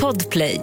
[0.00, 0.60] Podplay.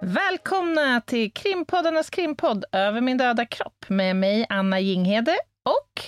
[0.00, 6.02] Välkomna till krimpoddarnas krimpodd Över min döda kropp med mig Anna Jinghede och...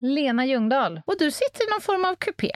[0.00, 1.02] Lena Ljungdahl.
[1.06, 2.50] Och du sitter i någon form av kupé.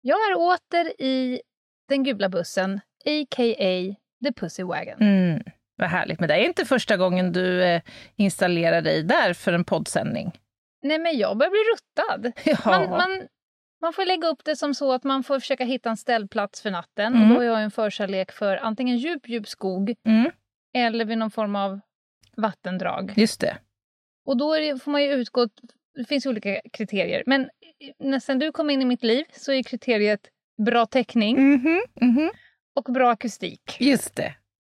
[0.00, 1.40] Jag är åter i
[1.88, 3.94] den gula bussen, a.k.a.
[4.24, 5.00] The Pussy Wagon.
[5.00, 5.42] Mm,
[5.76, 6.20] vad härligt.
[6.20, 7.82] Men det är inte första gången du eh,
[8.16, 10.40] installerar dig där för en poddsändning.
[10.82, 12.32] Nej, men jag börjar bli ruttad.
[12.64, 12.70] Ja.
[12.70, 13.28] Man, man,
[13.82, 16.70] man får lägga upp det som så att man får försöka hitta en ställplats för
[16.70, 17.14] natten.
[17.14, 17.22] Mm.
[17.22, 20.30] Och då har jag en förkärlek för antingen djup, djup skog Mm,
[20.74, 21.80] eller vid någon form av
[22.36, 23.12] vattendrag.
[23.16, 23.58] just det.
[24.26, 25.48] Och då det, får man ju utgå...
[25.94, 27.22] Det finns olika kriterier.
[27.26, 27.48] Men
[27.98, 30.20] nästan du kom in i mitt liv så är kriteriet
[30.66, 32.30] bra täckning Mhm, mhm.
[32.74, 33.76] och bra akustik.
[33.80, 34.34] Just det.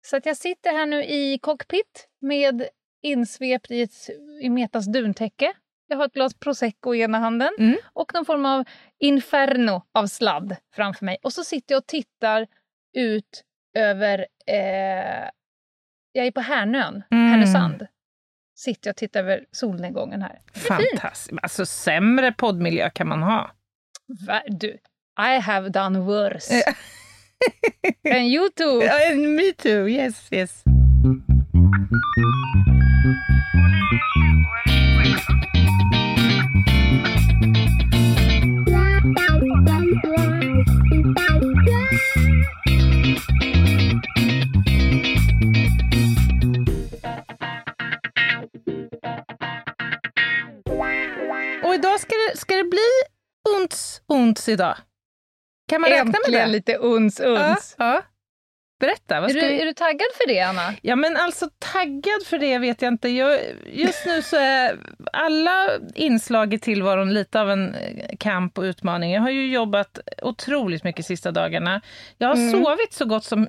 [0.08, 2.68] Så att jag sitter här nu i cockpit med
[3.02, 4.10] insvept i, ett,
[4.42, 5.54] i Metas duntäcke.
[5.92, 7.78] Jag har ett glas prosecco i ena handen Mm.
[7.94, 8.64] och någon form av
[9.00, 11.18] inferno av sladd framför mig.
[11.24, 12.48] Och så sitter jag och tittar
[12.98, 13.44] ut
[13.78, 14.20] över...
[14.48, 15.30] Eh,
[16.12, 17.32] jag är på Härnön, Mm.
[17.32, 17.88] Härnösand.
[18.56, 20.40] Sitter jag och tittar över solnedgången här.
[20.54, 20.68] Fint.
[20.68, 21.40] Fantastiskt.
[21.44, 23.52] Alltså sämre poddmiljö kan man ha.
[24.28, 24.78] Va- Du,
[25.22, 26.64] I have done worse.
[28.14, 28.84] And you too.
[28.84, 30.64] Ja, Me too, yes, yes.
[52.70, 52.90] Bli
[53.58, 54.76] ont, ont idag.
[55.70, 56.18] Kan man räkna med det?
[56.26, 57.76] Äntligen lite uns, uns.
[57.78, 58.02] Ja, ja.
[58.80, 59.22] Berätta.
[59.22, 59.62] Vad Är, ska du, vi...
[59.62, 60.74] är du taggad för det, Anna?
[60.82, 63.10] Ja, men alltså taggad för det vet jag inte.
[63.10, 64.80] Jag, just nu så är
[65.14, 69.12] alla inslag i tillvaron lite av en eh, kamp och utmaning.
[69.14, 71.82] Jag har ju jobbat otroligt mycket sista dagarna.
[72.18, 72.52] Jag har Mm.
[72.52, 73.48] sovit så gott som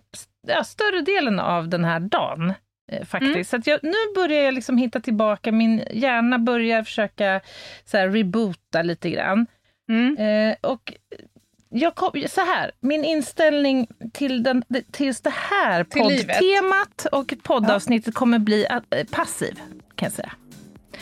[0.48, 2.52] ja, större delen av den här dagen.
[2.90, 3.34] Eh, Faktiskt.
[3.34, 3.44] Mm.
[3.44, 5.52] Så att jag, nu börjar jag liksom hitta tillbaka.
[5.52, 7.40] Min hjärna börjar försöka
[7.84, 9.46] så här, reboota lite grann.
[9.88, 10.16] Mm.
[10.16, 10.94] Eh, och
[11.68, 14.62] jag kom, så här, min inställning till, den,
[14.92, 19.54] till det här Till poddtemat och poddavsnittet kommer bli eh, passiv,
[19.94, 20.32] kan jag säga.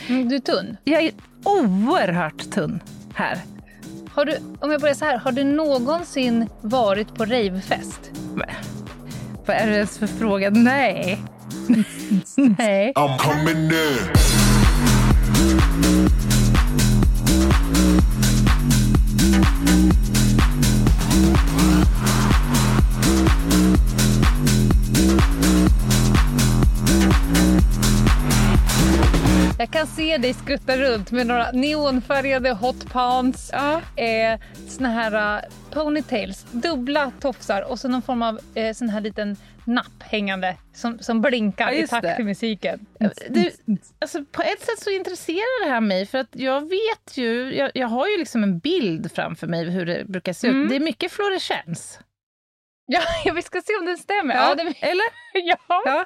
[0.07, 0.77] Mm, Du är tunn.
[0.83, 1.11] Jag är
[1.43, 2.79] oerhört tunn
[3.15, 3.37] här.
[4.11, 8.11] Har du, om jag börjar så här, har du någonsin varit på ravefest?
[9.45, 10.49] Vad är det ens för fråga?
[10.49, 11.21] Nej.
[12.57, 12.93] Nej.
[12.95, 14.09] I'm coming in.
[29.59, 33.81] Jag kan se dig skutta runt med några neonfärgade hot pants, Ja.
[34.03, 35.41] eh, såna här uh,
[35.71, 39.37] ponytails, dubbla tofsar och så någon form av eh, sån här liten
[39.69, 42.15] napp hängande som, som blinkar Ja, i takt det.
[42.15, 42.85] till musiken.
[43.29, 43.51] Du,
[43.99, 47.71] alltså på ett sätt så intresserar det här mig för att jag vet ju, jag,
[47.73, 50.63] jag har ju liksom en bild framför mig hur det brukar se Mm.
[50.63, 50.69] ut.
[50.69, 51.99] Det är mycket fluorescens.
[53.25, 54.35] Ja, vi ska se om den stämmer.
[54.35, 55.05] Ja, det, Eller?
[55.33, 56.05] ja, Ja.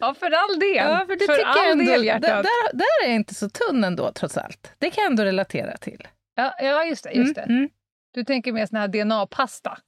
[0.00, 0.76] ja för all del.
[0.76, 2.22] Ja, för det för tycker all ändå, del, hjärtat.
[2.22, 4.72] där, där är jag inte så tunn ändå, trots allt.
[4.78, 6.08] Det kan jag ändå relatera till.
[6.36, 7.10] Ja, ja, just det.
[7.12, 7.40] Just det.
[7.42, 7.70] Mm, mm.
[8.14, 9.78] Du tänker mer sån här DNA-pasta?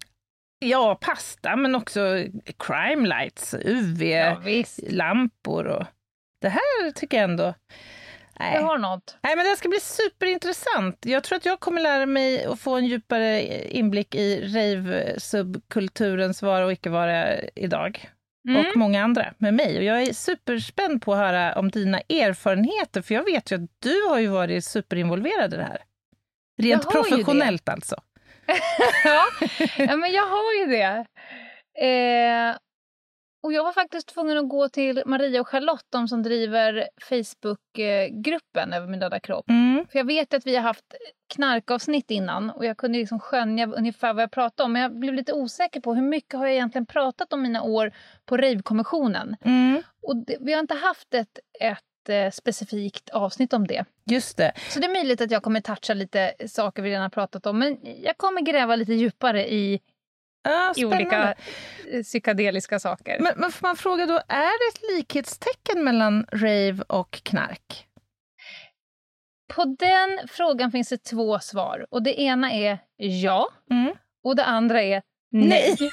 [0.62, 2.25] Ja, pasta, men också
[2.59, 5.78] crime lights, UV-lampor visst.
[5.78, 5.87] och...
[6.41, 7.54] Det här tycker jag ändå...
[8.41, 8.54] Nej.
[8.54, 9.16] Jag har något.
[9.22, 11.06] Nej, men det ska bli superintressant.
[11.06, 16.65] Jag tror att jag kommer lära mig att få en djupare inblick i rave-subkulturens vara
[16.65, 18.10] och icke vara idag.
[18.48, 18.66] Mm.
[18.66, 19.78] och många andra med mig.
[19.78, 23.71] Och jag är superspänd på att höra om dina erfarenheter, för jag vet ju att
[23.78, 25.82] du har ju varit superinvolverad i det här.
[26.62, 27.97] Rent professionellt alltså.
[29.78, 29.97] ja.
[29.97, 31.06] men jag har ju det.
[31.87, 32.56] Eh,
[33.43, 38.72] och jag var faktiskt tvungen att gå till Maria och Charlotte, de som driver Facebookgruppen
[38.72, 39.50] Över min döda kropp.
[39.50, 39.87] Mm.
[39.93, 40.94] För jag vet att vi har haft
[41.34, 44.72] knarkavsnitt innan och jag kunde liksom skönja ungefär vad jag pratade om.
[44.72, 47.92] Men jag blev lite osäker på hur mycket har jag egentligen pratat om mina år
[48.27, 49.36] på Rave-kommissionen.
[49.45, 49.83] Mm.
[50.03, 53.84] Och det, vi har inte haft ett, ett eh, specifikt avsnitt om det.
[54.10, 54.53] Just det.
[54.68, 57.59] Så det är möjligt att jag kommer toucha lite saker vi redan har pratat om.
[57.59, 59.80] Men jag kommer gräva lite djupare i,
[60.42, 61.34] Ja, i olika
[61.92, 63.18] eh, psykedeliska saker.
[63.21, 67.86] Men, men får man fråga då, är det ett likhetstecken mellan rave och knark?
[69.54, 71.86] På den frågan finns det två svar.
[71.91, 73.95] Och Det ena är ja Mm.
[74.24, 75.03] och det andra är
[75.33, 75.77] nej.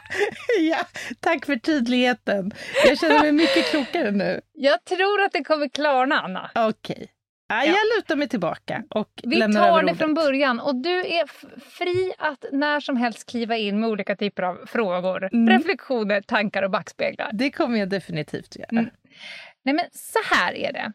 [0.60, 0.78] ja,
[1.20, 2.52] tack för tydligheten.
[2.86, 4.40] Jag känner mig mycket klokare nu.
[4.52, 6.50] Jag tror att det kommer klarna, Anna.
[6.54, 7.08] Okej.
[7.48, 9.98] Ja, jag lutar mig tillbaka och Vi lämnar tar det ordet.
[9.98, 11.26] från början och du är
[11.60, 15.58] fri att när som helst kliva in med olika typer av frågor, Mm.
[15.58, 17.30] reflektioner, tankar och backspeglar.
[17.32, 18.68] Det kommer jag definitivt göra.
[18.72, 18.90] Mm.
[19.64, 20.92] Nej men så här är det.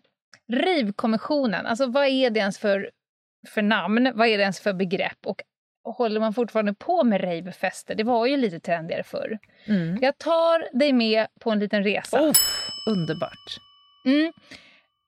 [0.66, 2.90] Rivkommissionen, alltså vad är det ens för,
[3.54, 4.12] för namn?
[4.16, 5.18] Vad är det ens för begrepp?
[5.26, 5.42] Och
[5.92, 7.96] håller man fortfarande på med rivefester?
[7.96, 9.40] Det var ju lite trendigare förr.
[9.66, 9.98] Mm.
[10.02, 12.22] Jag tar dig med på en liten resa.
[12.22, 12.34] Oh,
[12.90, 13.58] underbart.
[14.06, 14.32] Mm.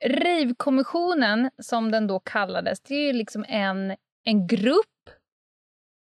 [0.05, 4.85] Rivkommissionen, som den då kallades, det är ju liksom en, en grupp,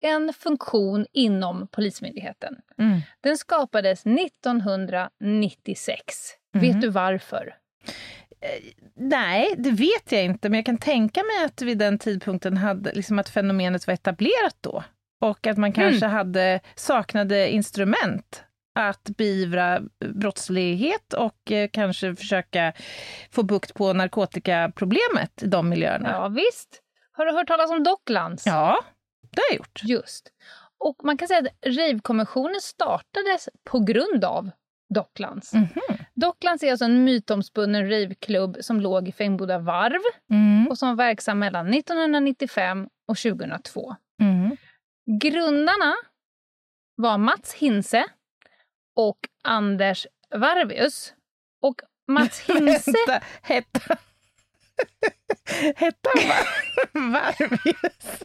[0.01, 2.55] en funktion inom Polismyndigheten.
[2.77, 3.01] Mm.
[3.21, 6.29] Den skapades 1996.
[6.53, 6.61] Mhm.
[6.61, 7.55] Vet du varför?
[8.95, 12.91] Nej, det vet jag inte, men jag kan tänka mig att vid den tidpunkten hade,
[12.93, 14.83] liksom att fenomenet var etablerat då.
[15.21, 18.43] Och att man kanske hade, saknade instrument
[18.75, 19.81] att beivra
[20.13, 22.73] brottslighet och eh, kanske försöka
[23.31, 26.09] få bukt på narkotikaproblemet i de miljöerna.
[26.11, 26.81] Ja, visst.
[27.11, 28.45] Har du hört talas om Docklands?
[28.45, 28.83] Ja,
[29.21, 29.81] det har jag gjort.
[29.83, 30.31] Just.
[30.77, 34.49] Och man kan säga att Rivkommissionen startades på grund av
[34.93, 35.53] Docklands.
[35.53, 35.67] Mhm.
[35.75, 40.67] Docklands är alltså en mytomspunnen rivklubb som låg i Finnboda varv Mm.
[40.67, 43.95] och som var verksam mellan 1995 och 2002.
[44.21, 44.57] Mm.
[45.19, 45.93] Grundarna
[46.95, 48.05] var Mats Hinse
[48.95, 51.13] och Anders Varvius.
[51.61, 53.21] Och Mats Hinse...
[53.41, 53.97] Hette,
[55.75, 56.09] hette
[56.93, 58.23] han Var- Varvius?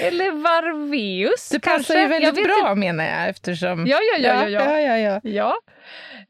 [0.00, 1.78] Eller Varveus Det kanske?
[1.78, 3.86] passar ju Jag väldigt bra menar jag eftersom...
[3.86, 4.42] Ja, ja, ja.
[4.42, 4.80] ja, ja.
[4.80, 5.20] ja, ja, ja.
[5.22, 5.54] Ja.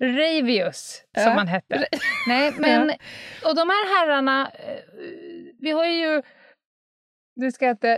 [0.00, 1.30] Ravius, som Ja.
[1.30, 1.86] han hette.
[2.28, 2.90] Nej, men,
[3.44, 4.82] och de här herrarna, eh,
[5.60, 6.22] vi har ju...
[7.36, 7.90] Du ska inte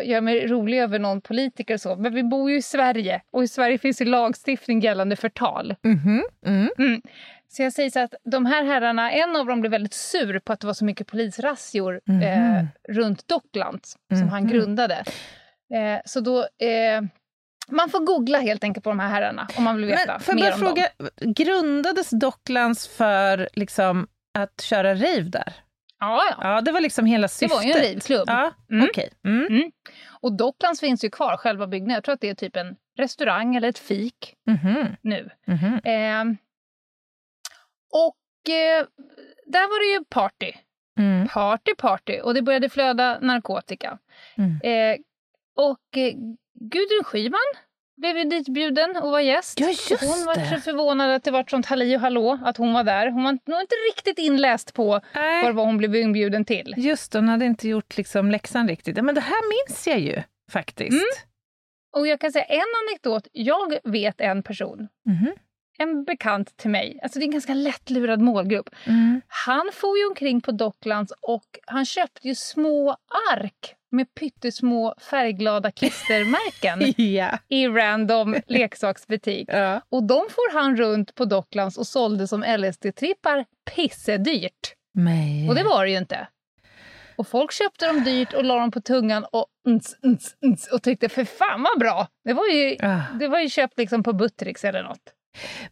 [0.00, 3.22] eh, göra mig rolig över någon politiker och så, men vi bor ju i Sverige
[3.32, 5.74] och i Sverige finns ju lagstiftning gällande förtal.
[5.84, 7.02] Mhm, mm.
[7.48, 10.52] Så jag säger så att de här herrarna, en av dem blev väldigt sur på
[10.52, 12.22] att det var så mycket polisrazzior Mhm.
[12.22, 14.52] eh, runt Docklands som han Mhm.
[14.52, 15.04] grundade.
[15.74, 16.38] Eh, så då...
[16.40, 17.02] Eh,
[17.68, 20.44] man får googla helt enkelt på de här herrarna om man vill veta Men jag
[20.44, 21.32] mer om fråga, dem.
[21.34, 24.06] grundades Docklands för liksom,
[24.38, 25.52] att köra rave där?
[26.00, 26.36] Ja, ja.
[26.54, 27.56] Ja, det var liksom hela Det syftet.
[27.56, 28.24] var ju en rivklubb.
[28.26, 28.86] Ja, Mm.
[28.90, 29.10] okej.
[29.24, 29.72] Mm.
[30.20, 31.94] Och Docklands finns ju kvar, själva byggnaden.
[31.94, 35.30] Jag tror att det är typ en restaurang eller ett fik Mhm, nu.
[35.46, 35.74] mhm.
[35.84, 36.36] Eh,
[38.48, 38.86] eh,
[39.46, 40.52] där var det ju party.
[40.98, 41.28] Mm.
[41.28, 42.20] Party, party.
[42.20, 43.98] Och det började flöda narkotika.
[44.38, 44.50] Mm.
[44.62, 44.98] Eh,
[45.56, 46.12] och eh,
[46.60, 47.40] Gudrun Schyman
[47.96, 49.60] blev ju ditbjuden och var gäst.
[49.60, 50.48] Ja, just hon var det.
[50.48, 53.10] så förvånad att det var sånt halli och hallå att hon var där.
[53.10, 56.74] Hon var nog inte riktigt inläst på Nej, vad det var hon blev inbjuden till.
[56.76, 59.04] just det, hon hade inte gjort liksom läxan riktigt.
[59.04, 60.22] Men det här minns jag ju
[60.52, 60.92] faktiskt.
[60.92, 61.04] Mm.
[61.96, 63.28] Och jag kan säga en anekdot.
[63.32, 65.32] Jag vet en person, Mhm.
[65.78, 67.00] En bekant till mig.
[67.02, 68.68] Alltså det är en ganska lättlurad målgrupp.
[68.84, 69.20] Mm.
[69.28, 72.96] Han får ju omkring på Docklands och han köpte ju små
[73.32, 77.38] ark med pyttesmå färgglada klistermärken Ja.
[77.48, 79.48] i random leksaksbutik.
[79.52, 79.80] ja.
[79.88, 83.44] Och de får han runt på Docklands och sålde som LSD-trippar
[83.74, 84.74] pissedyrt.
[84.94, 85.48] Nej.
[85.48, 86.28] Och det var det ju inte.
[87.16, 90.82] Och folk köpte dem dyrt och la dem på tungan och, ns, ns, ns, och
[90.82, 92.08] tyckte för fan vad bra.
[92.24, 93.00] Det var ju, Ah.
[93.18, 95.12] det var ju köpt liksom på Buttericks eller något.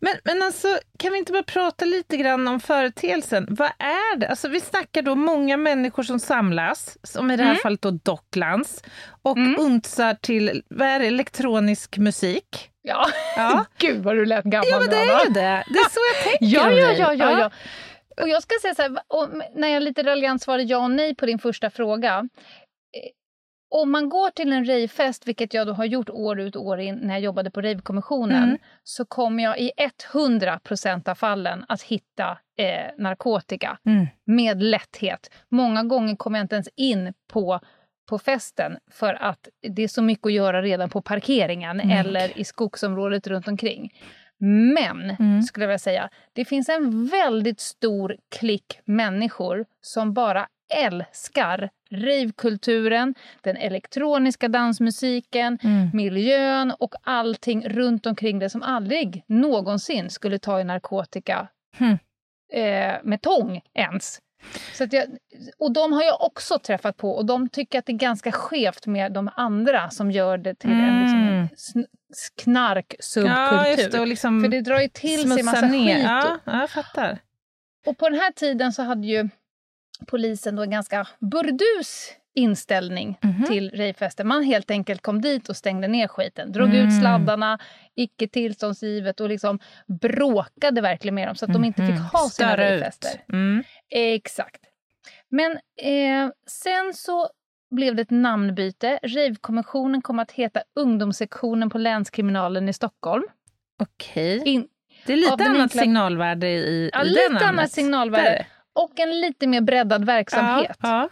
[0.00, 3.46] Men, men alltså, kan vi inte bara prata lite grann om företeelsen?
[3.50, 4.28] Vad är det?
[4.28, 7.62] Alltså, vi snackar då många människor som samlas, som i det här Mm.
[7.62, 8.82] fallet då Docklands,
[9.22, 9.56] och Mm.
[9.60, 12.70] untsar till vad är det, elektronisk musik.
[12.82, 13.06] Ja,
[13.36, 13.64] Ja.
[13.78, 15.64] gud vad du lät gammal ja, men det är ju det.
[15.66, 17.50] Det är så jag tänker Ja, ja, ja, ja, ja.
[18.22, 18.98] Och jag ska säga så här,
[19.60, 22.28] när jag lite raljant svarade ja och nej på din första fråga.
[23.76, 26.80] Om man går till en rejfest, vilket jag då har gjort år ut och år
[26.80, 28.58] in när jag jobbade på rejvkommissionen, Mm.
[28.82, 29.70] så kommer jag i
[30.12, 34.06] 100 procent av fallen att hitta eh, narkotika Mm.
[34.24, 35.30] med lätthet.
[35.50, 37.60] Många gånger kommer jag inte ens in på,
[38.08, 41.98] på festen för att det är så mycket att göra redan på parkeringen Mm.
[42.06, 43.90] eller i skogsområdet runt omkring.
[44.74, 45.42] Men, Mm.
[45.42, 53.14] skulle jag vilja säga, det finns en väldigt stor klick människor som bara älskar ravekulturen,
[53.40, 55.90] den elektroniska dansmusiken, Mm.
[55.92, 61.48] miljön och allting runt omkring det som aldrig någonsin skulle ta i narkotika
[61.78, 61.98] Hmm.
[62.52, 64.20] eh, med tång ens.
[64.74, 65.04] Så jag,
[65.58, 68.86] och de har jag också träffat på och de tycker att det är ganska skevt
[68.86, 71.34] med de andra som gör det till en liksom, Mm.
[71.40, 71.86] en sn-
[72.42, 73.90] knarksubkultur.
[73.96, 74.00] Ja.
[74.00, 75.94] Och liksom För det drar ju till sig massa ner.
[75.96, 76.04] skit.
[76.04, 77.18] Ja, ja, jag fattar.
[77.86, 79.28] Och på den här tiden så hade ju
[80.06, 83.44] polisen då en ganska burdus inställning Mhm.
[83.46, 84.24] till rejfester.
[84.24, 86.52] Man helt enkelt kom dit och stängde ner skiten.
[86.52, 86.86] Drog Mm.
[86.88, 87.58] ut sladdarna,
[87.96, 89.58] icke tillståndsgivet och liksom
[90.02, 92.04] bråkade verkligen med dem så att de inte fick Mhm.
[92.04, 92.70] ha sina Störa ut.
[92.80, 93.10] rejfester.
[93.32, 93.64] Mm.
[93.90, 94.60] Exakt.
[95.30, 97.28] Men eh, sen så
[97.70, 98.98] blev det ett namnbyte.
[99.02, 103.24] Rave-kommissionen kom att heta ungdomssektionen på länskriminalen i Stockholm.
[103.82, 104.42] Okej.
[104.46, 104.68] In,
[105.06, 107.42] Det är lite annat enkla- signalvärde i, ja, i det lite namnet.
[107.48, 108.24] annat signalvärde.
[108.30, 108.46] Där.
[108.74, 110.76] Och en lite mer breddad verksamhet.
[110.80, 111.08] Ja, ja,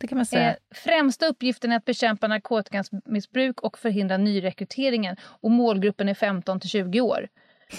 [0.00, 0.50] det kan man säga.
[0.50, 5.16] Eh, främsta uppgiften är att bekämpa narkotikamissbruk och förhindra nyrekryteringen.
[5.22, 7.28] Och målgruppen är 15 till 20 år.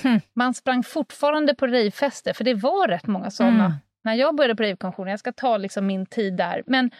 [0.03, 0.19] Hmm.
[0.33, 3.65] Man sprang fortfarande på rejfester, för det var rätt många såna.
[3.65, 3.71] Mm.
[4.03, 6.63] När jag började på rejvkonventionen, jag ska ta liksom min tid där.
[6.65, 6.91] Men,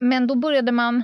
[0.00, 1.02] men då började man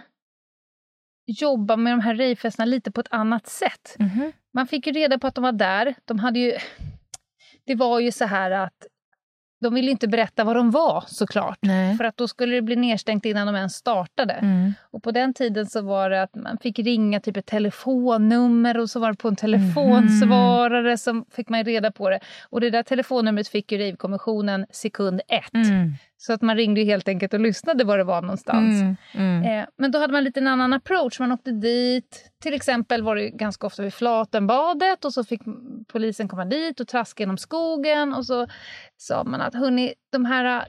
[1.26, 3.96] jobba med de här rejfesterna lite på ett annat sätt.
[3.98, 4.32] Mhm.
[4.54, 5.94] Man fick ju reda på att de var där.
[6.04, 6.58] De hade ju...
[7.64, 8.86] Det var ju så här att
[9.60, 11.58] de ville inte berätta vad de var såklart.
[11.60, 11.96] Nej.
[11.96, 14.32] För att då skulle det bli nedstängt innan de ens startade.
[14.32, 14.72] Mm.
[14.90, 18.90] Och på den tiden så var det att man fick ringa typ ett telefonnummer och
[18.90, 22.20] så var det på en telefonsvarare som fick man reda på det.
[22.50, 25.54] Och det där telefonnumret fick ju Rave-kommissionen sekund ett.
[25.54, 25.92] Mm.
[26.20, 28.80] Så att man ringde helt enkelt och lyssnade var det var någonstans.
[28.80, 28.96] Mm.
[29.14, 29.42] Mm.
[29.60, 31.20] Eh, men då hade man lite en annan approach.
[31.20, 32.30] Man åkte dit.
[32.42, 35.40] Till exempel var det ganska ofta vid Flatenbadet och så fick
[35.92, 38.14] polisen komma dit och traska genom skogen.
[38.14, 38.46] Och så
[38.96, 40.62] sa man att hörni, de här eh,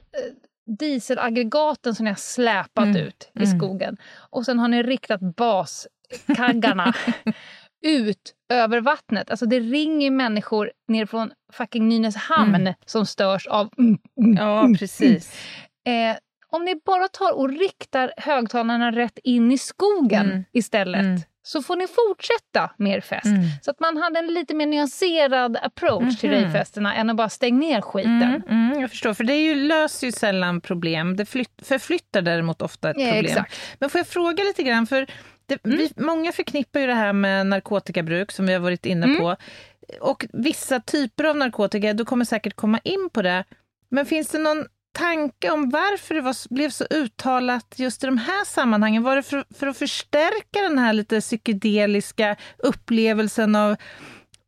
[0.78, 2.96] dieselaggregaten som ni har släpat Mm.
[2.96, 3.58] ut i Mm.
[3.58, 3.96] skogen
[4.30, 6.92] och sen har ni riktat baskaggarna
[7.82, 9.30] ut över vattnet.
[9.30, 12.74] Alltså det ringer människor ner från fucking Nynäshamn Mm.
[12.86, 15.32] som störs av mm, mm, Ja, precis.
[15.86, 16.16] Eh,
[16.52, 20.44] om ni bara tar och riktar högtalarna rätt in i skogen Mm.
[20.52, 21.20] istället Mm.
[21.42, 23.26] så får ni fortsätta med er fest.
[23.26, 23.40] Mm.
[23.62, 26.38] Så att man hade en lite mer nyanserad approach till Mhm.
[26.40, 28.42] ravefesterna än att bara stänga ner skiten.
[28.80, 31.16] Jag förstår, för det är ju, löser ju sällan problem.
[31.16, 33.24] Det flytt, förflyttar däremot ofta ett Ja, problem.
[33.24, 33.54] exakt.
[33.78, 35.06] Men får jag fråga lite grann, för
[35.50, 35.78] det, Mm.
[35.78, 39.18] vi, många förknippar ju det här med narkotikabruk som vi har varit inne Mm.
[39.18, 39.36] på.
[40.00, 43.44] Och vissa typer av narkotika, du kommer säkert komma in på det.
[43.90, 48.18] Men finns det någon tanke om varför det var, blev så uttalat just i de
[48.18, 49.02] här sammanhangen?
[49.02, 53.76] Var det för, för att förstärka den här lite psykedeliska upplevelsen av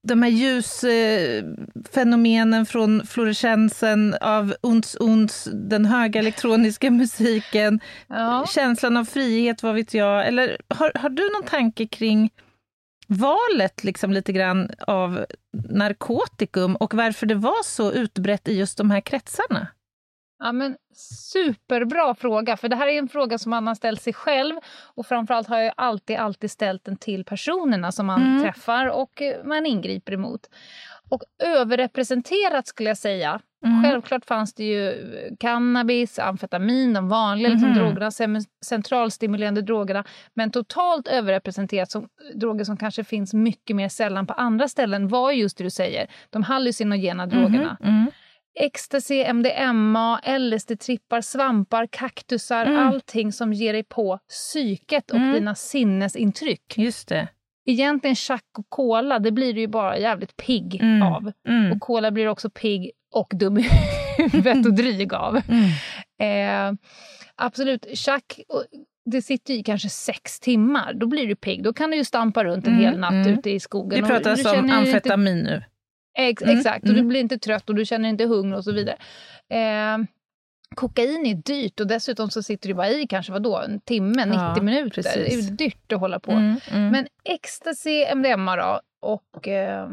[0.09, 8.47] de här ljusfenomenen från fluorescensen av uns uns, den höga elektroniska musiken, Ja.
[8.55, 10.27] känslan av frihet, vad vet jag?
[10.27, 12.31] Eller har, har du någon tanke kring
[13.07, 15.25] valet liksom lite grann av
[15.69, 19.67] narkotikum och varför det var så utbrett i just de här kretsarna?
[20.45, 20.77] Ja, men
[21.33, 24.57] superbra fråga, för det här är en fråga som man har ställt sig själv
[24.95, 28.43] och framförallt har jag alltid, alltid ställt den till personerna som man Mm.
[28.43, 30.41] träffar och man ingriper emot.
[31.11, 33.41] Och överrepresenterat skulle jag säga.
[33.65, 33.83] Mm.
[33.83, 34.95] Självklart fanns det ju
[35.41, 37.79] cannabis, amfetamin, de vanliga liksom, Mhm.
[37.79, 38.11] drogerna,
[38.65, 40.05] centralstimulerande drogerna.
[40.35, 45.33] Men totalt överrepresenterat som droger som kanske finns mycket mer sällan på andra ställen var
[45.33, 47.77] just det du säger, de hallucinogena drogerna.
[47.81, 48.11] Mhm, mm.
[48.55, 52.89] Ecstasy, MDMA, LSD-trippar, svampar, kaktusar, Mm.
[52.89, 55.33] allting som ger dig på psyket och Mm.
[55.33, 56.79] dina sinnesintryck.
[56.79, 57.29] Just det.
[57.67, 61.03] Egentligen chack och cola, det blir du ju bara jävligt pigg Mm.
[61.03, 61.33] av.
[61.49, 61.73] Mm.
[61.73, 63.69] Och cola blir också pigg och dum i
[64.19, 65.41] huvudet och dryg av.
[65.49, 65.71] Mm.
[66.23, 66.75] Eh,
[67.37, 68.65] absolut, chack, och
[69.11, 70.93] det sitter i kanske sex timmar.
[70.95, 71.63] Då blir du pigg.
[71.65, 73.29] Då kan du ju stampa runt en Mm, hel natt mm.
[73.39, 73.97] ute i skogen.
[73.99, 75.63] Vi och pratar du alltså om känner ju inte amfetamin nu.
[76.19, 77.03] Ex Mm, Exakt, och mm.
[77.03, 78.97] du blir inte trött och du känner inte hunger och så vidare.
[79.51, 79.99] Eh,
[80.75, 84.41] kokain är dyrt och dessutom så sitter du bara i kanske vadå, en timme, 90
[84.57, 85.03] Ja, minuter.
[85.03, 85.49] Det är precis.
[85.49, 86.31] dyrt att hålla på.
[86.33, 86.89] Mm, mm.
[86.89, 89.89] Men ecstasy, MDMA då, och eh,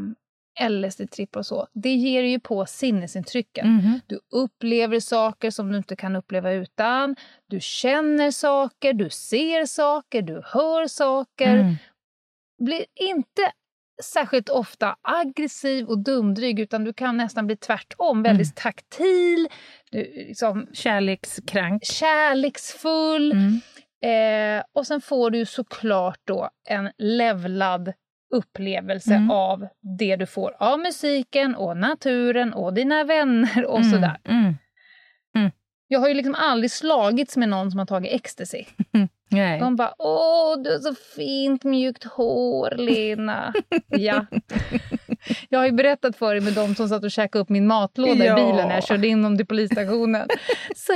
[0.70, 3.68] LSD-tripp och så, det ger ju på sinnesintrycken.
[3.76, 4.00] Mhm.
[4.08, 7.16] Du upplever saker som du inte kan uppleva utan.
[7.48, 11.76] Du känner saker, du ser saker, du hör saker Mm.
[12.66, 13.42] blir inte
[14.03, 19.48] särskilt ofta aggressiv och dumdryg utan du kan nästan bli tvärtom, väldigt taktil,
[19.91, 21.86] du, liksom, Kärlekskrank.
[21.86, 23.32] kärleksfull.
[23.32, 23.62] Mm.
[24.58, 27.94] Eh, och sen får du såklart då en levlad
[28.36, 29.32] upplevelse Mm.
[29.32, 29.68] av
[30.00, 33.91] det du får av musiken och naturen och dina vänner och Mm.
[33.91, 34.18] sådär.
[35.91, 38.65] Jag har ju liksom aldrig slagits med någon som har tagit ecstasy.
[39.31, 39.60] Nej.
[39.60, 43.53] De bara “Åh, du har så fint mjukt hår, Lena”.
[43.88, 44.25] ja.
[45.50, 48.25] Jag har ju berättat för dig med de som satt och käkade upp min matlåda
[48.25, 48.39] Ja.
[48.39, 50.27] i bilen när jag körde in dem till polisstationen.
[50.75, 50.93] så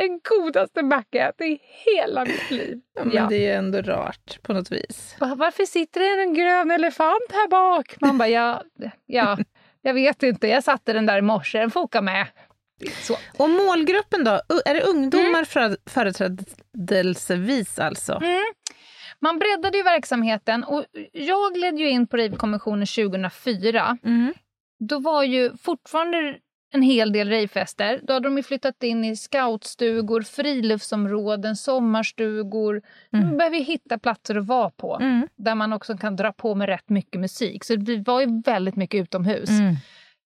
[0.00, 1.58] den godaste macka jag ätit i
[1.96, 2.80] hela mitt liv.
[2.96, 3.26] Ja, men Ja.
[3.30, 5.16] det är ju ändå rart på något vis.
[5.20, 7.94] Va- Varför sitter det en grön elefant här bak?
[8.00, 8.62] Man bara, ja,
[9.06, 9.38] ja,
[9.82, 10.48] jag vet inte.
[10.48, 12.26] Jag satte den där i morse, den får åka med.
[13.02, 13.16] Så.
[13.38, 14.40] Och målgruppen då?
[14.64, 15.44] Är det ungdomar Mm.
[15.46, 18.20] för, företrädelsevis alltså?
[19.20, 23.98] Man breddade ju verksamheten och jag gled ju in på Rave-kommissionen 2004.
[24.04, 24.34] Mm.
[24.88, 26.34] Då var ju fortfarande
[26.72, 28.00] en hel del rejfester.
[28.02, 32.82] Då hade de flyttat in i scoutstugor, friluftsområden, sommarstugor.
[33.12, 33.26] Mm.
[33.26, 35.28] Man behöver ju hitta platser att vara på Mm.
[35.36, 37.64] där man också kan dra på med rätt mycket musik.
[37.64, 39.50] Så det var ju väldigt mycket utomhus.
[39.50, 39.74] Mm.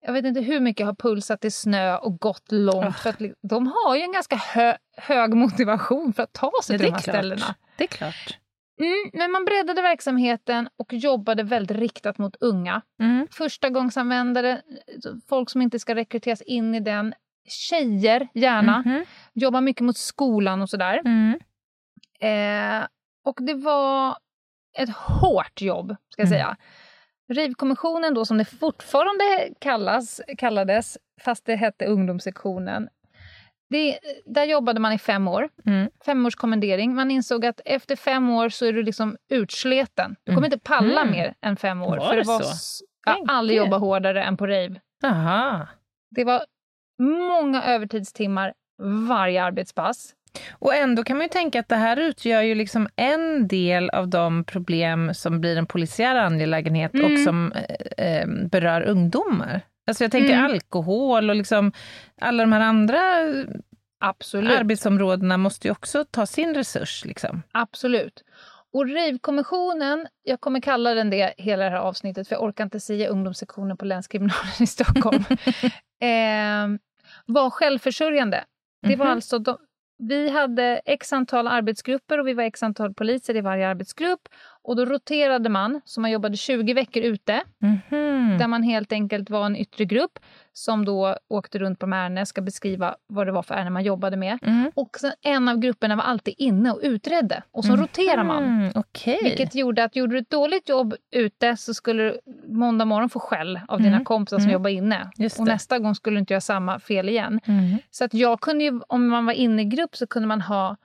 [0.07, 2.97] Jag vet inte hur mycket har pulsat i snö och gått långt.
[2.99, 6.87] För att de har ju en ganska hö hög motivation för att ta sig till
[6.87, 7.15] de är här klart.
[7.15, 7.55] ställena.
[7.77, 8.39] Det är klart.
[8.81, 12.83] Mm, men man breddade verksamheten och jobbade väldigt riktat mot unga.
[13.01, 13.27] Mm.
[13.31, 14.63] Förstagångsanvändare,
[15.29, 17.15] folk som inte ska rekryteras in i den.
[17.49, 18.83] Tjejer, gärna.
[18.87, 19.05] Mhm.
[19.35, 21.03] Jobbar mycket mot skolan och sådär.
[21.05, 21.39] Mm.
[22.21, 22.87] Eh,
[23.25, 24.17] och det var
[24.79, 26.39] ett hårt jobb, ska jag Mm.
[26.39, 26.57] säga.
[27.29, 29.25] Rivkommissionen då, som det fortfarande
[29.61, 32.89] kallas, kallades, fast det hette ungdomssektionen.
[33.71, 35.49] Det, där jobbade man i fem år.
[35.67, 35.91] Mm.
[36.05, 36.95] Femårskommendering.
[36.95, 40.17] Man insåg att efter fem år så är du liksom utsleten.
[40.25, 41.13] Du kommer inte palla Mm.
[41.13, 41.97] mer än fem år.
[41.97, 42.85] Var för det var så?
[43.07, 43.65] Jag aldrig det.
[43.65, 44.81] jobbat hårdare än på rave.
[45.05, 45.67] Aha.
[46.11, 46.43] Det var
[47.03, 48.53] många övertidstimmar
[49.09, 50.15] varje arbetspass.
[50.59, 54.09] Och ändå kan man ju tänka att det här utgör ju liksom en del av
[54.09, 57.25] de problem som blir en polisiär angelägenhet och Mm.
[57.25, 59.61] som eh, eh, berör ungdomar.
[59.87, 60.45] Alltså jag tänker Mm.
[60.45, 61.73] alkohol och liksom
[62.21, 63.01] alla de här andra
[64.01, 64.59] Absolut.
[64.59, 67.05] arbetsområdena måste ju också ta sin resurs.
[67.05, 67.43] Liksom.
[67.53, 68.23] Absolut.
[68.73, 72.81] Och Rave-kommissionen, jag kommer kalla den det hela det här avsnittet, för jag orkar inte
[72.81, 75.25] säga ungdomssektionen på länskriminalen i Stockholm,
[76.03, 76.79] eh,
[77.27, 78.45] var självförsörjande.
[78.83, 79.13] Det var Mhm.
[79.15, 79.57] alltså de,
[79.99, 84.29] vi hade x antal arbetsgrupper och vi var x antal poliser i varje arbetsgrupp.
[84.67, 88.39] Och då roterade man, så man jobbade 20 veckor ute, Mhm.
[88.39, 90.19] där man helt enkelt var en yttre grupp
[90.53, 93.73] som då åkte runt på de ärendena, jag ska beskriva vad det var för ärenden
[93.73, 94.39] man jobbade med.
[94.43, 94.71] Mm.
[94.75, 97.43] Och sen en av grupperna var alltid inne och utredde.
[97.53, 98.45] Och så roterar man.
[98.45, 99.19] Mm, Okej.
[99.23, 103.19] Vilket gjorde att gjorde du ett dåligt jobb ute så skulle du måndag morgon få
[103.21, 104.05] skäll av dina Mm.
[104.05, 104.53] kompisar som Mm.
[104.53, 105.11] jobbar inne.
[105.17, 105.53] Just Och det.
[105.53, 107.41] nästa gång skulle du inte göra samma fel igen.
[107.47, 107.79] Mm.
[107.91, 110.77] Så att jag kunde ju, om man var inne i grupp så kunde man ha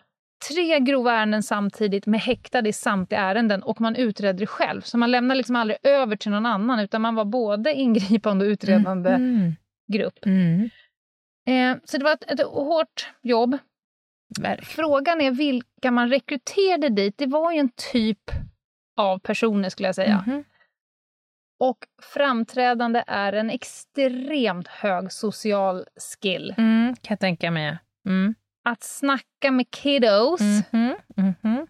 [0.49, 4.81] tre grova ärenden samtidigt med häktade i samtliga ärenden och man utredde det själv.
[4.81, 8.49] Så man lämnade liksom aldrig över till någon annan utan man var både ingripande och
[8.49, 9.55] utredande Mm.
[9.91, 10.25] grupp.
[10.25, 10.69] Mm.
[11.47, 13.57] Eh, så det var ett, ett hårt jobb.
[14.41, 14.65] Verkligen.
[14.65, 17.17] Frågan är vilka man rekryterade dit.
[17.17, 18.31] Det var ju en typ
[18.97, 20.23] av personer skulle jag säga.
[20.27, 20.43] Mhm.
[21.59, 25.85] Och framträdande är en extremt hög social
[26.21, 26.55] skill.
[26.57, 27.77] Mm, kan jag tänka mig.
[28.05, 28.35] Mm.
[28.63, 30.95] Att snacka med kiddos, Mhm.
[31.15, 31.67] Mhm.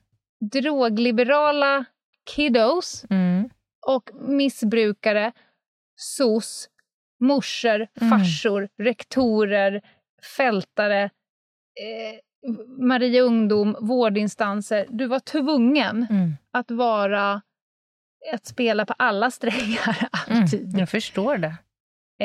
[0.51, 1.85] drogliberala
[2.35, 3.49] kiddos Mm.
[3.87, 5.31] och missbrukare,
[5.95, 6.69] sos,
[7.19, 8.09] morsor, Mm.
[8.09, 9.81] farsor, rektorer,
[10.37, 12.19] fältare, eh,
[12.87, 14.85] Maria Ungdom, vårdinstanser.
[14.89, 16.33] Du var tvungen Mm.
[16.51, 17.41] att vara
[18.33, 20.41] att spela på alla strängar Mm.
[20.43, 20.77] alltid.
[20.79, 21.55] Jag förstår det.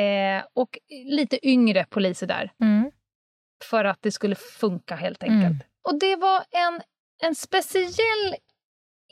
[0.00, 2.90] Eh, och lite yngre poliser där, Mm.
[3.64, 5.44] För att det skulle funka helt enkelt.
[5.44, 5.60] Mm.
[5.88, 6.80] Och det var en,
[7.24, 8.34] en speciell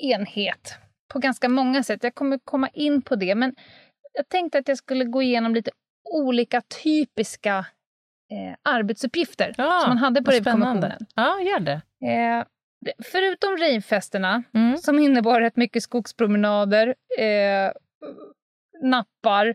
[0.02, 0.74] enhet
[1.12, 2.04] på ganska många sätt.
[2.04, 3.54] Jag kommer komma in på det, men
[4.12, 5.70] jag tänkte att jag skulle gå igenom lite
[6.12, 7.58] olika typiska
[8.32, 10.30] eh, arbetsuppgifter Ja, som man hade på.
[10.30, 11.06] Rejvkommissionen.
[11.14, 11.80] Ja, gör det.
[12.06, 12.44] Eh,
[13.12, 14.78] förutom rejvfesterna, Mm.
[14.78, 17.72] som innebar rätt mycket skogspromenader, eh,
[18.82, 19.54] nappar, eh,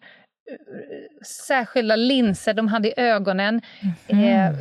[1.26, 3.62] särskilda linser de hade i ögonen,
[4.08, 4.24] Mm.
[4.24, 4.60] eh,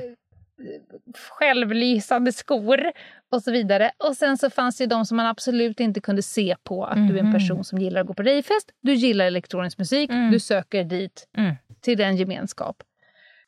[1.39, 2.93] självlysande skor
[3.33, 3.91] och så vidare.
[4.05, 7.09] Och sen så fanns det ju de som man absolut inte kunde se på att
[7.09, 7.33] du är en Mhm.
[7.35, 10.31] person som gillar att gå på rejvfest, du gillar elektronisk musik, Mm.
[10.31, 11.55] du söker dit Mm.
[11.81, 12.83] till den gemenskap.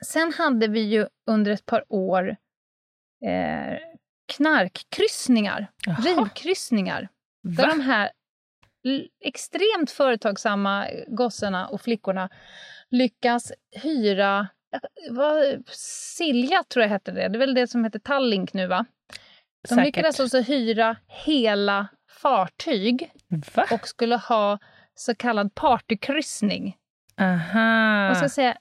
[0.06, 2.36] Sen hade vi ju under ett par år
[3.26, 3.78] eh,
[4.36, 5.96] knarkkryssningar, Jaha.
[5.96, 7.08] rivkryssningar.
[7.42, 7.68] Där Va?
[7.70, 8.10] de här
[9.24, 12.28] extremt företagsamma gossarna och flickorna
[12.90, 14.48] lyckas hyra
[15.10, 15.62] vad,
[16.16, 17.28] Silja tror jag hette det.
[17.28, 18.84] Det är väl det som heter Tallink nu va?
[19.62, 19.84] De Säkert.
[19.84, 21.88] lyckades alltså hyra hela
[22.22, 23.10] fartyg
[23.54, 23.64] Va?
[23.72, 24.58] och skulle ha
[24.94, 26.76] så kallad partykryssning.
[27.20, 28.06] Aha.
[28.08, 28.56] Jag ska säga,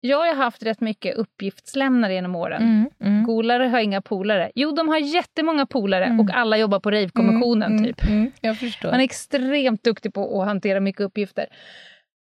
[0.00, 2.62] jag har haft rätt mycket uppgiftslämnare genom åren.
[2.62, 3.24] Mm, mm.
[3.26, 4.52] Golare har inga polare.
[4.54, 6.20] Jo, de har jättemånga polare Mm.
[6.20, 8.04] och alla jobbar på rejvkommissionen Mm, typ.
[8.04, 8.90] Mm, jag förstår.
[8.90, 11.46] Man är extremt duktig på att hantera mycket uppgifter.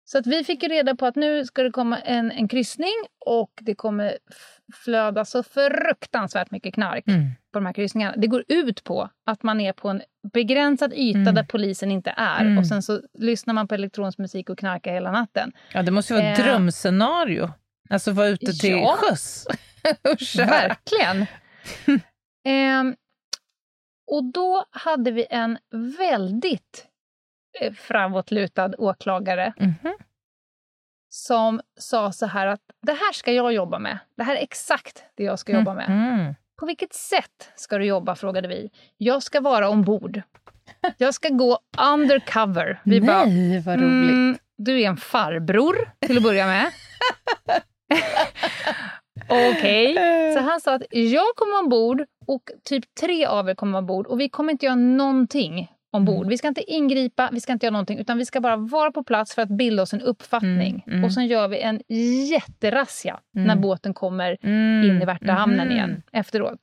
[0.09, 2.93] Så att vi fick ju reda på att nu ska det komma en, en kryssning
[3.25, 4.17] och det kommer
[4.73, 7.21] flöda så fruktansvärt mycket knark Mm.
[7.53, 8.15] på de här kryssningarna.
[8.17, 10.01] Det går ut på att man är på en
[10.33, 11.35] begränsad yta Mm.
[11.35, 12.57] där polisen inte är Mm.
[12.57, 15.51] och sen så lyssnar man på elektronisk musik och knarkar hela natten.
[15.73, 16.45] Ja, det måste ju vara ett Eh.
[16.45, 17.49] drömscenario.
[17.89, 18.97] Alltså vara ute till Ja.
[18.99, 19.47] sjöss
[20.13, 20.45] och köra.
[20.45, 21.25] Verkligen!
[22.45, 22.95] Ehm,
[24.11, 25.57] och då hade vi en
[25.99, 26.91] väldigt eh,
[27.77, 29.93] framåtlutad åklagare Mhm.
[31.09, 33.97] som sa så här att det här ska jag jobba med.
[34.17, 35.87] Det här är exakt det jag ska jobba med.
[35.89, 36.35] Mm.
[36.59, 38.15] På vilket sätt ska du jobba?
[38.15, 38.69] frågade vi.
[38.97, 40.21] Jag ska vara ombord.
[40.97, 41.59] Jag ska gå
[41.93, 42.81] undercover.
[42.85, 44.09] Vi bara, Nej, vad roligt.
[44.11, 46.71] Mm, du är en farbror, till att börja med.
[49.29, 49.93] Okej.
[50.33, 54.19] Så han sa att jag kommer ombord och typ tre av er kommer ombord och
[54.19, 56.27] vi kommer inte göra någonting ombord.
[56.27, 59.03] Vi ska inte ingripa, vi ska inte göra någonting utan vi ska bara vara på
[59.03, 60.83] plats för att bilda oss en uppfattning.
[60.85, 61.03] Mm, mm.
[61.03, 61.81] Och sen gör vi en
[62.31, 63.61] jätterazzia när Mm.
[63.61, 64.89] båten kommer Mm.
[64.89, 66.59] in i Värtahamnen igen efteråt.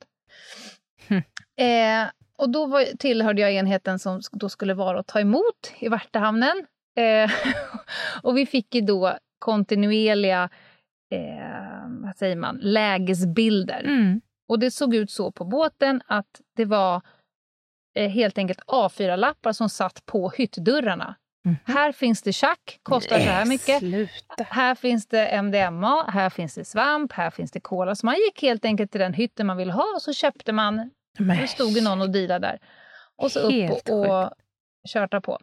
[1.07, 1.21] Hm.
[1.57, 5.89] Eh, och då var, tillhörde jag enheten som då skulle vara att ta emot i
[5.89, 6.65] Värtahamnen.
[6.97, 7.31] Eh,
[8.23, 10.49] och vi fick ju då kontinuerliga
[11.11, 13.83] eh, vad säger man, lägesbilder.
[13.85, 14.21] Mm.
[14.49, 17.01] Och det såg ut så på båten att det var
[17.95, 21.15] helt enkelt A4-lappar som satt på hyttdörrarna.
[21.45, 21.57] Mhm.
[21.65, 23.79] Här finns det tjack, kostar så här Nej, mycket.
[23.79, 24.43] Sluta.
[24.49, 27.95] Här finns det MDMA, här finns det svamp, här finns det cola.
[27.95, 30.91] Så man gick helt enkelt till den hytten man ville ha och så köpte man.
[31.19, 32.59] Men, Det stod ju någon och dealade där.
[33.15, 34.29] Och så upp och, och
[34.93, 35.39] körta på.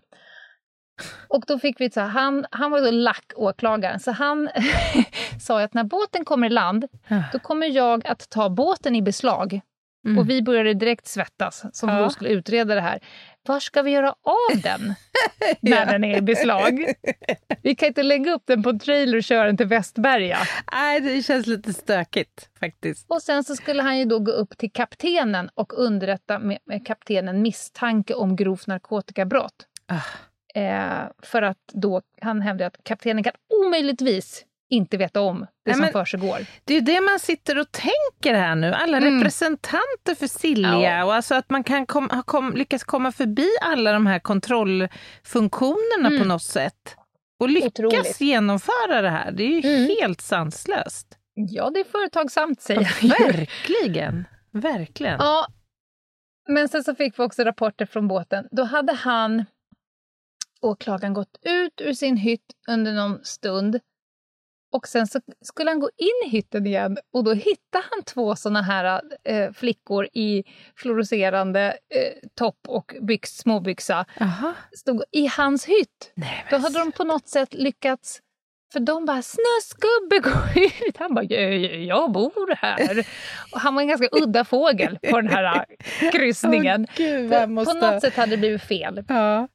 [1.28, 4.48] Och då fick vi så här, han, han var då lack, åklagaren, så han
[5.40, 6.84] sa att när båten kommer i land,
[7.32, 9.60] då kommer jag att ta båten i beslag.
[10.04, 10.18] Mm.
[10.18, 11.98] Och vi började direkt svettas, som Ja.
[12.00, 13.00] då skulle utreda det här.
[13.46, 14.80] Var ska vi göra av den
[15.60, 15.84] när Ja.
[15.84, 16.94] den är i beslag?
[17.62, 20.38] Vi kan inte lägga upp den på en trailer och köra den till Västberga.
[20.72, 23.06] Nej, det känns lite stökigt faktiskt.
[23.10, 26.86] Och sen så skulle han ju då gå upp till kaptenen och underrätta med, med
[26.86, 29.66] kaptenen misstanke om grovt narkotikabrott.
[29.86, 30.00] Ah.
[30.60, 33.32] Eh, för att då, han hävdade att kaptenen kan
[33.64, 36.46] omöjligtvis inte veta om det Nej, som men- försiggår.
[36.64, 38.72] Det är ju det man sitter och tänker här nu.
[38.72, 39.14] Alla Mm.
[39.18, 41.04] representanter för Silja Ja.
[41.04, 46.08] och alltså att man kan kom, ha kom, lyckas komma förbi alla de här kontrollfunktionerna
[46.08, 46.18] Mm.
[46.18, 46.96] på något sätt.
[47.40, 48.20] Och lyckas Otroligt.
[48.20, 49.32] genomföra det här.
[49.32, 49.96] Det är ju Mm.
[50.00, 51.06] helt sanslöst.
[51.34, 54.24] Ja, det är företagsamt säger Ja, jag verkligen.
[54.52, 55.16] Verkligen.
[55.18, 55.46] Ja,
[56.48, 58.48] men sen så fick vi också rapporter från båten.
[58.50, 59.44] Då hade han,
[60.60, 63.80] åklagaren, gått ut ur sin hytt under någon stund.
[64.72, 68.36] Och sen så skulle han gå in i hytten igen och då hittade han två
[68.36, 70.44] såna här eh, flickor i
[70.76, 74.04] fluorescerande eh, topp och byx, småbyxa.
[74.18, 74.54] Jaha.
[74.76, 76.12] Stod i hans hytt.
[76.14, 78.20] Nej, Då hade de på något sätt lyckats
[78.72, 83.06] för de bara “snuskgubbe, gå ut!” Han bara “Jag bor här”.
[83.52, 85.66] Och han var en ganska udda fågel på den här
[86.00, 86.86] äh, kryssningen.
[86.88, 87.80] Åh, gud, måste...
[87.80, 89.04] På något sätt hade det blivit fel.
[89.08, 89.48] Ja.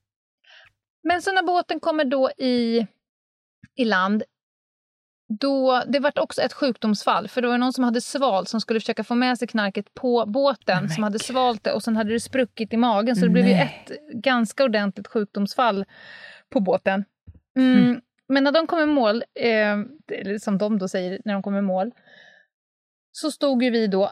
[1.03, 2.87] Men så när båten kommer då i,
[3.75, 4.23] i land,
[5.29, 7.27] då, det vart också ett sjukdomsfall.
[7.27, 10.25] För det var någon som hade svalt som skulle försöka få med sig knarket på
[10.25, 10.77] båten.
[10.81, 13.15] Men som hade svalt det och sen hade det spruckit i magen.
[13.15, 13.85] Så det blev ju Nej.
[13.85, 15.85] ett ganska ordentligt sjukdomsfall
[16.49, 17.05] på båten.
[17.57, 18.01] Mm.
[18.29, 19.77] Men när de kom i mål, eh,
[20.39, 21.91] som de då säger när de kom i mål,
[23.11, 24.11] så stod ju vi då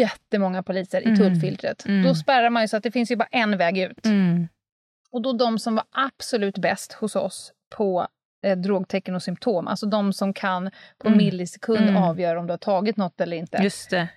[0.00, 1.16] jättemånga poliser i Mm.
[1.16, 1.86] tullfiltret.
[1.86, 2.02] Mm.
[2.02, 4.06] Då spärrar man ju så att det finns ju bara en väg ut.
[4.06, 4.48] Mm.
[5.10, 8.06] Och då de som var absolut bäst hos oss på
[8.42, 11.18] eh, drogtecken och symptom, alltså de som kan på Mm.
[11.18, 11.96] millisekund Mm.
[12.02, 13.58] avgöra om du har tagit något eller inte.
[13.62, 14.08] Just det.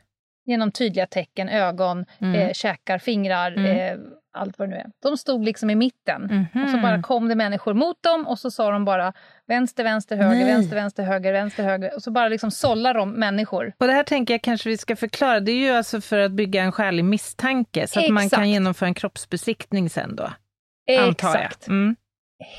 [0.48, 2.36] Genom tydliga tecken, ögon, Mm.
[2.36, 3.66] eh, käkar, fingrar, Mm.
[3.66, 4.06] eh,
[4.38, 4.86] allt vad det nu är.
[5.04, 6.22] De stod liksom i mitten.
[6.54, 6.64] Mhm.
[6.64, 9.14] Och så bara kom det människor mot dem och så sa de bara
[9.48, 10.46] vänster, vänster, höger, Nej.
[10.46, 11.96] vänster, vänster, höger, vänster, höger.
[11.96, 13.74] Och så bara liksom sållar de människor.
[13.78, 15.40] Och det här tänker jag kanske vi ska förklara.
[15.40, 18.40] Det är ju alltså för att bygga en skälig misstanke så att man Exakt.
[18.40, 20.30] kan genomföra en kroppsbesiktning sen då.
[20.88, 21.68] Exakt.
[21.68, 21.96] Mm.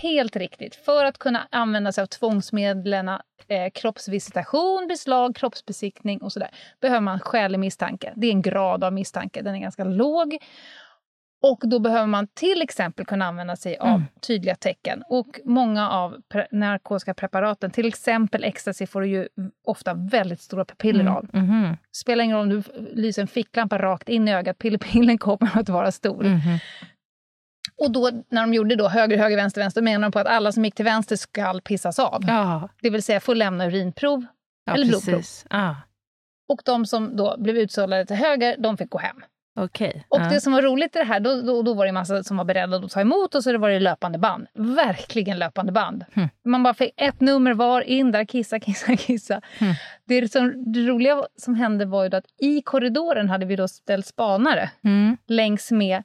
[0.02, 0.74] Helt riktigt.
[0.74, 3.18] För att kunna använda sig av tvångsmedlen, eh,
[3.74, 8.12] kroppsvisitation, beslag, kroppsbesiktning och sådär, behöver man skälig misstanke.
[8.16, 10.36] Det är en grad av misstanke, den är ganska låg.
[11.42, 14.02] Och då behöver man till exempel kunna använda sig av Mm.
[14.26, 15.02] tydliga tecken.
[15.08, 19.28] Och många av pre- narkotiska preparaten, till exempel ecstasy, får du ju
[19.66, 21.28] ofta väldigt stora pupiller av.
[21.32, 21.76] Mhm.
[21.92, 22.62] Spelar ingen roll om du
[22.94, 26.22] lyser en ficklampa rakt in i ögat, pillen kommer att vara stor.
[26.24, 26.58] Mhm.
[27.78, 30.52] Och då, när de gjorde då höger, höger, vänster, vänster, menar de på att alla
[30.52, 32.24] som gick till vänster ska pissas av.
[32.26, 34.26] Ja, Det vill säga få lämna urinprov.
[34.66, 35.14] ja Eller blodprov.
[35.14, 35.46] precis.
[35.50, 35.76] Ja,
[36.48, 39.16] Och de som då blev utsållade till höger, de fick gå hem.
[39.58, 40.04] Okej.
[40.08, 42.22] Och det som var roligt i det här, då, då, då var det en massa
[42.24, 44.46] som var beredda att ta emot och så var det löpande band.
[44.54, 46.04] Verkligen löpande band.
[46.14, 46.28] Hmm.
[46.44, 49.40] Man bara fick ett nummer var, in där, kissa, kissa, kissa.
[49.58, 49.74] Hmm.
[50.04, 54.06] Det, som, det roliga som hände var ju att i korridoren hade vi då ställt
[54.06, 55.16] spanare Mm.
[55.26, 56.02] längs med.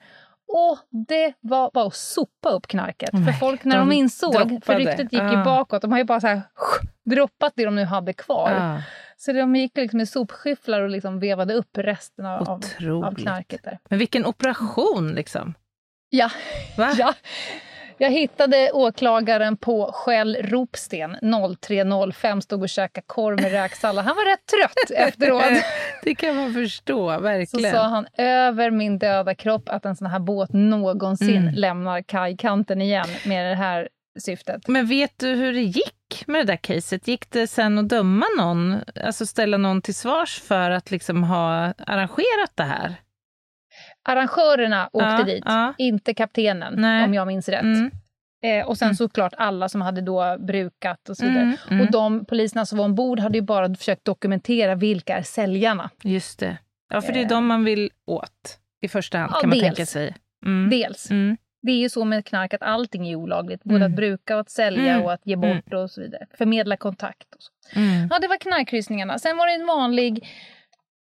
[0.54, 3.10] Och det var bara att sopa upp knarket.
[3.14, 4.80] Nej, för folk, när de, de insåg, för droppade.
[4.80, 5.44] ryktet gick ju Ah.
[5.44, 6.42] bakåt, de har ju bara så här,
[7.06, 8.52] droppat det de nu hade kvar.
[8.52, 8.82] Ja,
[9.18, 12.64] Så de gick liksom med sopskyfflar och liksom vevade upp resten av, av,
[13.06, 13.80] av knarket där.
[13.90, 15.54] Men vilken operation liksom.
[16.10, 16.32] Ja,
[16.78, 16.94] Va?
[16.98, 17.14] ja.
[18.02, 24.06] Jag hittade åklagaren på Shell Ropsten 03.05, stod och käkade korv med räksallad.
[24.06, 25.64] Han var rätt trött efteråt.
[26.04, 27.72] det kan man förstå, verkligen.
[27.72, 31.54] Så sa han över min döda kropp att en sån här båt någonsin mm.
[31.54, 34.68] lämnar kajkanten igen med det här syftet.
[34.68, 37.08] Men vet du hur det gick med det där caset?
[37.08, 41.74] Gick det sen att döma någon, alltså ställa någon till svars för att liksom ha
[41.88, 42.96] arrangerat det här?
[44.04, 45.74] Arrangörerna åkte ja, dit, ja.
[45.78, 47.06] inte kaptenen, Nej.
[47.06, 47.62] om jag minns rätt.
[47.62, 47.92] Mm.
[48.44, 48.96] Eh, och sen mm.
[48.96, 51.44] såklart alla som hade då brukat och så vidare.
[51.44, 51.82] Mm, mm.
[51.82, 55.90] Och de poliserna som var ombord hade ju bara försökt dokumentera vilka är säljarna.
[56.04, 56.58] Just det.
[56.94, 57.30] Ja, för det är eh.
[57.30, 59.76] de man vill åt i första hand, ja, kan man dels.
[59.76, 60.16] tänka sig.
[60.46, 60.70] Mm.
[60.70, 61.12] Dels.
[61.12, 61.38] Mm.
[61.62, 63.64] Det är ju så med knark att allting är olagligt.
[63.64, 66.28] Både att bruka och att sälja och att ge bort och så vidare.
[66.38, 67.36] Förmedla kontakt.
[67.36, 67.52] Och så.
[68.10, 69.20] Ja, det var knarkkryssningarna.
[69.20, 70.28] Sen var det en vanlig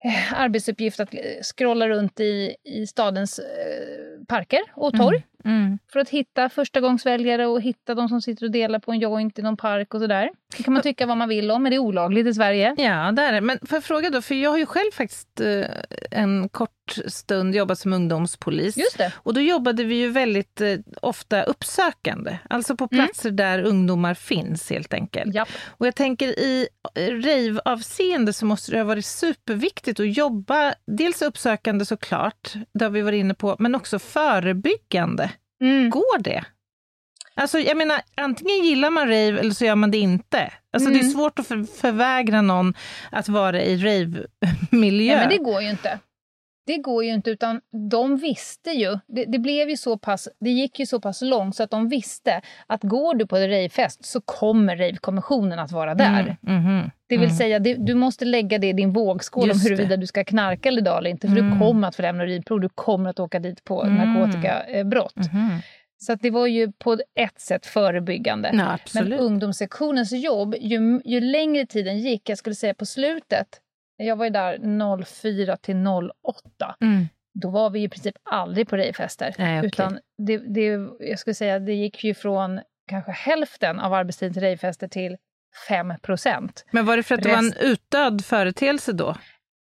[0.35, 5.17] arbetsuppgift att eh, scrolla runt i, i stadens eh, parker och torg.
[5.17, 5.29] Mm.
[5.47, 5.79] Mm.
[5.93, 9.43] För att hitta förstagångsväljare och hitta de som sitter och delar på en joint i
[9.43, 10.31] någon park och sådär.
[10.57, 12.75] Det kan man tycka vad man vill om, men det är olagligt i Sverige.
[12.79, 13.41] Ja, det är det.
[13.41, 15.65] Men får jag fråga då, för jag har ju själv faktiskt eh,
[16.11, 16.71] en kort
[17.07, 18.77] stund jobbat som ungdomspolis.
[18.77, 19.13] Just det.
[19.17, 23.07] Och då jobbade vi ju väldigt eh, ofta uppsökande, alltså på mm.
[23.07, 23.37] platser mm.
[23.37, 25.35] där ungdomar finns helt enkelt.
[25.35, 25.49] Japp.
[25.67, 31.85] Och jag tänker i rave-avseende så måste det ha varit superviktigt att jobba, dels uppsökande
[31.85, 35.31] såklart, det har vi varit inne på, men också förebyggande.
[35.61, 35.91] Mm.
[35.91, 36.45] Går det?
[37.35, 40.53] Alltså, jag menar, antingen gillar man rave eller så gör man det inte.
[40.73, 40.93] Alltså, mm.
[40.93, 41.13] Det är mm.
[41.13, 42.75] svårt att för, förvägra någon
[43.11, 45.13] att vara i rave-miljö.
[45.13, 45.99] Ja, men det går ju inte.
[46.67, 48.99] Det går ju inte, utan de visste ju.
[49.07, 51.89] Det, det, blev ju så pass, det gick ju så pass långt så att de
[51.89, 56.37] visste att går du på ravefest så kommer ravekommissionen att vara där.
[56.47, 57.37] Mm, mm, det vill mm.
[57.37, 59.97] säga, det, du måste lägga det i din vågskål Just om huruvida det.
[59.97, 61.29] du ska knarka eller inte.
[61.29, 61.59] För du mm.
[61.59, 63.97] kommer att få lämna urinprov, du kommer att åka dit på mm.
[63.97, 65.17] narkotikabrott.
[65.17, 65.59] Mm-hmm.
[65.99, 68.51] Så det var ju på ett sätt förebyggande.
[68.53, 73.61] Ja, Men ungdomssektionens jobb, ju, ju längre tiden gick, jag skulle säga på slutet,
[73.97, 76.77] jag var ju där 04 till 08.
[76.81, 77.09] Mm.
[77.35, 79.29] Då var vi i princip aldrig på rejfester.
[79.31, 79.67] Okay.
[79.67, 84.43] Utan det, det, jag skulle säga, det gick ju från kanske hälften av arbetstiden till
[84.43, 85.17] rejfester till
[85.69, 86.65] 5 procent.
[86.71, 87.31] Men var det för att Rest...
[87.31, 89.15] det var en utdöd företeelse då?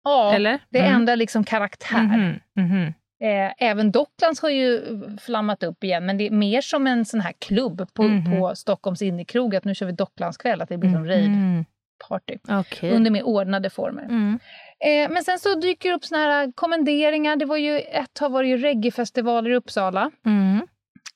[0.04, 0.60] Ja, Eller?
[0.70, 0.96] det mm.
[0.96, 1.98] ändrar liksom karaktär.
[1.98, 2.94] Mm -hmm.
[3.24, 4.82] Eh, även Docklands har ju
[5.22, 8.32] flammat upp igen, men det är mer som en sån här klubb på, mm.
[8.32, 11.66] på Stockholms innekrog, att nu kör vi Docklandskväll, att det blir som mm.
[12.10, 12.92] party okay.
[12.92, 14.04] under mer ordnade former.
[14.04, 14.40] Mm.
[14.86, 17.36] Eh, men sen så dyker det upp såna här kommenderingar.
[17.36, 20.12] Det var ju, ett tag var det ju reggaefestivaler i Uppsala.
[20.26, 20.68] Mm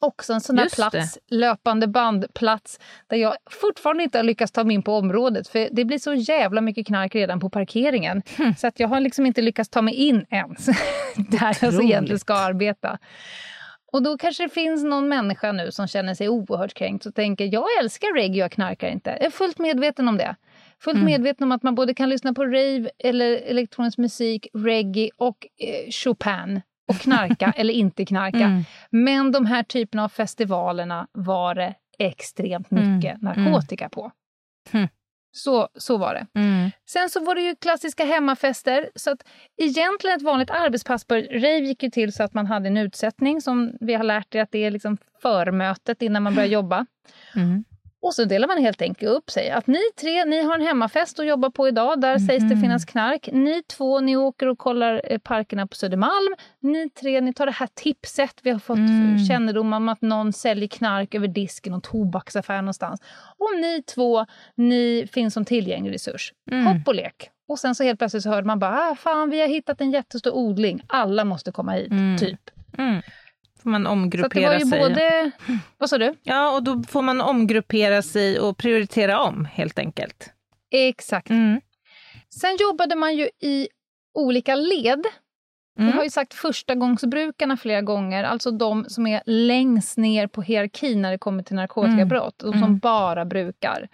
[0.05, 1.35] också en sån här plats, det.
[1.35, 5.47] löpande bandplats, där jag fortfarande inte har lyckats ta mig in på området.
[5.47, 8.21] För det blir så jävla mycket knark redan på parkeringen.
[8.37, 8.55] Mm.
[8.55, 10.65] Så att jag har liksom inte lyckats ta mig in ens,
[11.15, 12.97] där jag så egentligen ska arbeta.
[13.91, 17.53] Och då kanske det finns någon människa nu som känner sig oerhört kränkt och tänker
[17.53, 19.09] jag älskar reggae, jag knarkar inte.
[19.09, 20.35] Jag är fullt medveten om det.
[20.79, 21.05] Fullt mm.
[21.05, 25.91] medveten om att man både kan lyssna på rave eller elektronisk musik, reggae och eh,
[25.91, 28.37] Chopin och knarka eller inte knarka.
[28.37, 28.63] Mm.
[28.89, 33.35] Men de här typerna av festivalerna var det extremt mycket mm.
[33.35, 34.11] narkotika på.
[34.71, 34.87] Mm.
[35.31, 36.27] Så, så var det.
[36.39, 36.71] Mm.
[36.89, 38.89] Sen så var det ju klassiska hemmafester.
[38.95, 39.23] Så att
[39.57, 43.41] egentligen ett vanligt arbetspass på rave gick ju till så att man hade en utsättning
[43.41, 46.85] som vi har lärt er att det är liksom förmötet innan man börjar jobba.
[48.05, 49.49] Och så delar man helt enkelt upp sig.
[49.49, 52.01] Att ni tre, ni har en hemmafest att jobba på idag.
[52.01, 52.19] Där mm.
[52.19, 52.61] sägs det mhm.
[52.61, 53.29] finnas knark.
[53.31, 56.35] Ni två, ni åker och kollar eh, parkerna på Södermalm.
[56.59, 58.39] Ni tre, ni tar det här tipset.
[58.43, 59.25] Vi har fått mm.
[59.25, 63.01] kännedom om att någon säljer knark över disken och tobaksaffär någonstans.
[63.37, 66.33] Och ni två, ni finns som tillgänglig resurs.
[66.51, 66.65] Mm.
[66.65, 67.29] Hopp och lek.
[67.47, 69.91] Och sen så helt plötsligt så hörde man bara, ah, fan vi har hittat en
[69.91, 70.81] jättestor odling.
[70.87, 72.17] Alla måste komma hit, mm.
[72.17, 72.39] typ.
[72.77, 73.01] Mm
[73.65, 74.79] får man omgruppera så det var ju sig.
[74.79, 75.31] Både...
[75.77, 76.13] Vad sa du?
[76.23, 80.29] Ja, och då får man omgruppera sig och prioritera om helt enkelt.
[80.71, 81.29] Exakt.
[81.29, 81.61] Mm.
[82.29, 83.67] Sen jobbade man ju i
[84.13, 85.03] olika led.
[85.79, 85.89] Mm.
[85.89, 91.01] Jag har ju sagt förstagångsbrukarna flera gånger, alltså de som är längst ner på hierarkin
[91.01, 92.51] när det kommer till narkotikabrott, mm.
[92.51, 92.79] de som mm.
[92.79, 93.89] bara brukar.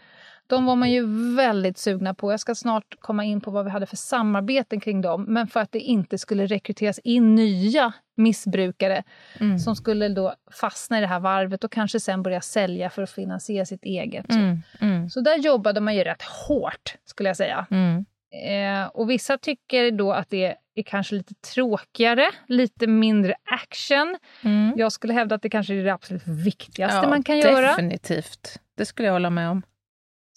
[0.52, 2.32] De var man ju väldigt sugna på.
[2.32, 5.24] Jag ska snart komma in på vad vi hade för samarbeten kring dem.
[5.24, 9.04] Men för att det inte skulle rekryteras in nya missbrukare
[9.40, 9.60] mm.
[9.60, 13.12] som skulle då fastna i det här varvet och kanske sen börja sälja för att
[13.12, 14.32] finansiera sitt eget.
[14.32, 14.62] Mm.
[14.82, 15.10] Mm.
[15.10, 17.66] Så där jobbade man ju rätt hårt, skulle jag säga.
[17.72, 18.06] Mm.
[18.46, 24.18] Eh, och vissa tycker då att det är kanske lite tråkigare, lite mindre action.
[24.42, 24.74] Mm.
[24.78, 27.62] Jag skulle hävda att det kanske är det absolut viktigaste ja, man kan definitivt.
[27.62, 27.68] göra.
[27.68, 28.60] Definitivt.
[28.78, 29.62] Det skulle jag hålla med om.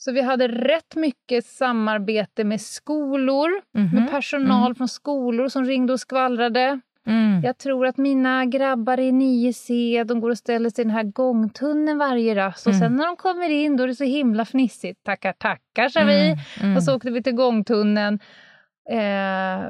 [0.04, 3.94] Så vi hade rätt mycket samarbete med skolor, mm -hmm.
[3.94, 4.74] med personal mm.
[4.74, 6.80] från skolor som ringde och skvallrade.
[7.06, 7.42] Mm.
[7.44, 11.02] Jag tror att mina grabbar i 9C, de går och ställer sig i den här
[11.02, 12.66] gångtunneln varje rast.
[12.66, 12.80] Och Mm.
[12.80, 15.04] sen när de kommer in då är det så himla fnissigt.
[15.04, 16.26] Tackar, tackar, sa vi.
[16.26, 16.38] Mm.
[16.62, 16.76] Mm.
[16.76, 18.18] Och så åkte vi till gångtunneln.
[18.90, 19.68] Eh,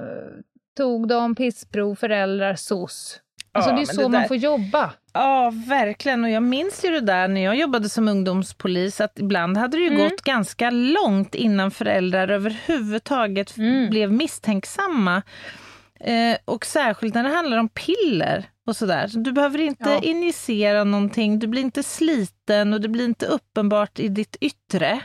[0.76, 3.20] tog de pissprov, föräldrar, SOS.
[3.52, 4.92] Alltså Ja, det är så det man där- får jobba.
[5.12, 6.24] Ja, verkligen.
[6.24, 9.82] Och jag minns ju det där när jag jobbade som ungdomspolis att ibland hade det
[9.82, 9.98] ju Mm.
[10.08, 13.90] gått ganska långt innan föräldrar överhuvudtaget Mm.
[13.90, 15.22] blev misstänksamma.
[16.00, 19.08] Eh, och särskilt när det handlar om piller och sådär.
[19.08, 20.00] Så du behöver inte Ja.
[20.02, 25.00] injicera någonting, du blir inte sliten och det blir inte uppenbart i ditt yttre.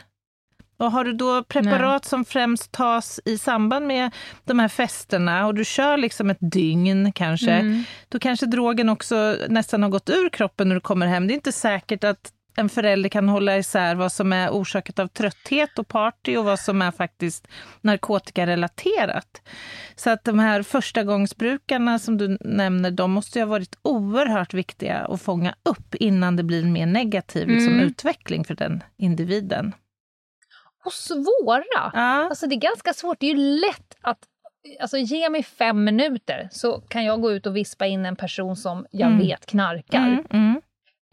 [0.80, 4.12] Och har du då preparat som främst tas i samband med
[4.46, 7.84] de här festerna och du kör liksom ett dygn kanske, Mm.
[8.10, 11.28] då kanske drogen också nästan har gått ur kroppen när du kommer hem.
[11.28, 15.08] Det är inte säkert att en förälder kan hålla isär vad som är orsakat av
[15.08, 17.48] trötthet och party och vad som är faktiskt
[17.82, 19.42] narkotikarelaterat.
[19.96, 24.98] Så att de här förstagångsbrukarna som du nämner, de måste ju ha varit oerhört viktiga
[24.98, 27.86] att fånga upp innan det blir en mer negativ liksom, Mm.
[27.88, 29.74] utveckling för den individen.
[30.86, 31.64] Och svåra.
[31.74, 31.90] Ja.
[32.30, 33.20] Alltså det är ganska svårt.
[33.20, 34.20] Det är ju lätt att...
[34.80, 38.56] Alltså ge mig fem minuter så kan jag gå ut och vispa in en person
[38.56, 39.20] som jag Mm.
[39.20, 40.08] vet knarkar.
[40.08, 40.62] Mm, mm.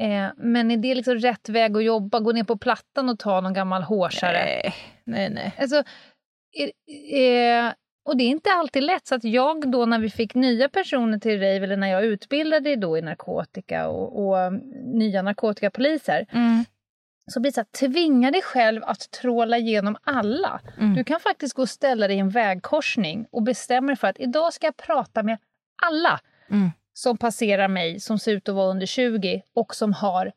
[0.03, 2.21] Eh, men är det liksom rätt väg att jobba?
[2.21, 4.33] Gå ner på plattan och ta någon gammal hårsare?
[4.33, 4.75] Nej,
[5.05, 5.53] nej, nej.
[5.59, 5.77] Alltså,
[7.13, 7.73] eh,
[8.09, 9.07] och det är inte alltid lätt.
[9.07, 12.77] Så att jag då när vi fick nya personer till rave, eller när jag utbildade
[12.77, 14.57] då i narkotika och, och um,
[14.99, 16.65] nya narkotikapoliser, Mm,
[17.33, 20.61] så blir det så här, tvinga dig själv att tråla igenom alla.
[20.79, 20.95] mm.
[20.95, 24.19] Du kan faktiskt gå och ställa dig i en vägkorsning och bestämma dig för att
[24.21, 25.39] idag ska jag prata med
[25.87, 26.71] alla Mm.
[26.93, 30.33] som passerar mig, som ser ut att vara under 20 och som har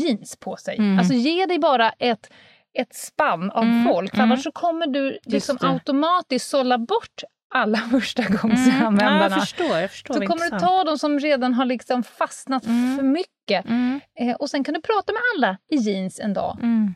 [0.00, 0.76] jeans på sig.
[0.78, 0.98] Mm.
[0.98, 2.32] Alltså ge dig bara ett,
[2.78, 4.30] ett spann av Mm, folk, för mm.
[4.32, 7.22] annars så kommer du liksom automatiskt sålla bort
[7.54, 7.90] alla Mm.
[7.92, 9.20] Ja, förstagångsanvändarna.
[9.20, 9.78] jag förstår.
[9.78, 12.96] Jag förstår så kommer du ta de som redan har liksom fastnat Mm.
[12.96, 13.30] för mycket.
[13.50, 16.58] Mm, Eh, och sen kan du prata med alla i jeans en dag.
[16.62, 16.94] mm.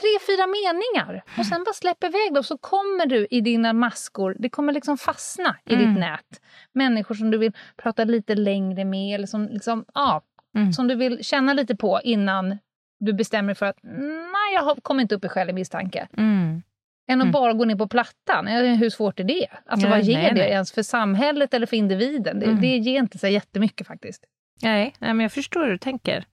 [0.00, 1.24] Tre, fyra meningar.
[1.38, 4.98] Och sen bara släpp iväg dem så kommer du i dina maskor, det kommer liksom
[4.98, 5.86] fastna i Mm.
[5.94, 6.40] ditt nät.
[6.72, 10.22] Människor som du vill prata lite längre med eller som, liksom, ja,
[10.56, 10.72] Mm.
[10.72, 12.58] som du vill känna lite på innan
[13.00, 16.08] du bestämmer dig för att nej, jag kommer inte upp i skälig misstanke.
[16.16, 16.62] Mm.
[17.10, 17.32] Än att Mm.
[17.32, 18.46] bara gå ner på plattan.
[18.46, 19.46] Hur svårt är det?
[19.66, 20.50] Alltså Ja, vad ger nej, det nej.
[20.50, 22.38] ens för samhället eller för individen?
[22.40, 22.60] Det, Mm.
[22.60, 24.24] det ger inte så jättemycket faktiskt.
[24.62, 26.24] Nej, nej, men jag förstår hur du tänker.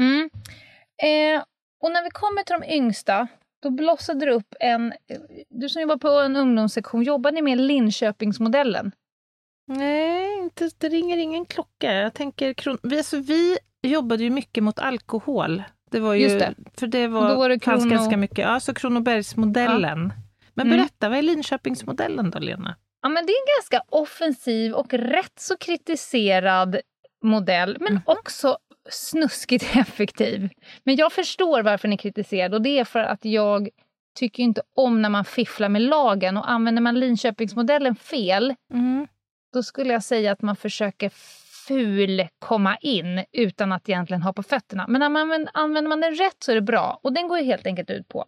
[0.00, 0.30] Mm.
[1.02, 1.42] Eh,
[1.82, 3.26] och när vi kommer till de yngsta,
[3.62, 4.92] då blossade det upp en...
[5.48, 8.92] Du som jobbar på en ungdomssektion, jobbar ni med Linköpingsmodellen?
[9.68, 11.92] Nej, inte, det ringer ingen klocka.
[11.92, 15.62] Jag tänker, kron- vi, alltså, vi jobbade ju mycket mot alkohol.
[15.90, 16.54] Det var ju, Just det.
[16.78, 18.38] För det Och var, då var det Krono- ganska mycket.
[18.38, 20.12] Ja, så Kronobergsmodellen.
[20.54, 20.78] Men Mm.
[20.78, 22.76] berätta, vad är Linköpingsmodellen då, Lena?
[23.02, 26.76] Ja, men det är en ganska offensiv och rätt så kritiserad
[27.26, 28.02] modell, men Mhm.
[28.04, 28.58] också
[28.90, 30.48] snuskigt effektiv.
[30.84, 33.68] Men jag förstår varför ni kritiserar och det är för att jag
[34.18, 39.06] tycker inte om när man fifflar med lagen och använder man Linköpingsmodellen fel, Mm.
[39.52, 41.10] då skulle jag säga att man försöker
[41.68, 44.84] ful komma in utan att egentligen ha på fötterna.
[44.88, 47.00] Men när man använder, använder man den rätt så är det bra.
[47.02, 48.24] Och den går ju helt enkelt ut på,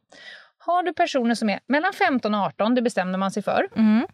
[0.58, 3.68] har du personer som är mellan 15 och 18, det bestämde man sig för.
[3.76, 4.06] Mm.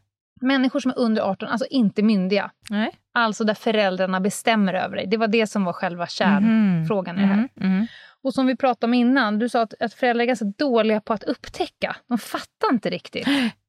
[0.44, 2.50] Människor som är under 18, alltså inte myndiga.
[2.70, 2.90] Nej.
[3.14, 5.07] Alltså där föräldrarna bestämmer över dig.
[5.07, 7.48] Det var det som var själva kärnfrågan i det här.
[7.57, 7.72] Mm.
[7.72, 7.87] Mm.
[8.22, 11.12] Och som vi pratade om innan, du sa att, att föräldrar är ganska dåliga på
[11.12, 11.96] att upptäcka.
[12.09, 13.28] De fattar inte riktigt.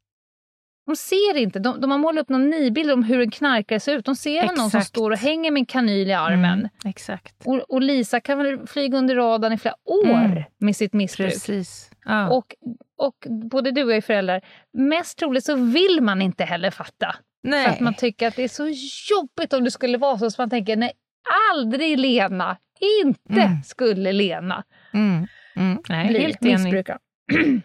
[0.85, 1.59] De ser inte.
[1.59, 4.05] De, de har målat upp någon nidbild om hur en knarkare ser ut.
[4.05, 4.87] De ser väl någon som Exakt.
[4.87, 6.59] står och hänger med en kanyl i armen.
[6.59, 6.69] Mm.
[6.85, 7.35] Exakt.
[7.45, 10.43] Och, och Lisa kan väl flyga under radarn i flera år Mm.
[10.59, 11.29] med sitt missbruk.
[11.33, 11.91] Precis.
[12.05, 12.29] Ja.
[12.29, 12.55] Och,
[12.97, 13.15] och
[13.51, 14.41] både du och jag är föräldrar.
[14.73, 17.15] Mest troligt så vill man inte heller fatta.
[17.43, 17.63] Nej.
[17.65, 18.67] För att man tycker att det är så
[19.13, 20.31] jobbigt om det skulle vara så.
[20.31, 20.91] Så man tänker, nej,
[21.53, 22.57] aldrig Lena.
[23.03, 23.63] Inte Mm.
[23.63, 25.27] skulle Lena mm.
[25.55, 25.77] Mm.
[25.89, 26.97] Nej, bli helt missbrukare.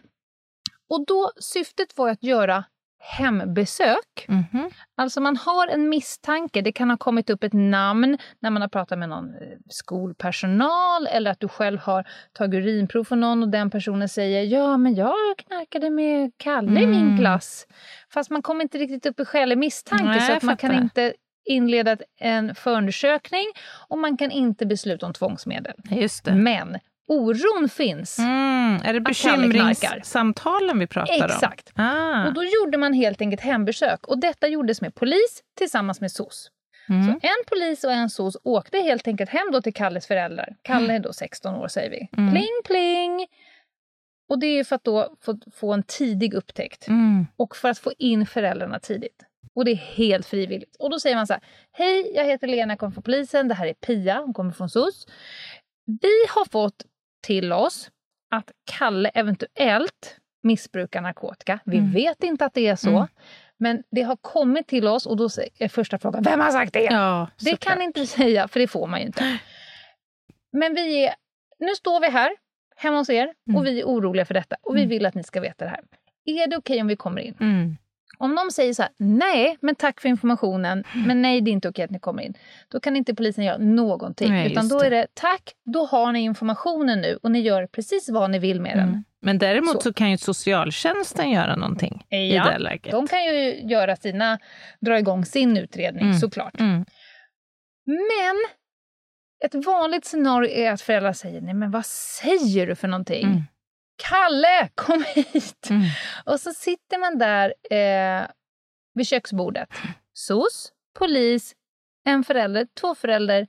[0.91, 2.65] och då, syftet var att göra
[3.03, 4.25] hembesök.
[4.29, 4.71] Mhm.
[4.97, 8.69] Alltså man har en misstanke, det kan ha kommit upp ett namn när man har
[8.69, 13.49] pratat med någon eh, skolpersonal eller att du själv har tagit urinprov för någon och
[13.49, 17.19] den personen säger ja men jag knarkade med Kalle i min Mm.
[17.19, 17.67] klass.
[18.13, 21.14] Fast man kommer inte riktigt upp i skälig misstanke Nej, så att man kan inte
[21.45, 23.45] inleda en förundersökning
[23.89, 25.74] och man kan inte besluta om tvångsmedel.
[26.35, 26.79] Men
[27.11, 28.19] oron finns.
[28.19, 28.81] Mm.
[28.85, 31.23] Är det bekymringssamtalen vi pratar om?
[31.23, 31.73] Exakt.
[31.75, 32.27] Ah.
[32.27, 36.51] Och då gjorde man helt enkelt hembesök och detta gjordes med polis tillsammans med SOS.
[36.89, 37.05] Mm.
[37.07, 40.57] Så en polis och en SOS åkte helt enkelt hem då till Kalles föräldrar.
[40.63, 42.09] Kalle är då 16 år säger vi.
[42.19, 42.31] Mm.
[42.33, 43.27] Pling pling!
[44.29, 47.27] Och det är för att då få, få en tidig upptäckt Mm.
[47.37, 49.23] och för att få in föräldrarna tidigt.
[49.55, 50.77] Och det är helt frivilligt.
[50.79, 51.43] Och då säger man så här,
[51.73, 54.69] hej, jag heter Lena, jag kommer från polisen, det här är Pia, hon kommer från
[54.71, 55.07] SOS.
[56.01, 56.85] Vi har fått
[57.21, 57.91] till oss
[58.31, 61.59] att Kalle eventuellt missbrukar narkotika.
[61.64, 61.93] Vi Mm.
[61.93, 62.91] vet inte att det är så.
[62.91, 63.07] Mm.
[63.57, 65.25] Men det har kommit till oss och då
[65.59, 66.83] är första frågan, vem har sagt det?
[66.85, 69.39] Ja, Det kan inte säga, för det får man ju inte.
[70.53, 71.14] Men vi är,
[71.59, 72.31] nu står vi här,
[72.77, 73.57] hemma hos er, Mm.
[73.57, 74.57] och vi är oroliga för detta.
[74.62, 74.89] Och vi Mm.
[74.91, 75.81] vill att ni ska veta det här.
[76.25, 77.35] Är det okej om vi kommer in?
[78.21, 78.31] Mm.
[78.31, 81.68] Om de säger så här, nej, men tack för informationen, men nej, det är inte
[81.68, 82.35] okej att ni kommer in.
[82.68, 84.31] Då kan inte polisen göra någonting.
[84.31, 88.09] Nej, utan då är det, tack, då har ni informationen nu och ni gör precis
[88.11, 88.89] vad ni vill med den.
[88.89, 89.05] Mm.
[89.23, 89.81] Men däremot så.
[89.81, 89.93] Så.
[89.93, 92.93] kan ju socialtjänsten göra någonting Ja, i det läget.
[92.93, 94.39] De kan ju göra sina,
[94.81, 96.18] dra igång sin utredning Mm.
[96.18, 96.61] såklart.
[96.61, 96.85] Mm.
[97.87, 98.37] Men
[99.45, 103.45] ett vanligt scenario är att föräldrar säger, nej men vad säger du för någonting?
[104.01, 104.09] Mm.
[104.09, 105.70] Kalle, kom hit!
[105.70, 105.82] Mm.
[106.24, 108.26] Och så sitter man där eh,
[108.94, 109.68] vid köksbordet.
[110.14, 111.55] SOS, polis,
[112.05, 113.46] en förälder, två föräldrar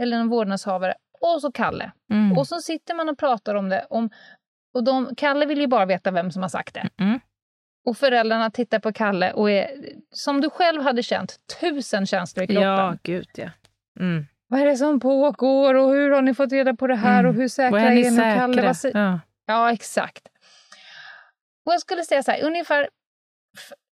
[0.00, 1.92] eller en vårdnadshavare och så Kalle.
[2.10, 2.38] Mm.
[2.38, 3.86] Och så sitter man och pratar om det.
[3.90, 4.10] Om,
[4.74, 6.88] och de, Kalle vill ju bara veta vem som har sagt det.
[7.00, 7.20] Mm.
[7.86, 9.70] Och föräldrarna tittar på Kalle och är,
[10.10, 12.62] som du själv hade känt, tusen känslor i kroppen.
[12.62, 13.50] Ja, gud ja.
[14.00, 14.26] Mm.
[14.48, 17.30] Vad är det som pågår och hur har ni fått reda på det här Mm.
[17.30, 18.10] och hur säkra Och är ni?
[18.10, 19.00] Och Kalle, säkra?
[19.00, 19.20] vad Ja.
[19.46, 20.28] Ja, exakt.
[21.66, 22.88] Och jag skulle säga så här, ungefär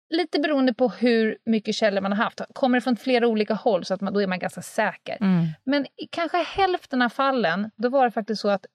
[0.09, 2.41] lite beroende på hur mycket källor man har haft.
[2.53, 5.17] Kommer det från flera olika håll så att man, då är man ganska säker.
[5.21, 5.45] Mm.
[5.63, 8.65] Men i kanske hälften av fallen, då var det faktiskt så att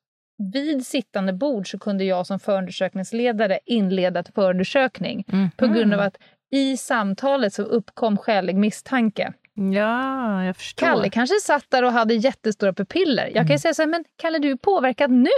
[0.53, 5.51] vid sittande bord så kunde jag som förundersökningsledare inleda ett förundersökning Mm.
[5.57, 6.17] på grund av att
[6.51, 9.33] i samtalet så uppkom skälig misstanke.
[9.75, 10.87] Ja, jag förstår.
[10.87, 13.27] Kalle kanske satt där och hade jättestora pupiller.
[13.35, 15.31] Jag kan ju säga så här, men Kalle du är påverkad nu.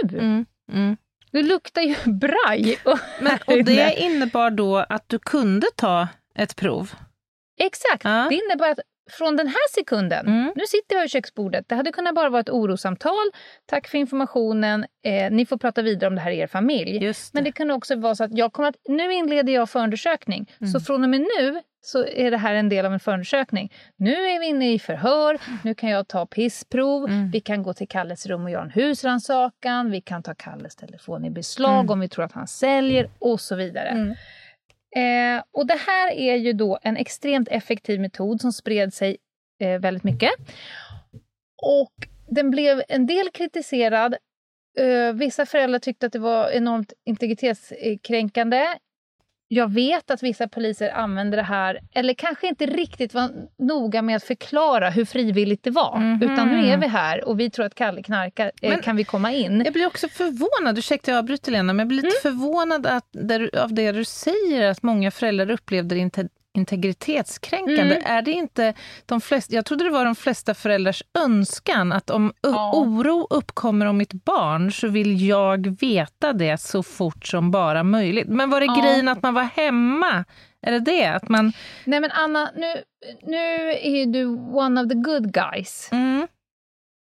[0.71, 0.97] Mm.
[1.31, 2.77] Du luktar ju braj.
[2.85, 6.91] Och, Men, och det innebar då att du kunde ta ett prov?
[7.59, 8.03] Exakt.
[8.03, 8.27] Ja.
[8.29, 8.79] Det innebär att
[9.11, 10.51] från den här sekunden, Mm.
[10.55, 13.31] nu sitter vi vid köksbordet, det hade kunnat bara vara ett orosamtal.
[13.65, 16.99] Tack för informationen, eh, ni får prata vidare om det här i er familj.
[16.99, 17.17] Det.
[17.33, 20.51] Men det kan också vara så att jag kommer att, nu inleder jag förundersökning.
[20.61, 20.71] Mm.
[20.71, 23.73] Så från och med nu så är det här en del av en förundersökning.
[23.95, 27.31] Nu är vi inne i förhör, nu kan jag ta pissprov, Mm.
[27.31, 31.25] vi kan gå till Kalles rum och göra en husrannsakan, vi kan ta Kalles telefon
[31.25, 31.89] i beslag Mm.
[31.89, 33.89] om vi tror att han säljer och så vidare.
[33.89, 34.11] Mm.
[34.95, 39.17] Eh, och det här är ju då en extremt effektiv metod som spred sig
[39.61, 40.31] eh, väldigt mycket.
[41.63, 41.93] Och
[42.29, 44.15] den blev en del kritiserad.
[44.79, 48.65] Eh, vissa föräldrar tyckte att det var enormt integritetskränkande.
[49.49, 53.29] Jag vet att vissa poliser använder det här, eller kanske inte riktigt var
[53.59, 55.97] noga med att förklara hur frivilligt det var.
[55.99, 56.23] Mhm.
[56.33, 59.03] Utan nu är vi här och vi tror att Kalle knarkar, eh, Men- kan vi
[59.03, 59.61] komma in?
[59.65, 62.39] Jag blir också förvånad, ursäkta jag avbryter Lena, men jag blir lite Mm.
[62.39, 66.27] förvånad att, där, av det du säger, att många föräldrar upplevde det inte
[66.57, 67.95] integritetskränkande.
[67.95, 68.17] Mm.
[68.17, 68.73] Är det inte
[69.05, 72.71] de flesta, jag trodde det var de flesta föräldrars önskan att om Ja.
[72.75, 78.27] oro uppkommer om mitt barn så vill jag veta det så fort som bara möjligt.
[78.27, 78.81] Men var det Ja.
[78.81, 80.25] grejen att man var hemma?
[80.61, 81.05] Är det det?
[81.05, 81.53] Att man...
[81.85, 82.73] Nej men Anna, nu,
[83.23, 85.89] nu är du one of the good guys.
[85.91, 86.27] Mm,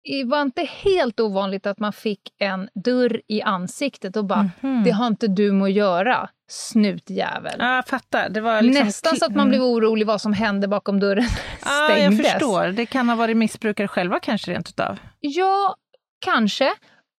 [0.05, 4.83] Det var inte helt ovanligt att man fick en dörr i ansiktet och bara mhm.
[4.85, 7.57] “det har inte du med att göra, snutjävel”.
[7.59, 8.28] Ja, jag fattar.
[8.28, 9.49] Det var liksom Nästan så att man Mm.
[9.49, 11.24] blev orolig vad som hände bakom dörren
[11.64, 12.32] jag stängdes.
[12.32, 12.66] förstår.
[12.66, 14.99] Det kan ha varit missbrukare själva kanske rent utav.
[15.20, 15.76] Ja,
[16.24, 16.72] kanske.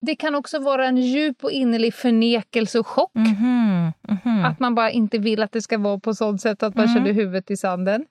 [0.06, 3.10] Det kan också vara en djup och innerlig förnekelse och chock.
[3.14, 4.44] Mhm, mhm.
[4.44, 6.96] Att man bara inte vill att det ska vara på sånt sätt att man Mm.
[6.96, 8.04] känner huvudet i sanden.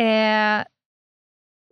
[0.00, 0.64] Eh,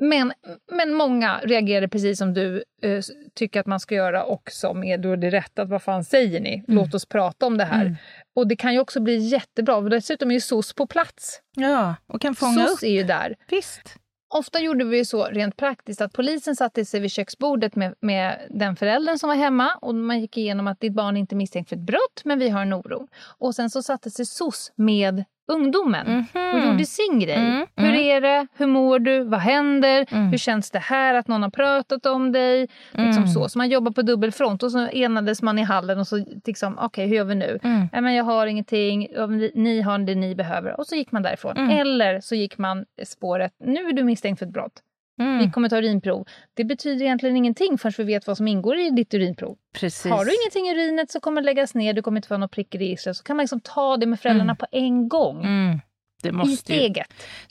[0.09, 0.33] men,
[0.73, 3.03] men många reagerade precis som du eh,
[3.35, 5.63] tycker att man ska göra och som är då det rätta.
[5.63, 6.65] Att vad fan säger ni?
[6.67, 7.81] Låt oss prata om det här.
[7.81, 7.97] Mm.
[8.37, 9.81] Och det kan ju också bli jättebra.
[9.81, 11.41] Dessutom är ju SOS på plats.
[11.57, 12.83] Ja, och kan fånga SOS upp.
[12.83, 13.37] är ju där.
[13.51, 13.97] Visst.
[14.35, 18.77] Ofta gjorde vi så rent praktiskt att polisen satte sig vid köksbordet med, med den
[18.77, 21.77] föräldern som var hemma och man gick igenom att ditt barn inte är misstänkt för
[21.77, 23.09] ett brott men vi har en oro.
[23.39, 27.35] Och sen så satte sig SOS med ungdomen och gjorde sin grej.
[27.37, 28.01] Mm, Hur mm.
[28.01, 28.47] är det?
[28.57, 29.25] Hur mår du?
[29.25, 30.07] Vad händer?
[30.11, 30.27] Mm.
[30.31, 32.61] Hur känns det här att någon har pratat om dig?
[32.93, 33.29] Liksom Mm.
[33.29, 33.49] så.
[33.49, 37.07] så man jobbar på dubbelfront och så enades man i hallen och så liksom, okej
[37.09, 37.59] hur gör vi nu?
[37.63, 37.89] Mm.
[37.93, 39.09] Nej, men jag har ingenting,
[39.55, 40.81] ni- har det ni behöver.
[40.81, 41.57] Och så gick man därifrån.
[41.57, 41.71] Mm.
[41.79, 44.81] Eller så gick man spåret, nu är du misstänkt för ett brott.
[45.21, 45.39] Mm.
[45.39, 46.27] Vi kommer ta urinprov.
[46.55, 49.57] Det betyder egentligen ingenting förrän vi vet vad som ingår i ditt urinprov.
[49.81, 50.13] Precis.
[50.13, 52.51] Har du ingenting i urinet så kommer det läggas ner, du kommer inte få något
[52.51, 53.17] prick i registret.
[53.17, 54.57] Så kan man liksom ta det med föräldrarna Mm.
[54.57, 55.45] på en gång.
[55.45, 55.81] Mm.
[56.25, 56.95] Det måste, ju,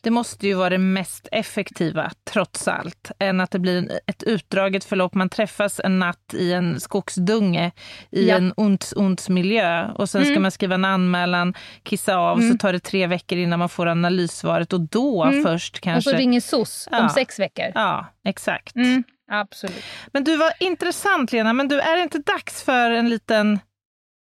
[0.02, 4.84] det måste ju vara det mest effektiva, trots allt, än att det blir ett utdraget
[4.84, 5.14] förlopp.
[5.14, 7.72] Man träffas en natt i en skogsdunge
[8.12, 8.36] i Ja.
[8.36, 10.42] en ont, ont miljö och sen ska Mm.
[10.42, 11.54] man skriva en anmälan,
[11.84, 12.52] kissa av, Mm.
[12.52, 15.44] så tar det tre veckor innan man får analyssvaret och då Mm.
[15.44, 16.12] först Och kanske...
[16.12, 17.04] så ringer SOS Ja.
[17.04, 17.66] om sex veckor.
[17.76, 18.76] Ja, exakt.
[18.76, 19.84] Mm, absolut.
[20.14, 23.60] Men du var intressant Lena, men du, är det inte dags för en liten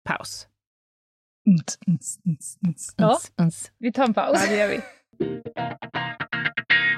[0.08, 0.46] paus?
[2.96, 3.72] Ja, Uns, uns.
[3.78, 4.38] vi tar en paus.
[4.44, 4.80] Ja, det gör vi.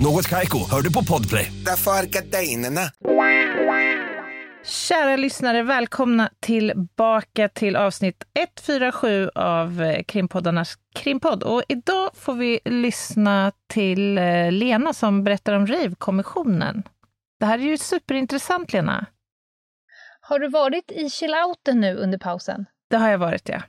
[0.00, 1.52] Något Kaiko, hör du på Podplay.
[1.66, 2.80] Därför är gardinerna.
[4.64, 11.42] Kära lyssnare, välkomna tillbaka till avsnitt 147 av eh, krimpoddarnas krimpodd.
[11.42, 16.82] Och idag får vi lyssna till eh, Lena som berättar om Rave-kommissionen.
[17.40, 19.06] Det här är ju superintressant, Lena.
[20.20, 22.64] Har du varit i chillouten nu under pausen?
[22.90, 23.62] Det har jag varit, ja.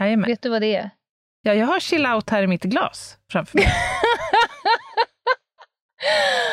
[0.00, 0.30] Jajamän.
[0.30, 0.90] Vet du vad det är?
[1.42, 3.66] Ja, jag har chill out här i mitt glas framför mig.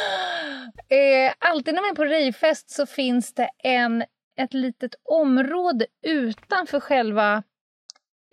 [0.89, 4.03] Eh, alltid när man är på rejfest så finns det en,
[4.39, 7.43] ett litet område utanför själva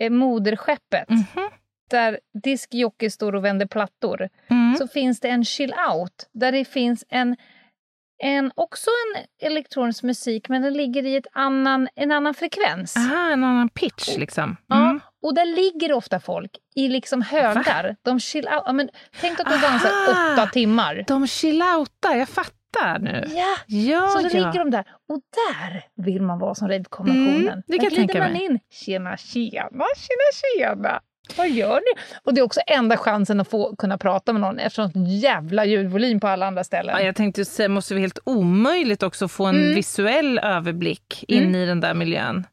[0.00, 1.50] eh, moderskeppet Mhm.
[1.90, 4.28] där diskjockey står och vänder plattor.
[4.48, 4.76] Mm.
[4.76, 7.36] Så finns det en chill out där det finns en,
[8.22, 12.96] en också en elektronisk musik men den ligger i ett annan, en annan frekvens.
[12.96, 14.56] Aha, en annan pitch liksom.
[14.66, 15.00] Ja, Mm.
[15.24, 17.96] Och där ligger ofta folk i liksom högar.
[18.02, 18.62] De chill out.
[18.66, 18.88] Ja, men,
[19.20, 21.04] tänk att du dansar åtta timmar.
[21.08, 23.24] De chill outar, jag fattar nu.
[23.34, 24.46] Ja, Ja, så då ja.
[24.46, 24.84] ligger de där.
[25.08, 25.20] Och
[25.58, 27.48] där vill man vara som rejvkonventionen.
[27.48, 28.44] Mm, det kan där glider man mig.
[28.44, 28.58] in.
[28.70, 31.00] Tjena, tjena, tjena, tjena.
[31.36, 32.02] Vad gör ni?
[32.24, 35.64] Och det är också enda chansen att få kunna prata med någon eftersom det jävla
[35.64, 36.94] ljudvolym på alla andra ställen.
[36.98, 39.74] Ja, jag tänkte säga, det måste vara helt omöjligt också att få en Mm.
[39.74, 41.54] visuell överblick in Mm.
[41.54, 42.46] i den där miljön.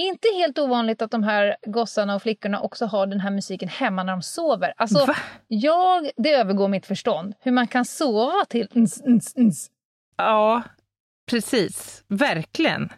[0.00, 4.02] Inte helt ovanligt att de här gossarna och flickorna också har den här musiken hemma
[4.02, 4.72] när de sover.
[4.76, 5.16] Alltså, Va?
[5.46, 7.34] jag, det övergår mitt förstånd.
[7.40, 9.70] Hur man kan sova till ns, ns, ns.
[10.16, 10.62] Ja,
[11.30, 12.04] precis.
[12.08, 12.88] Verkligen.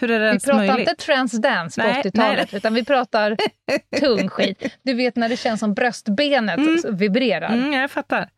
[0.00, 0.78] Hur är det Vi ens pratar möjligt?
[0.78, 2.58] inte transdance på Nej, 80-talet, nej.
[2.58, 3.36] utan vi pratar
[4.00, 4.78] tung skit.
[4.82, 6.96] Du vet när det känns som bröstbenet Mm.
[6.96, 7.52] vibrerar.
[7.52, 8.28] Mm, jag fattar.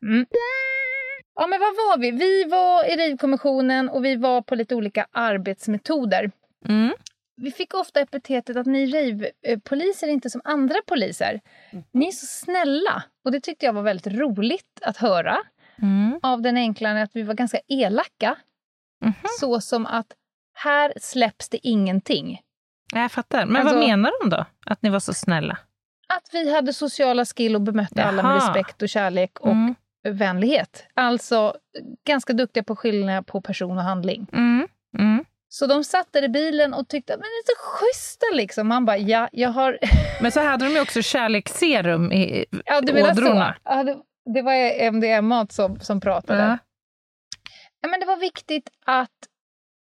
[1.34, 2.10] Ja, men vad var vi?
[2.10, 6.30] Vi var i RIV-kommissionen och vi var på lite olika arbetsmetoder.
[6.68, 6.92] Mm.
[7.40, 11.40] Vi fick ofta epitetet att ni RIV-poliser är inte som andra poliser.
[11.92, 13.02] Ni är så snälla.
[13.24, 15.38] Och det tyckte jag var väldigt roligt att höra.
[15.82, 16.20] Mm.
[16.22, 18.36] Av den enkla att vi var ganska elaka.
[19.04, 19.12] Mhm.
[19.40, 20.06] Så som att
[20.54, 22.40] här släpps det ingenting.
[22.94, 23.46] Jag fattar.
[23.46, 24.44] Men Alltså- vad menar de då?
[24.66, 25.58] Att ni var så snälla?
[26.08, 28.36] Att vi hade sociala skill och bemötte alla med Jaha.
[28.48, 29.74] respekt och kärlek och Mm.
[30.08, 30.86] vänlighet.
[30.94, 31.54] Alltså
[32.06, 34.26] ganska duktiga på skillnad på person och handling.
[34.32, 34.68] Mm.
[35.48, 38.68] Så de satt där i bilen och tyckte att men det är så schyssta liksom.
[38.68, 39.78] Man bara, ja, jag har...
[40.22, 43.22] Men så hade de ju också kärleksserum i ja, du menar så?
[43.22, 43.56] ådrorna.
[43.64, 43.96] Ja, det,
[44.34, 46.42] det var MDMA som, som pratade.
[46.42, 46.58] Ja.
[47.80, 49.10] Ja, men det var viktigt att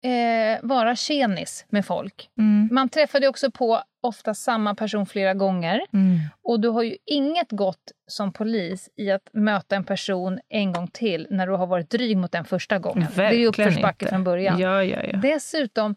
[0.04, 2.30] eh, vara tjenis med folk.
[2.38, 2.68] Mm.
[2.72, 5.80] Man träffade också på ofta samma person flera gånger.
[5.92, 6.18] Mm.
[6.42, 10.88] Och du har ju inget gott som polis i att möta en person en gång
[10.88, 13.06] till när du har varit dryg mot den första gången.
[13.16, 14.58] det är ju Verkligen uppförsbacke från början.
[14.58, 15.16] Ja, ja, ja.
[15.18, 15.94] Dessutom,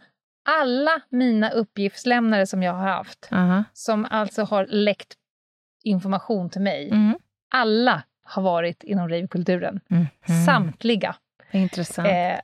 [0.49, 3.63] alla mina uppgiftslämnare som jag har haft, Aha.
[3.73, 5.13] som alltså har läckt
[5.83, 7.17] information till mig, Mm.
[7.53, 9.79] alla har varit inom ravekulturen.
[9.89, 10.05] Mm.
[10.45, 11.15] Samtliga.
[11.51, 12.07] Intressant.
[12.07, 12.39] Eh,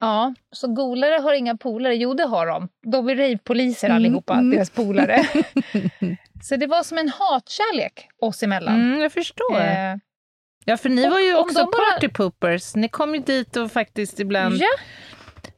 [0.00, 1.94] ja, så golare har inga polare.
[1.94, 2.68] Jo, det har de.
[2.82, 4.50] De är ravepoliser Mm, allihopa, mm.
[4.50, 5.28] deras polare.
[6.42, 8.74] så det var som en hatkärlek oss emellan.
[8.74, 9.60] Mm, jag förstår.
[9.60, 9.96] Eh,
[10.64, 12.80] Ja, för ni Och var ju också de bara-.
[12.80, 14.66] Ni kom ju dit och faktiskt ibland ja,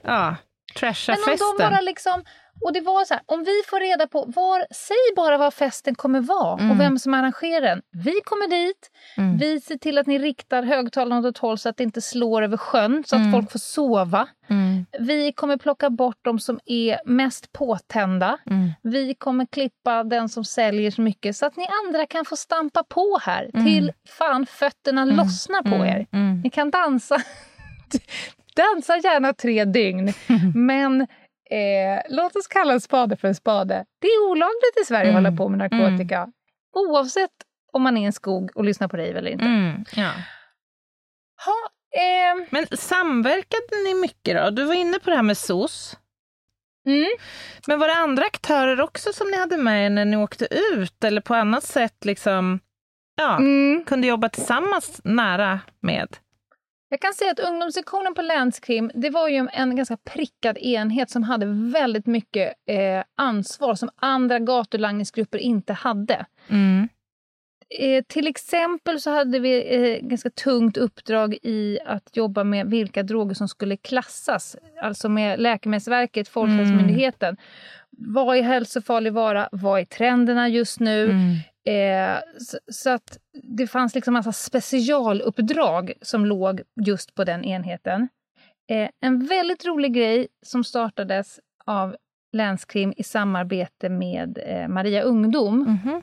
[0.02, 0.36] ja,
[0.78, 1.46] trasha men om festen.
[1.58, 2.24] de bara liksom...
[2.64, 5.94] Och det var så här, om vi får reda på, var, säg bara vad festen
[5.94, 6.70] kommer vara Mm.
[6.70, 7.82] och vem som arrangerar den.
[7.92, 9.38] Vi kommer dit, Mm.
[9.38, 12.42] vi ser till att ni riktar högtalarna åt ett håll så att det inte slår
[12.42, 13.32] över sjön, så att Mm.
[13.32, 14.28] folk får sova.
[14.50, 18.38] Mm, Vi kommer plocka bort de som är mest påtända.
[18.50, 22.36] mm, Vi kommer klippa den som säljer så mycket så att ni andra kan få
[22.36, 23.66] stampa på här Mm.
[23.66, 26.06] till fan fötterna lossnar på er.
[26.42, 27.16] Ni kan dansa,
[28.56, 30.12] dansa gärna tre dygn,
[30.54, 31.06] men
[31.50, 33.84] eh, låt oss kalla en spade för en spade.
[33.98, 35.24] Det är olagligt i Sverige att Mm.
[35.24, 36.28] hålla på med narkotika,
[36.74, 37.30] oavsett
[37.72, 39.44] om man är i en skog och lyssnar på rave eller inte.
[39.44, 40.10] Mm, ja.
[41.44, 41.70] Ha,
[42.00, 44.50] eh, Men samverkade ni mycket då?
[44.50, 45.96] Du var inne på det här med SOS.
[46.86, 47.06] mm.
[47.66, 51.04] Men var det andra aktörer också som ni hade med er när ni åkte ut
[51.04, 52.60] eller på annat sätt liksom,
[53.16, 53.84] ja, Mm.
[53.84, 56.16] kunde jobba tillsammans nära med?
[56.88, 61.22] Jag kan säga att ungdomssektionen på länskrim, det var ju en ganska prickad enhet som
[61.22, 66.26] hade väldigt mycket eh, ansvar som andra gatulangningsgrupper inte hade.
[66.48, 66.88] Mm.
[67.78, 73.02] Eh, till exempel så hade vi eh, ganska tungt uppdrag i att jobba med vilka
[73.02, 74.56] droger som skulle klassas.
[74.82, 77.36] Alltså med Läkemedelsverket, Folkhälsomyndigheten.
[77.98, 79.48] Vad är hälsofarlig vara?
[79.52, 81.04] Vad är trenderna just nu?
[81.10, 81.36] Mm.
[81.68, 88.08] Eh, så, så att det fanns liksom massa specialuppdrag som låg just på den enheten.
[88.70, 91.96] Eh, en väldigt rolig grej som startades av
[92.32, 96.02] Länskrim i samarbete med eh, Maria Ungdom Mhm.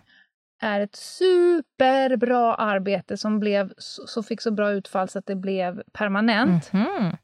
[0.62, 5.36] är ett superbra arbete som blev, så, så fick så bra utfall så att det
[5.36, 6.74] blev permanent.
[6.74, 7.18] Mhm.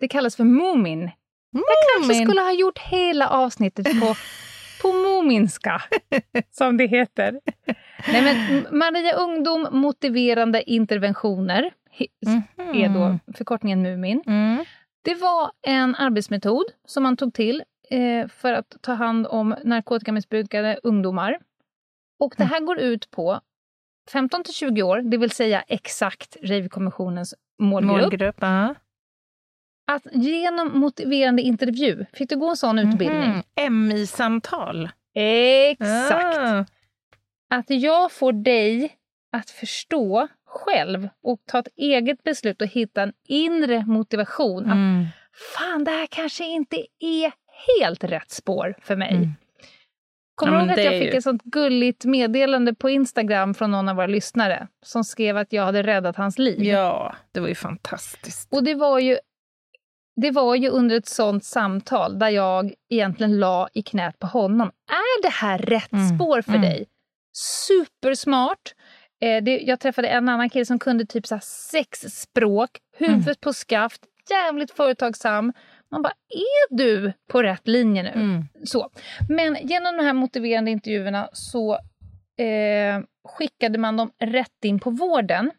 [0.00, 1.10] Det kallas för Moomin.
[1.52, 1.64] Jag
[1.96, 4.14] kanske skulle ha gjort hela avsnittet på,
[4.82, 5.82] på Moominska,
[6.50, 7.40] som det heter.
[8.12, 12.42] Nej, men Maria Ungdom motiverande interventioner he-
[12.74, 14.22] är då förkortningen Mumin.
[14.26, 14.64] Mm.
[15.04, 20.78] Det var en arbetsmetod som man tog till eh, för att ta hand om narkotikamissbrukande
[20.82, 21.38] ungdomar.
[22.20, 23.40] Och det här går ut på
[24.12, 28.00] 15 till 20 år, det vill säga exakt Rave-kommissionens målgrupp.
[28.02, 28.74] Målgrupp, ja.
[29.92, 33.42] Att genom motiverande intervju, fick du gå en sån utbildning?
[33.56, 33.88] Mhm.
[33.88, 34.88] MI-samtal.
[35.14, 36.38] Exakt!
[36.38, 36.64] Ah.
[37.50, 38.96] Att jag får dig
[39.32, 44.66] att förstå själv och ta ett eget beslut och hitta en inre motivation.
[44.66, 45.04] Att Mm.
[45.58, 47.32] fan, det här kanske inte är
[47.78, 49.10] helt rätt spår för mig.
[49.14, 49.28] Mm.
[50.34, 53.70] Kommer Ja, du ihåg att jag fick ju- ett sånt gulligt meddelande på Instagram från
[53.70, 56.62] någon av våra lyssnare som skrev att jag hade räddat hans liv?
[56.64, 58.52] Ja, det var ju fantastiskt.
[58.52, 59.18] Och det var ju
[60.16, 64.70] det var ju under ett sånt samtal där jag egentligen la i knät på honom.
[64.90, 66.62] Är det här rätt Mm, spår för mm.
[66.62, 66.86] dig?
[67.68, 68.74] Supersmart.
[69.22, 73.36] Eh, det, jag träffade en annan kille som kunde typ så sex språk, huvudet Mm.
[73.40, 75.52] på skaft, jävligt företagsam.
[75.90, 78.08] Man bara, är du på rätt linje nu?
[78.08, 78.44] Mm.
[78.64, 78.90] Så.
[79.28, 81.72] Men genom de här motiverande intervjuerna så
[82.38, 85.50] eh, skickade man dem rätt in på vården.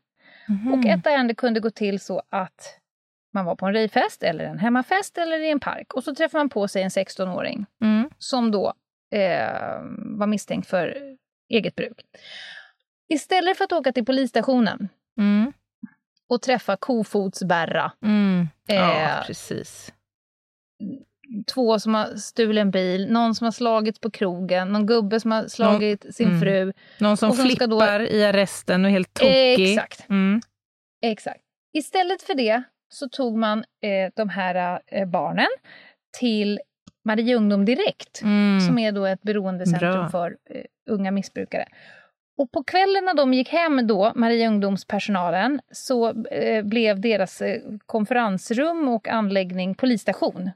[0.74, 2.80] Och ett ärende kunde gå till så att
[3.34, 6.40] man var på en rejfest eller en hemmafest eller i en park och så träffade
[6.40, 8.10] man på sig en 16-åring Mm.
[8.18, 8.74] som då
[9.16, 10.98] eh, var misstänkt för
[11.50, 12.02] eget bruk.
[13.14, 15.54] Istället för att åka till polisstationen Mm.
[16.30, 18.48] och träffa Kofotsberra, Mm.
[18.68, 19.94] Ja, Eh, precis.
[21.54, 25.32] två som har stulit en bil, någon som har slagits på krogen, någon gubbe som
[25.32, 26.40] har slagit sin mm.
[26.42, 26.74] fru.
[26.98, 29.72] Någon som som flippar då- i arresten och är helt tokig.
[29.74, 30.10] Exakt.
[30.10, 30.42] Mm.
[31.02, 31.42] Exakt.
[31.74, 32.64] Istället för det
[32.94, 35.48] så tog man eh, de här eh, barnen
[36.20, 36.60] till
[37.06, 38.60] Maria Ungdom Direkt, Mm.
[38.60, 40.10] som är då ett beroendecentrum Bra.
[40.10, 41.66] för eh, unga missbrukare.
[42.38, 47.62] Och på kvällen när de gick hem då, Maria Ungdomspersonalen, så eh, blev deras eh,
[47.86, 50.50] konferensrum och anläggning polisstation.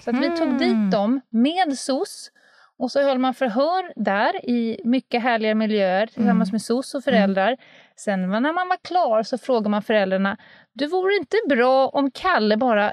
[0.00, 0.58] Så att vi tog Mhm.
[0.58, 2.30] dit dem med SOS
[2.78, 6.54] och så höll man förhör där i mycket härliga miljöer tillsammans Mm.
[6.54, 7.56] med SOS och föräldrar.
[7.96, 10.36] Sen när man var klar så frågade man föräldrarna,
[10.72, 12.92] du vore inte bra om Kalle bara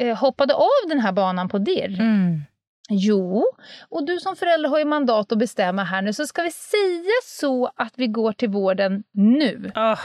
[0.00, 2.00] eh, hoppade av den här banan på dirr?
[2.00, 2.40] Mm.
[2.90, 3.44] Jo,
[3.88, 7.12] och du som förälder har ju mandat att bestämma här nu, så ska vi säga
[7.24, 9.72] så att vi går till vården nu.
[9.74, 9.98] Ah,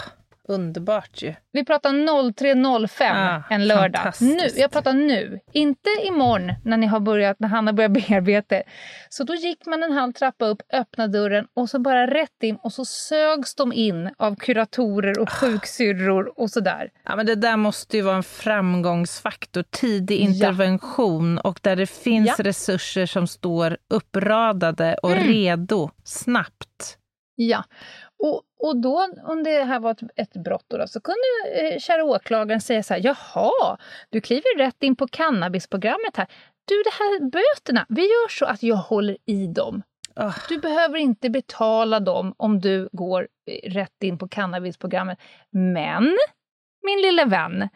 [0.54, 1.34] underbart ju.
[1.54, 4.14] Vi pratar 03.05 Ah, en lördag.
[4.22, 5.40] Nu, jag pratar nu.
[5.54, 8.56] Inte imorgon när, ni har börjat, när han har börjat bearbeta.
[9.10, 12.56] Så då gick man en halv trappa upp, öppnade dörren och så bara rätt in
[12.64, 16.90] och så sögs de in av kuratorer och sjuksyrror och sådär.
[17.06, 19.64] Ja, men det där måste ju vara en framgångsfaktor.
[19.72, 22.44] Tidig intervention och där det finns Ja.
[22.44, 25.28] resurser som står uppradade och Mm.
[25.28, 26.98] redo snabbt.
[27.50, 27.64] Ja.
[28.24, 31.20] Och, och då, om det här var ett, ett brott, då, så kunde
[31.62, 33.78] eh, kära åklagaren säga så här, jaha,
[34.10, 36.28] du kliver rätt in på cannabisprogrammet här.
[36.66, 39.82] Du, det här böterna, vi gör så att jag håller i dem.
[40.16, 40.34] Ah.
[40.50, 45.20] Du behöver inte betala dem om du går eh, rätt in på cannabisprogrammet.
[45.52, 46.18] Men,
[46.86, 47.70] min lilla vän,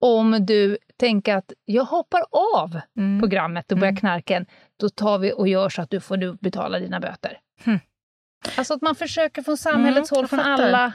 [0.00, 2.20] om du tänker att jag hoppar
[2.60, 3.20] av Mm.
[3.20, 4.00] programmet och börjar Mm.
[4.00, 4.46] knarka igen,
[4.80, 7.38] då tar vi och gör så att du får du betala dina böter.
[7.64, 7.78] Hmm.
[8.56, 10.92] Alltså att man försöker från samhällets Mm, håll, från alla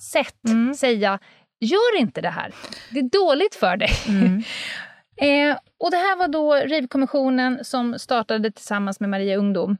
[0.00, 0.74] sätt, Mm.
[0.74, 1.18] säga
[1.60, 2.54] gör inte det här.
[2.92, 3.90] Det är dåligt för dig.
[4.08, 4.42] Mm.
[5.20, 9.76] Eh, och det här var då Rivkommissionen som startade tillsammans med Maria Ungdom.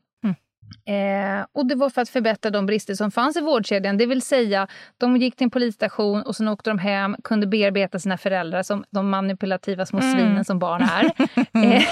[0.86, 1.40] Mm.
[1.40, 3.96] Eh, och det var för att förbättra de brister som fanns i vårdkedjan.
[3.98, 7.98] Det vill säga, de gick till en polisstation och sen åkte de hem, kunde bearbeta
[7.98, 10.12] sina föräldrar som de manipulativa små Mm.
[10.18, 11.04] svinen som barn är.
[11.76, 11.82] eh,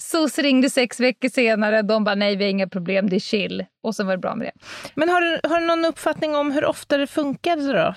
[0.00, 3.64] SOS ringde sex veckor senare, de bara nej vi har inga problem, det är chill.
[3.82, 4.64] Och så var det bra med det.
[4.94, 7.94] Men har du, har du någon uppfattning om hur ofta det funkade då?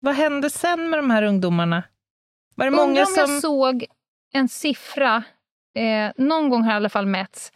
[0.00, 1.82] Vad hände sen med de här ungdomarna?
[2.54, 3.20] Var det många om som...
[3.32, 3.84] jag såg
[4.32, 5.22] en siffra,
[5.76, 7.52] eh, någon gång har i alla fall mätts,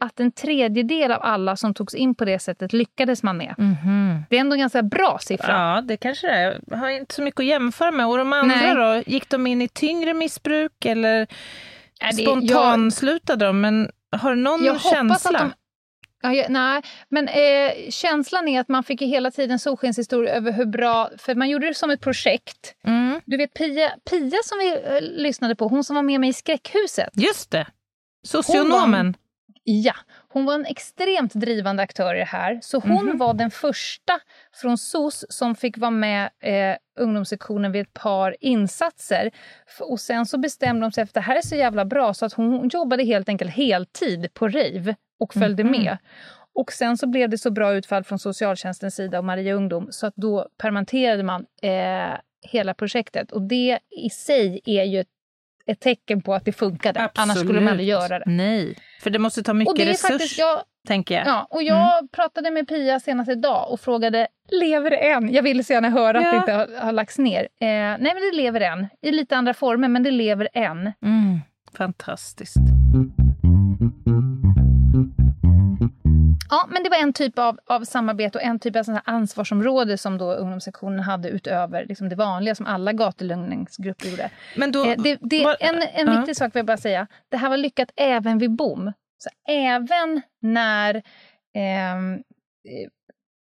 [0.00, 3.54] att en tredjedel av alla som togs in på det sättet lyckades man med.
[3.58, 4.22] Mhm.
[4.30, 5.52] Det är ändå en ganska bra siffra.
[5.52, 6.60] Ja, det kanske det är.
[6.66, 8.06] Jag har inte så mycket att jämföra med.
[8.06, 8.74] Och de andra Nej.
[8.74, 9.10] då?
[9.10, 11.26] Gick de in i tyngre missbruk eller
[12.02, 13.60] Nej, det- spontanslutade de?
[13.60, 15.52] Men har du någon Jag känsla?
[16.22, 20.66] Ja, ja, nej, men eh, känslan är att man fick hela tiden solskenshistoria över hur
[20.66, 21.10] bra...
[21.18, 22.74] För man gjorde det som ett projekt.
[22.84, 23.20] Mm.
[23.24, 26.32] Du vet Pia, Pia som vi eh, lyssnade på, hon som var med mig i
[26.32, 27.08] Skräckhuset.
[27.14, 27.66] Just det.
[28.26, 29.14] Socionomen.
[29.72, 29.94] Ja,
[30.28, 32.58] hon var en extremt drivande aktör i det här.
[32.62, 33.18] Så hon Mhm.
[33.18, 34.20] var den första
[34.54, 39.30] från SOS som fick vara med eh, ungdomssektionen vid ett par insatser.
[39.80, 42.26] Och sen så bestämde de sig för att det här är så jävla bra så
[42.26, 45.72] att hon, jobbade helt enkelt heltid på rave och följde Mhm.
[45.72, 45.96] med.
[46.54, 50.06] Och sen så blev det så bra utfall från socialtjänstens sida och Maria Ungdom så
[50.06, 53.32] att då permanterade man eh, hela projektet.
[53.32, 55.08] Och det i sig är ju ett,
[55.66, 57.08] ett tecken på att det funkade.
[57.14, 58.24] Annars skulle man aldrig göra det.
[58.26, 61.26] Nej, för det måste ta mycket resurs, faktiskt, jag, tänker jag.
[61.26, 65.32] Ja, och jag pratade med Pia senast idag och frågade, lever det än?
[65.32, 66.30] Jag ville så gärna höra att Ja.
[66.30, 67.40] det inte har, har lagts ner.
[67.42, 68.86] Eh, nej, men det lever än.
[69.02, 70.92] I lite andra former, men det lever än.
[71.02, 71.40] Mm.
[71.76, 72.56] Fantastiskt.
[76.50, 79.02] Ja, men det var en typ av, av samarbete och en typ av sån här
[79.06, 84.30] ansvarsområde som då ungdomssektionen hade utöver liksom det vanliga som alla gatulugningsgrupper gjorde.
[84.56, 86.18] Men då, Eh, det, det, var- en en ja.
[86.20, 87.06] viktig sak vill jag bara säga.
[87.28, 88.92] Det här var lyckat även vid bom.
[89.18, 91.02] Så även när
[91.54, 92.88] ehm, eh,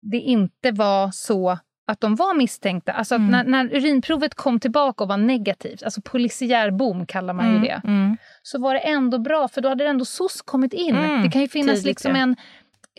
[0.02, 1.58] det inte var så
[1.90, 2.92] att de var misstänkta.
[2.92, 3.30] Alltså Mm.
[3.30, 7.62] när, när urinprovet kom tillbaka och var negativt, alltså polisiär bom kallar man ju Mm,
[7.62, 8.16] det, Mm.
[8.42, 10.96] så var det ändå bra för då hade ändå SOS kommit in.
[10.96, 12.36] Mm, det kan ju finnas tidigt, liksom en,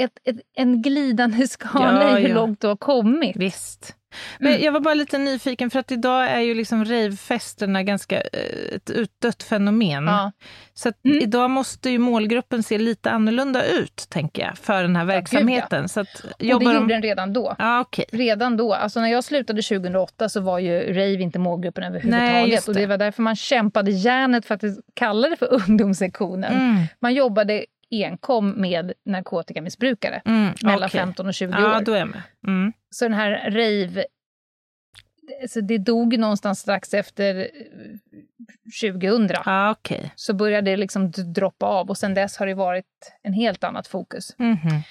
[0.04, 2.36] ett, ett, en glidande skala Ja, i hur ja.
[2.36, 3.36] långt du har kommit.
[3.36, 3.96] Visst.
[4.40, 4.64] Men Mm.
[4.64, 8.90] jag var bara lite nyfiken, för att idag är ju liksom ravefesterna ganska eh, ett
[8.90, 10.06] utdött fenomen.
[10.08, 10.32] Ja.
[10.74, 11.18] Så Mm.
[11.22, 15.16] idag måste ju målgruppen se lite annorlunda ut, tänker jag, för den här gud, ja.
[15.16, 15.90] verksamheten.
[15.90, 16.88] Så att Och det gjorde de...
[16.88, 17.56] den redan då.
[17.60, 18.06] Ja, okej.
[18.12, 22.68] redan då, alltså när jag slutade 2008 så var ju rave inte målgruppen Nej, överhuvudtaget.
[22.68, 22.80] Och det.
[22.80, 24.62] det var därför man kämpade järnet för att
[24.94, 26.54] kalla det för ungdomssektionen.
[26.54, 26.84] Mm.
[27.00, 31.00] Man jobbade enkom med narkotikamissbrukare Mm, mellan okej.
[31.00, 31.82] 15 och 20 Ja, år.
[31.84, 32.22] då är jag med.
[32.48, 32.74] Mm.
[32.90, 34.06] Så den här rave,
[35.50, 37.46] så det dog någonstans strax efter eh,
[39.02, 39.30] 2000.
[39.46, 40.12] Ja, okej.
[40.16, 42.86] Så började det liksom droppa av och sen dess har det varit
[43.24, 44.36] en helt annat fokus.
[44.38, 44.82] Mhm.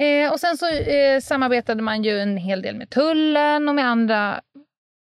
[0.00, 3.86] Eh, och sen så eh, samarbetade man ju en hel del med tullen och med
[3.86, 4.40] andra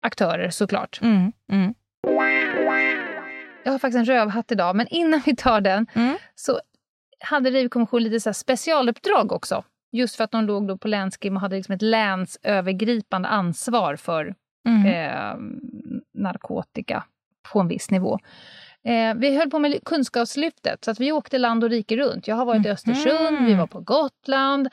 [0.03, 0.99] aktörer såklart.
[1.03, 1.33] Mm.
[1.53, 1.75] Mm.
[3.65, 6.17] Jag har faktiskt en rövhatt idag, men innan vi tar den Mm.
[6.35, 6.61] så
[7.21, 9.65] hade Rivkommissionen lite så specialuppdrag också.
[9.93, 14.35] Just för att de låg då på länskrim och hade liksom ett länsövergripande ansvar för
[14.69, 14.87] Mm.
[14.87, 15.37] eh,
[16.15, 17.05] narkotika
[17.53, 18.19] på en viss nivå.
[18.85, 22.29] Eh, vi höll på med Kunskapslyftet, så att vi åkte land och rike runt.
[22.29, 24.69] Jag har varit i Östersund, vi var på Gotland,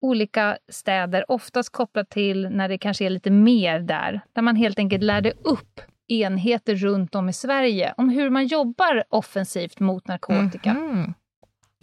[0.00, 4.20] olika städer, oftast kopplat till när det kanske är lite mer där.
[4.32, 9.04] Där man helt enkelt lärde upp enheter runt om i Sverige om hur man jobbar
[9.08, 11.14] offensivt mot narkotika Mhm.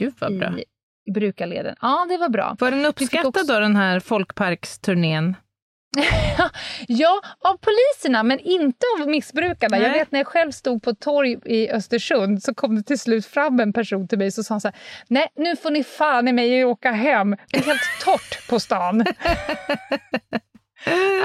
[0.06, 0.60] Gud vad bra.
[0.60, 0.64] i,
[1.12, 1.76] brukarleden.
[1.82, 2.56] Ja, det var bra.
[2.60, 5.36] Var den uppskattad också- då, den här folkparksturnén?
[6.88, 9.78] Ja, av poliserna, men inte av missbrukarna.
[9.78, 10.00] Jag Nej.
[10.00, 13.26] vet när jag själv stod på ett torg i Östersund så kom det till slut
[13.26, 14.78] fram en person till mig och sa så här,
[15.08, 17.36] nej nu får ni fan i mig åka hem.
[17.52, 19.06] Det är helt torrt på stan.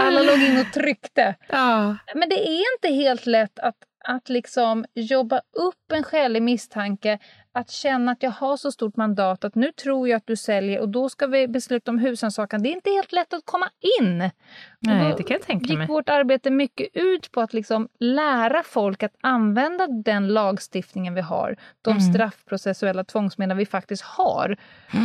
[0.01, 1.35] Alla låg in och tryckte.
[1.49, 1.97] Ja.
[2.15, 7.19] Men det är inte helt lätt att, att liksom jobba upp en skälig misstanke,
[7.59, 10.81] att känna att jag har så stort mandat att nu tror jag att du säljer
[10.81, 12.63] och då ska vi besluta om husrannsakan.
[12.63, 14.19] Det är inte helt lätt att komma in.
[14.81, 15.87] Nej, det kan jag tänka gick mig.
[15.87, 21.57] vårt arbete mycket ut på att liksom lära folk att använda den lagstiftningen vi har,
[21.83, 22.01] de Mm.
[22.13, 24.57] straffprocessuella tvångsmedel vi faktiskt har,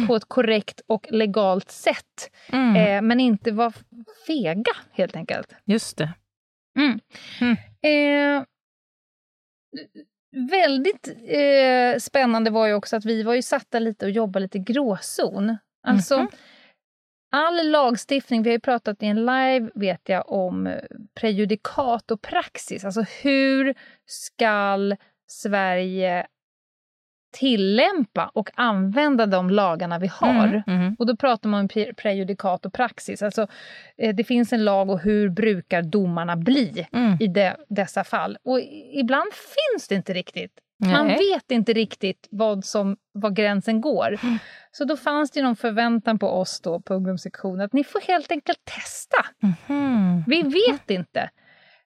[0.08, 2.32] på ett korrekt och legalt sätt.
[2.52, 2.76] Mm.
[2.76, 3.74] Eh, men inte vara
[4.28, 5.56] fega, helt enkelt.
[5.66, 6.10] Just det.
[7.82, 8.44] Eh,
[10.52, 14.60] väldigt eh, spännande var ju också att vi var ju satta lite och jobbade lite
[14.60, 15.58] gråzon.
[15.88, 16.28] Alltså, Mhm.
[17.32, 20.80] all lagstiftning, vi har ju pratat i en live, vet jag, om eh,
[21.16, 22.86] prejudikat och praxis.
[22.86, 23.76] Alltså hur
[24.06, 24.96] skall
[25.28, 26.28] Sverige
[27.34, 30.64] tillämpa och använda de lagarna vi har.
[30.68, 30.96] Mm, mm.
[31.00, 33.22] Och då pratar man om pre- prejudikat och praxis.
[33.22, 33.48] Alltså,
[33.98, 37.18] eh, det finns en lag och hur brukar domarna bli Mm.
[37.20, 38.38] i de, dessa fall?
[38.44, 38.60] Och
[38.94, 40.52] ibland finns det inte riktigt.
[40.86, 41.18] Man Nej.
[41.18, 44.18] vet inte riktigt vad, som, var gränsen går.
[44.72, 48.32] Så då fanns det någon förväntan på oss då på ungdomssektionen att ni får helt
[48.32, 49.26] enkelt testa.
[49.68, 50.24] Mhm.
[50.28, 51.30] Vi vet inte.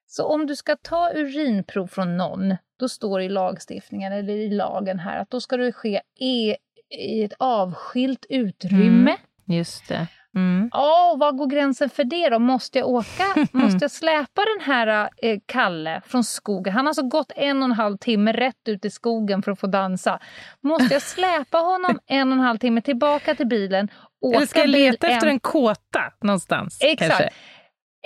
[0.07, 4.49] Så om du ska ta urinprov från någon, då står det i lagstiftningen eller i
[4.49, 6.55] lagen här att då ska det ske i,
[6.89, 9.17] i ett avskilt utrymme.
[9.45, 10.07] Just det.
[10.35, 10.69] Mm.
[10.73, 12.39] Ja, och var går gränsen för det då?
[12.39, 13.23] Måste jag åka?
[13.51, 16.73] Måste jag släpa den här eh, Kalle från skogen?
[16.73, 19.59] Han har alltså gått en och en halv timme rätt ut i skogen för att
[19.59, 20.19] få dansa.
[20.61, 23.89] Måste jag släpa honom en och en halv timme tillbaka till bilen?
[24.21, 26.77] Åka Eller ska jag leta efter en kåta någonstans?
[26.81, 27.09] Exakt.
[27.09, 27.29] Kanske?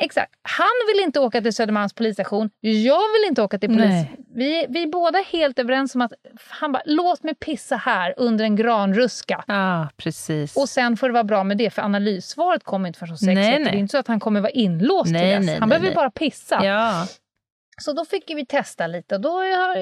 [0.02, 0.32] Exakt.
[0.42, 2.50] Han vill inte åka till Södermalms polisstation.
[2.62, 3.86] Jag vill inte åka till polis.
[3.86, 4.16] Nej.
[4.36, 6.14] Vi, vi är båda helt överens om att
[6.50, 9.44] han bara, låt mig pissa här under en granruska.
[9.48, 10.58] Ja, precis.
[10.58, 13.36] Och sen får det vara bra med det, för analyssvaret kommer inte förrän sex Nej,
[13.36, 13.64] nej.
[13.64, 15.46] Det är inte så att han kommer vara inlåst Nej, till dess.
[15.46, 15.96] nej, han nej, behöver nej.
[15.96, 16.66] bara pissa.
[16.66, 17.08] Ja.
[17.82, 19.76] Så då fick vi testa lite och då har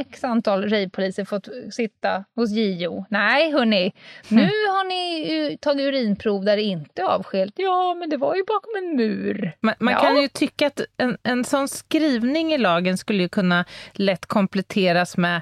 [0.00, 3.04] x antal rejvpoliser fått sitta hos JO.
[3.10, 3.92] Nej hörni,
[4.28, 7.54] nu har ni ju tagit urinprov där det inte är avskilt.
[7.56, 9.52] Ja, men det var ju bakom en mur.
[9.60, 10.00] Man, man Ja.
[10.00, 15.16] kan ju tycka att en, en sån skrivning i lagen skulle ju kunna lätt kompletteras
[15.16, 15.40] med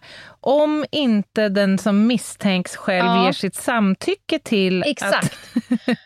[0.49, 3.25] om inte den som misstänks själv Ja.
[3.25, 5.25] ger sitt samtycke till Exakt.
[5.57, 5.71] att...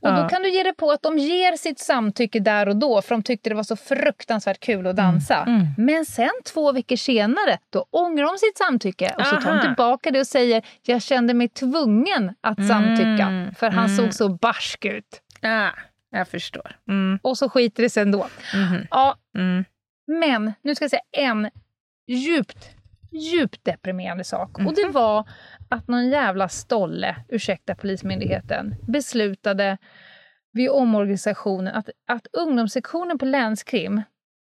[0.00, 0.28] Och då Ja.
[0.28, 3.22] kan du ge det på att de ger sitt samtycke där och då för de
[3.22, 5.36] tyckte det var så fruktansvärt kul att dansa.
[5.46, 5.66] mm.
[5.78, 10.10] Men sen två veckor senare, då ångrar de sitt samtycke och så tar de tillbaka
[10.10, 13.96] det och säger jag kände mig tvungen att samtycka Mm, för han mm.
[13.96, 15.20] såg så barsk ut.
[15.42, 15.70] Ah,
[16.10, 16.76] jag förstår.
[16.88, 18.26] Mm, Och så skiter det sig ändå.
[18.54, 19.64] mhm, Ja, mm.
[20.06, 21.50] men nu ska jag säga en
[22.08, 22.70] djupt,
[23.12, 24.54] djupt deprimerande sak.
[24.54, 24.74] Och Mhm.
[24.74, 25.28] det var
[25.68, 29.78] att någon jävla stolle, ursäkta Polismyndigheten, beslutade
[30.52, 34.02] vid omorganisationen att, att ungdomssektionen på länskrim,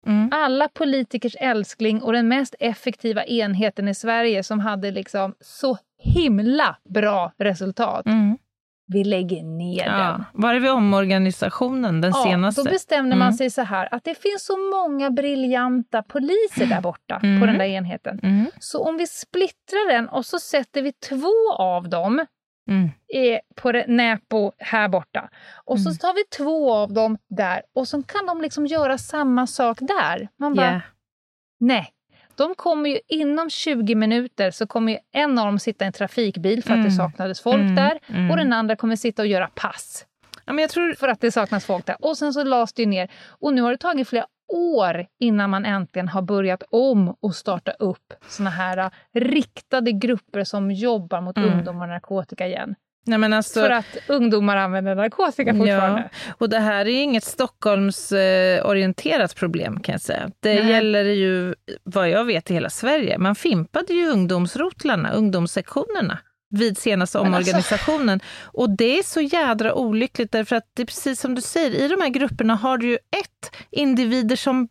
[0.05, 0.29] Mm.
[0.31, 6.77] alla politikers älskling och den mest effektiva enheten i Sverige som hade liksom så himla
[6.89, 8.05] bra resultat.
[8.05, 8.37] Mm.
[8.93, 9.99] Vi lägger ner den.
[9.99, 10.23] Ja.
[10.33, 12.63] Var det vid omorganisationen, den senaste?
[12.63, 13.37] Då bestämde man Mm.
[13.37, 17.39] sig så här att det finns så många briljanta poliser där borta Mm.
[17.39, 18.19] på den där enheten.
[18.23, 18.45] Mm.
[18.59, 22.25] Så om vi splittrar den och så sätter vi två av dem
[22.69, 22.89] Mm.
[23.55, 25.29] på Näpo här borta.
[25.65, 25.93] Och Mm.
[25.93, 29.77] så tar vi två av dem där och så kan de liksom göra samma sak
[29.81, 30.27] där.
[30.39, 30.81] Man bara, Yeah.
[31.59, 31.89] nej.
[32.35, 36.63] De kommer ju inom 20 minuter så kommer en av dem sitta i en trafikbil
[36.63, 36.85] för att Mm.
[36.89, 37.75] det saknades folk Mm.
[37.75, 37.99] där.
[38.07, 38.31] Mm.
[38.31, 40.05] Och den andra kommer sitta och göra pass
[40.45, 40.93] Ja, men jag tror...
[40.93, 41.95] för att det saknas folk där.
[41.99, 43.11] Och sen så lades det ner.
[43.27, 47.71] Och nu har det tagit flera år innan man äntligen har börjat om och starta
[47.71, 51.53] upp såna här uh, riktade grupper som jobbar mot Mm.
[51.53, 52.75] ungdomar och narkotika igen.
[53.05, 53.59] Nej, men alltså...
[53.59, 56.01] För att ungdomar använder narkotika fortfarande.
[56.01, 60.31] Ja, och det här är inget Stockholmsorienterat problem kan jag säga.
[60.39, 60.69] Det Nej.
[60.71, 63.17] gäller ju, vad jag vet, i hela Sverige.
[63.17, 68.19] Man fimpade ju ungdomsrotlarna, ungdomssektionerna vid senaste alltså- omorganisationen.
[68.41, 71.87] Och det är så jädra olyckligt därför att det är precis som du säger, i
[71.87, 74.67] de här grupperna har du ju ett, individer som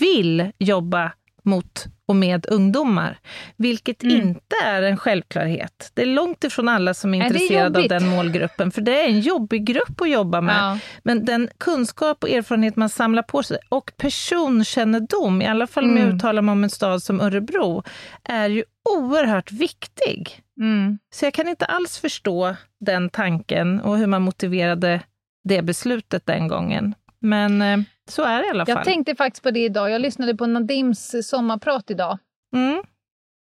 [0.00, 1.12] vill jobba
[1.46, 3.18] mot och med ungdomar,
[3.56, 4.16] vilket Mm.
[4.28, 5.90] inte är en självklarhet.
[5.94, 9.06] Det är långt ifrån alla som är är intresserade av den målgruppen, för det är
[9.08, 10.56] en jobbig grupp att jobba med.
[10.56, 10.78] Ja.
[11.04, 15.90] Men den kunskap och erfarenhet man samlar på sig och personkännedom, i alla fall om
[15.96, 16.16] jag Mm.
[16.16, 17.82] uttalar mig om en stad som Örebro,
[18.24, 18.64] är ju
[18.98, 20.40] oerhört viktig.
[20.60, 20.98] Mm.
[21.14, 25.00] Så jag kan inte alls förstå den tanken och hur man motiverade
[25.44, 26.94] det beslutet den gången.
[27.20, 27.78] Men eh,
[28.08, 28.84] så är det i alla Jag fall.
[28.84, 29.90] tänkte faktiskt på det idag.
[29.90, 32.18] Jag lyssnade på Nadims sommarprat idag.
[32.54, 32.82] Mm.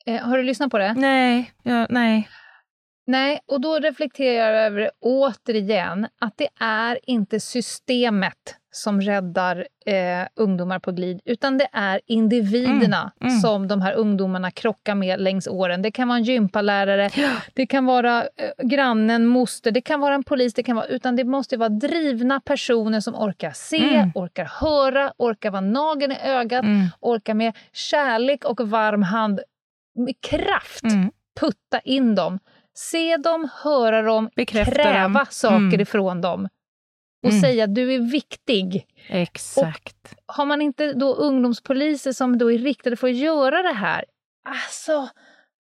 [0.06, 0.94] Eh, har du lyssnat på det?
[0.94, 2.28] Nej, ja, nej.
[3.06, 9.66] Nej, och då reflekterar jag över det återigen, att det är inte systemet som räddar
[9.86, 13.40] eh, ungdomar på glid, utan det är individerna Mm, mm.
[13.40, 15.82] som de här ungdomarna krockar med längs åren.
[15.82, 17.10] Det kan vara en gympalärare,
[17.54, 21.16] det kan vara eh, grannen, moster, det kan vara en polis, det kan vara, utan
[21.16, 24.10] det måste vara drivna personer som orkar se, Mm.
[24.14, 26.86] orkar höra, orkar vara nageln i ögat, Mm.
[27.00, 29.40] orkar med kärlek och varm hand,
[29.98, 31.10] med kraft Mm.
[31.40, 32.38] putta in dem.
[32.76, 35.26] Se dem, höra dem, Bekräfta kräva dem.
[35.30, 35.80] saker Mm.
[35.80, 36.48] ifrån dem.
[37.24, 37.40] Och Mm.
[37.40, 38.86] säga att du är viktig.
[39.08, 40.14] Exakt.
[40.26, 44.04] Har man inte då ungdomspoliser som då är riktade för att göra det här,
[44.48, 45.08] alltså,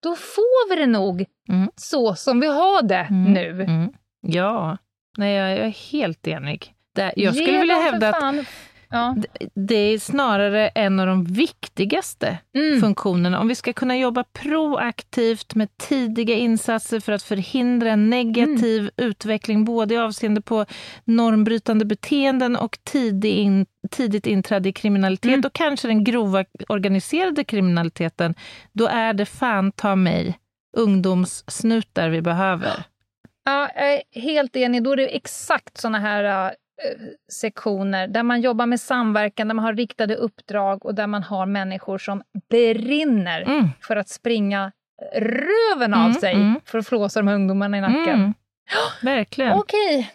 [0.03, 1.69] då får vi det nog Mm.
[1.75, 3.33] så som vi har det Mm.
[3.33, 3.49] nu.
[3.63, 3.93] Mm.
[4.21, 4.77] Ja,
[5.17, 6.73] nej, jag är helt enig.
[6.95, 8.45] Det, jag Ge skulle vilja dem för hävda att
[8.93, 9.15] Ja.
[9.55, 12.81] Det är snarare en av de viktigaste Mm.
[12.81, 13.39] funktionerna.
[13.39, 18.91] Om vi ska kunna jobba proaktivt med tidiga insatser för att förhindra en negativ Mm.
[18.97, 20.65] utveckling, både i avseende på
[21.05, 25.41] normbrytande beteenden och tidig in, tidigt inträde i kriminalitet Mm.
[25.45, 28.35] och kanske den grova organiserade kriminaliteten,
[28.71, 30.37] då är det fan ta mig
[30.77, 32.83] ungdomssnutar vi behöver.
[33.45, 34.83] Ja, jag är helt enig.
[34.83, 36.51] Då är det exakt såna här äh,
[37.31, 41.45] sektioner där man jobbar med samverkan, där man har riktade uppdrag och där man har
[41.45, 43.69] människor som brinner Mm.
[43.81, 44.71] för att springa
[45.15, 46.59] röven av Mm, sig mm.
[46.65, 48.07] för att flåsa de här ungdomarna i nacken.
[48.19, 48.33] Mm.
[49.01, 49.53] Verkligen.
[49.53, 50.11] Okej,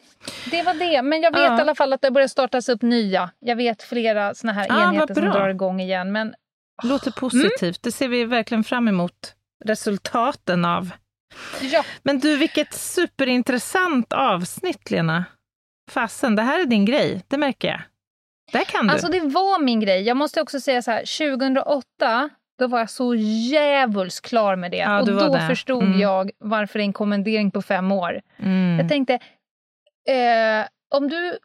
[0.50, 1.02] det var det.
[1.02, 1.58] Men jag vet Ja.
[1.58, 3.30] i alla fall att det börjar startas upp nya.
[3.38, 6.12] Jag vet flera såna här Ah, enheter som drar igång igen.
[6.12, 6.34] Men
[6.82, 7.82] Låter positivt.
[7.82, 9.34] Det ser vi verkligen fram emot
[9.64, 10.90] resultaten av.
[11.60, 15.24] ja, Men du, vilket superintressant avsnitt, Lena.
[15.88, 17.22] Fasen, det här är din grej.
[17.28, 17.80] Det märker jag.
[18.52, 18.92] Det kan du.
[18.92, 20.02] Alltså det var min grej.
[20.02, 22.28] Jag måste också säga så här, 2008
[22.58, 24.76] då var jag så djävulskt klar med det.
[24.76, 25.46] Ja, och då det.
[25.48, 26.00] förstod Mm.
[26.00, 28.20] jag varför det är en kommendering på fem år.
[28.38, 28.78] mm.
[28.78, 29.14] Jag tänkte,
[30.08, 31.38] eh, om du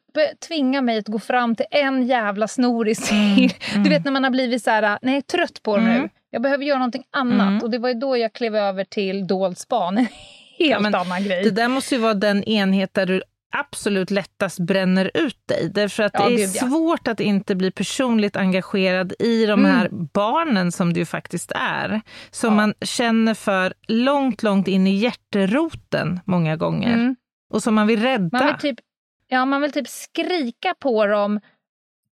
[0.47, 3.83] tvingar mig att gå fram till en jävla snoris till, mm.
[3.83, 6.01] du vet när man har blivit så här, nej trött på det Mm.
[6.01, 7.47] nu, jag behöver göra någonting annat.
[7.47, 7.61] Mm.
[7.63, 9.97] Och det var ju då jag klev över till dold span,
[10.59, 11.43] helt men annan grej.
[11.43, 13.23] Det där måste ju vara den enhet där du
[13.57, 15.69] absolut lättast bränner ut dig.
[15.73, 16.67] Därför att Ja, det är gud, ja.
[16.67, 19.71] svårt att inte bli personligt engagerad i de Mm.
[19.71, 22.01] här barnen som det ju faktiskt är.
[22.31, 22.55] Som Ja.
[22.55, 26.93] man känner för långt, långt in i hjärteroten många gånger.
[26.93, 27.15] Mm.
[27.49, 28.37] Och som man vill rädda.
[28.39, 28.79] Man vill typ
[29.27, 31.39] Ja, man vill typ skrika på dem,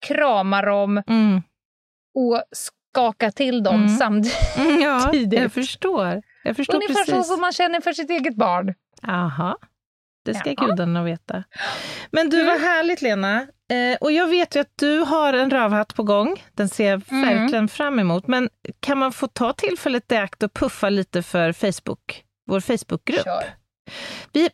[0.07, 1.41] krama dem Mm.
[2.15, 3.89] och skaka till dem Mm.
[3.89, 4.37] samtidigt.
[4.81, 6.21] Ja, jag förstår.
[6.43, 7.15] Jag förstår Ungefär precis.
[7.15, 8.73] så som man känner för sitt eget barn.
[9.07, 9.57] Aha.
[10.25, 10.65] Det ska Ja.
[10.65, 11.43] gudarna veta.
[12.11, 12.47] Men du, Mm.
[12.47, 13.41] vad härligt Lena.
[13.71, 16.43] Eh, och jag vet ju att du har en rövhatt på gång.
[16.53, 17.39] Den ser jag Mm.
[17.39, 18.27] verkligen fram emot.
[18.27, 18.49] Men
[18.79, 22.23] kan man få ta tillfället i akt och puffa lite för Facebook?
[22.47, 23.23] Vår Facebookgrupp.
[23.23, 23.43] Kör.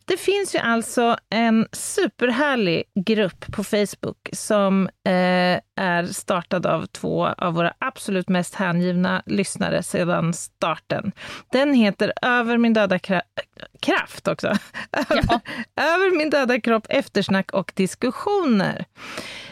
[0.05, 7.25] Det finns ju alltså en superhärlig grupp på Facebook som eh, är startad av två
[7.27, 11.11] av våra absolut mest hängivna lyssnare sedan starten.
[11.51, 13.21] Den heter Över min döda kra-
[13.81, 14.57] kraft också.
[14.91, 15.39] Ja.
[15.75, 18.85] Över min döda kropp, eftersnack och diskussioner.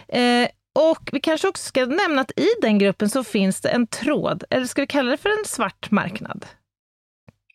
[0.07, 0.47] Eh,
[0.79, 4.43] och vi kanske också ska nämna att i den gruppen så finns det en tråd,
[4.49, 6.45] eller ska vi kalla det för en svart marknad?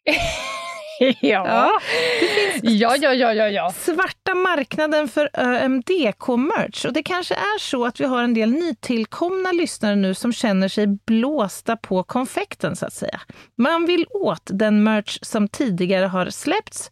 [1.20, 1.70] ja.
[2.62, 3.72] ja, ja, ja, ja, ja.
[3.72, 6.86] svarta marknaden för ÖMDK-merch.
[6.86, 10.68] Och det kanske är så att vi har en del nytillkomna lyssnare nu som känner
[10.68, 13.20] sig blåsta på konfekten, så att säga.
[13.58, 16.90] Man vill åt den merch som tidigare har släppts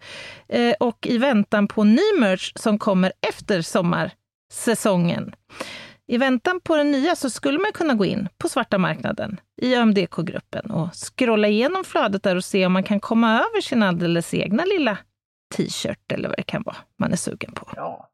[0.48, 5.32] eh, och i väntan på ny merch som kommer efter sommarsäsongen.
[6.10, 9.74] I väntan på den nya så skulle man kunna gå in på svarta marknaden i
[9.74, 14.34] ÖMDK-gruppen och scrolla igenom flödet där och se om man kan komma över sin alldeles
[14.34, 14.98] egna lilla
[15.56, 17.68] t-shirt eller vad det kan vara man är sugen på.
[17.76, 18.08] ja.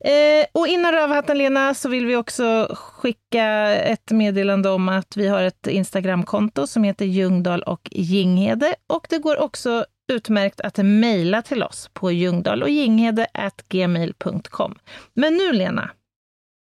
[0.00, 5.28] Eh, och innan rövhatten, Lena, så vill vi också skicka ett meddelande om att vi
[5.28, 8.74] har ett Instagramkonto som heter Ljungdahl och Ginghede.
[8.86, 13.26] Och det går också utmärkt att mejla till oss på ljungdahl och ginghede
[13.68, 14.78] gmail.com.
[15.14, 15.90] Men nu, Lena,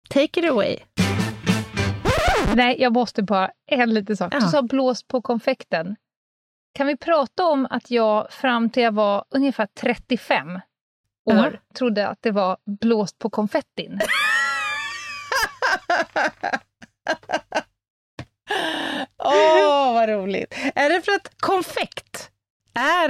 [0.08, 0.76] take it away.
[2.54, 4.32] Nej, jag måste bara, en liten sak.
[4.32, 5.96] Du sa blåst på konfekten.
[6.74, 10.60] Kan vi prata om att jag fram till jag var ungefär 35 år
[11.24, 11.50] Ja.
[11.74, 14.00] trodde att det var blåst på konfettin?
[19.24, 20.54] Åh, vad roligt!
[20.74, 22.30] Är det för att konfekt
[22.74, 23.08] är,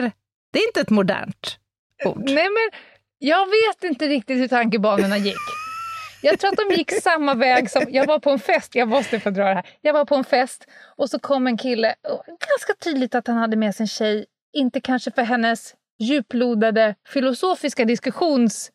[0.52, 1.58] det är inte ett modernt
[2.04, 2.22] ord?
[2.24, 2.70] Nej, men
[3.18, 5.36] jag vet inte riktigt hur tankebanorna gick.
[6.22, 7.84] Jag tror att de gick samma väg som...
[7.88, 9.66] Jag var på en fest, jag måste få dra det här.
[9.80, 10.66] Jag var på en fest
[10.96, 14.26] och så kom en kille, och ganska tydligt att han hade med sig en tjej,
[14.52, 18.70] inte kanske för hennes djuplodade filosofiska diskussions...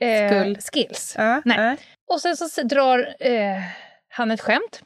[0.00, 1.14] Eh, skills.
[1.18, 1.56] Ja, Nej.
[1.58, 1.76] ja.
[2.14, 3.62] Och sen så drar eh,
[4.08, 4.82] han ett skämt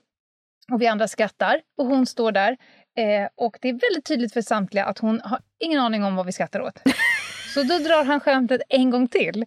[0.72, 2.57] och vi andra skrattar och hon står där.
[2.98, 6.26] Eh, och det är väldigt tydligt för samtliga att hon har ingen aning om vad
[6.26, 6.82] vi skrattar åt.
[7.55, 9.44] Så då drar han skämtet en gång till.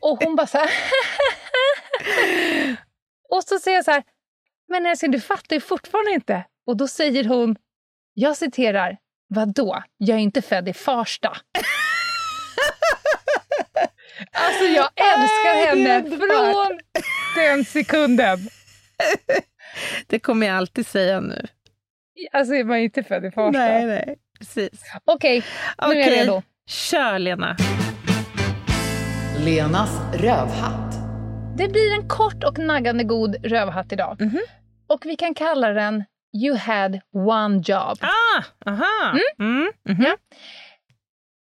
[0.00, 0.70] Och hon bara så här...
[3.30, 4.02] och så säger jag så här...
[4.68, 6.44] Men älskling, du fattar ju fortfarande inte.
[6.66, 7.56] Och då säger hon...
[8.14, 8.96] Jag citerar.
[9.28, 9.82] Vadå?
[9.96, 11.36] Jag är inte född i Farsta.
[14.32, 16.78] Alltså jag älskar Äh, henne är från
[17.36, 18.38] den sekunden.
[20.06, 21.46] Det kommer jag alltid säga nu.
[22.32, 23.58] Alltså jag var inte född i Farsta.
[23.58, 24.82] nej, precis.
[25.04, 25.44] Okej,
[25.86, 26.42] nu är jag redo.
[26.66, 27.56] Kör, Lena.
[29.44, 30.85] Lenas rövhatt.
[31.56, 34.20] Det blir en kort och naggande god rövhatt idag.
[34.20, 34.40] Mhm.
[34.86, 36.04] Och vi kan kalla den
[36.44, 37.98] You had one job.
[38.00, 39.18] Ah, aha.
[39.38, 39.72] Mm.
[39.88, 40.02] mhm.
[40.04, 40.16] Ja.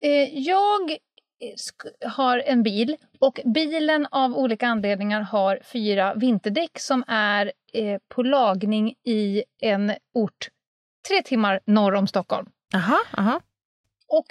[0.08, 6.78] Eh, jag eh, sk- har en bil och bilen av olika anledningar har fyra vinterdäck
[6.78, 10.48] som är eh, på lagning i en ort
[11.08, 12.46] tre timmar norr om Stockholm.
[12.74, 13.40] Aha, aha.
[14.08, 14.26] Och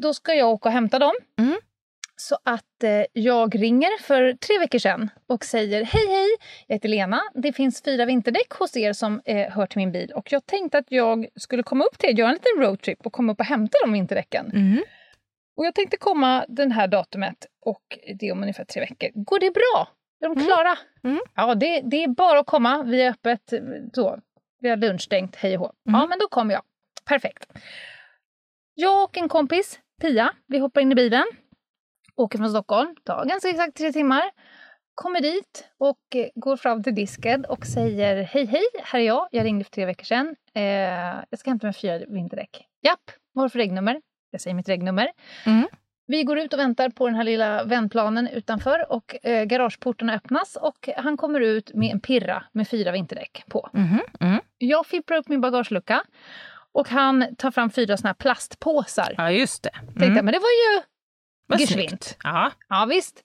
[0.00, 1.12] då ska jag åka och hämta dem.
[1.38, 1.58] Mm.
[2.16, 6.28] Så att eh, jag ringer för tre veckor sedan och säger hej hej,
[6.66, 7.20] jag heter Lena.
[7.34, 10.78] Det finns fyra vinterdäck hos er som eh, hör till min bil och jag tänkte
[10.78, 13.46] att jag skulle komma upp till er, göra en liten roadtrip och komma upp och
[13.46, 14.50] hämta de vinterdäcken.
[14.54, 14.84] Mm.
[15.56, 17.82] Och jag tänkte komma den här datumet och
[18.18, 19.08] det är om ungefär tre veckor.
[19.24, 19.88] Går det bra?
[20.20, 20.46] Är de Mm.
[20.46, 20.78] klara?
[21.04, 21.20] Mm.
[21.34, 22.82] Ja, det, det är bara att komma.
[22.82, 23.52] Vi är öppet
[23.94, 24.18] så.
[24.60, 25.72] Vi har lunchstängt, hej och hå.
[25.84, 26.08] Ja, Mm.
[26.08, 26.62] men då kommer jag.
[27.08, 27.46] Perfekt.
[28.74, 31.24] Jag och en kompis, Pia, vi hoppar in i bilen.
[32.16, 34.22] Åker från Stockholm, tar ganska exakt tre timmar.
[34.94, 39.28] Kommer dit och eh, går fram till disken och säger hej hej, här är jag.
[39.30, 40.36] Jag ringde för tre veckor sedan.
[40.54, 40.62] Eh,
[41.30, 42.66] jag ska hämta mig fyra vinterdäck.
[42.82, 43.00] Japp,
[43.32, 44.00] vad har för regnummer?
[44.30, 45.08] Jag säger mitt regnummer.
[45.46, 45.66] Mm.
[46.06, 50.56] Vi går ut och väntar på den här lilla vändplanen utanför och eh, garageportarna öppnas
[50.56, 53.70] och han kommer ut med en pirra med fyra vinterdäck på.
[53.72, 54.40] Mhm, mm.
[54.58, 56.02] Jag fipplar upp min bagagelucka
[56.72, 59.14] och han tar fram fyra såna här plastpåsar.
[59.16, 59.70] Ja, just det.
[59.70, 60.16] Tänkte Mm.
[60.16, 60.82] jag, men det var ju
[61.46, 61.88] Vad geschwint.
[61.90, 62.16] snyggt.
[62.24, 62.50] Ja.
[62.68, 63.24] Ja, visst.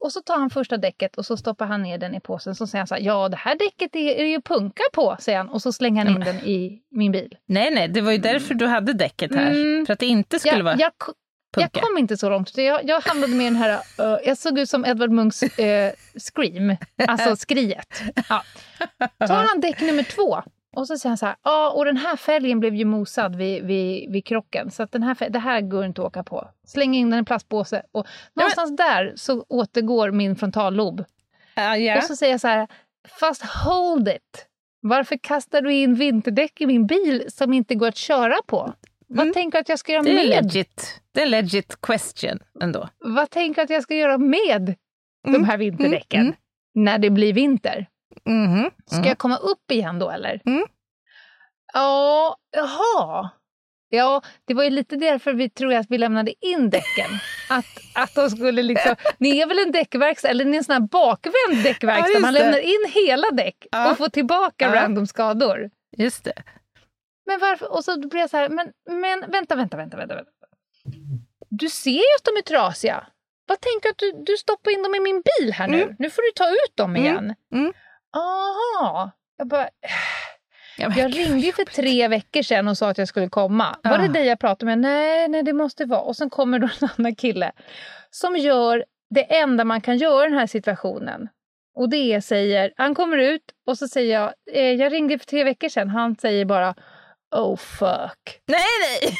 [0.00, 2.54] Och så tar han första däcket och så stoppar han ner den i påsen.
[2.54, 5.38] Så säger han så här, ja det här däcket är, är ju punkar på, säger
[5.38, 5.48] han.
[5.48, 7.36] Och så slänger han in den i min bil.
[7.46, 9.50] Nej, nej, det var ju därför du hade däcket här.
[9.50, 9.86] Mm.
[9.86, 11.12] För att det inte skulle Jag, vara jag, ko-
[11.56, 11.80] jag punka.
[11.86, 12.56] kom inte så långt.
[12.56, 15.92] Jag, jag hamnade med den här, eh, jag såg ut som Edvard Munchs eh,
[16.32, 16.76] Scream,
[17.08, 18.02] alltså skriet.
[18.28, 18.42] Ja.
[19.26, 20.42] Tar han däck nummer två
[20.76, 23.64] och så säger han så här, ja och den här fälgen blev ju mosad vid,
[23.64, 26.48] vid, vid krocken så att den här, det här går inte att åka på.
[26.66, 31.04] Släng in den i en plastpåse och någonstans där så återgår min frontallob.
[31.54, 31.96] Ja, ja.
[31.98, 32.68] Och så säger jag så här,
[33.20, 34.46] fast hold it.
[34.80, 38.72] Varför kastar du in vinterdäck i min bil som inte går att köra på?
[39.08, 39.34] Vad Mm.
[39.34, 40.26] tänker du att jag ska göra Det är med?
[40.44, 41.00] legit.
[41.12, 42.88] Det är en legit question ändå.
[42.98, 44.74] Vad tänker du att jag ska göra med
[45.24, 45.44] de Mm.
[45.44, 46.34] här vinterdäcken Mm.
[46.74, 47.86] när det blir vinter?
[48.24, 49.08] Mhm, Ska mm.
[49.08, 50.40] jag komma upp igen då eller?
[50.46, 50.66] Mm.
[51.72, 53.30] Ja, jaha.
[53.88, 57.10] Ja, det var ju lite därför vi tror att vi lämnade in däcken.
[57.50, 58.96] Att, att de skulle liksom...
[59.18, 62.08] Ni är väl en däckverkstad, eller ni är en sån här bakvänd Ja, däckverkstad.
[62.08, 63.90] just Man lämnar in hela däck Ja.
[63.90, 64.74] och får tillbaka Ja.
[64.82, 65.70] random skador.
[65.96, 66.42] Just det.
[67.26, 67.72] Men varför?
[67.72, 70.14] Och så blir jag så här, men, men vänta, vänta, vänta, vänta.
[70.14, 70.30] vänta.
[71.50, 73.06] Du ser ju att de är trasiga.
[73.46, 75.82] Vad tänker du att du, du stoppar in dem i min bil här nu?
[75.82, 75.96] Mm.
[75.98, 77.02] Nu får du ta ut dem Mm.
[77.02, 77.34] igen.
[77.52, 77.72] Mm.
[78.14, 79.10] Aha.
[79.36, 79.68] Jag bara,
[80.96, 83.76] jag ringde för tre veckor sedan och sa att jag skulle komma.
[83.82, 84.78] Var det dig jag pratade med?
[84.78, 86.00] Nej, nej, det måste vara.
[86.00, 87.52] Och sen kommer då en annan kille
[88.10, 91.28] som gör det enda man kan göra i den här situationen.
[91.76, 95.26] Och det är, säger, han kommer ut och så säger jag, eh, jag ringde för
[95.26, 95.88] tre veckor sedan.
[95.88, 96.74] Han säger bara,
[97.36, 98.40] oh fuck.
[98.46, 99.18] Nej, nej!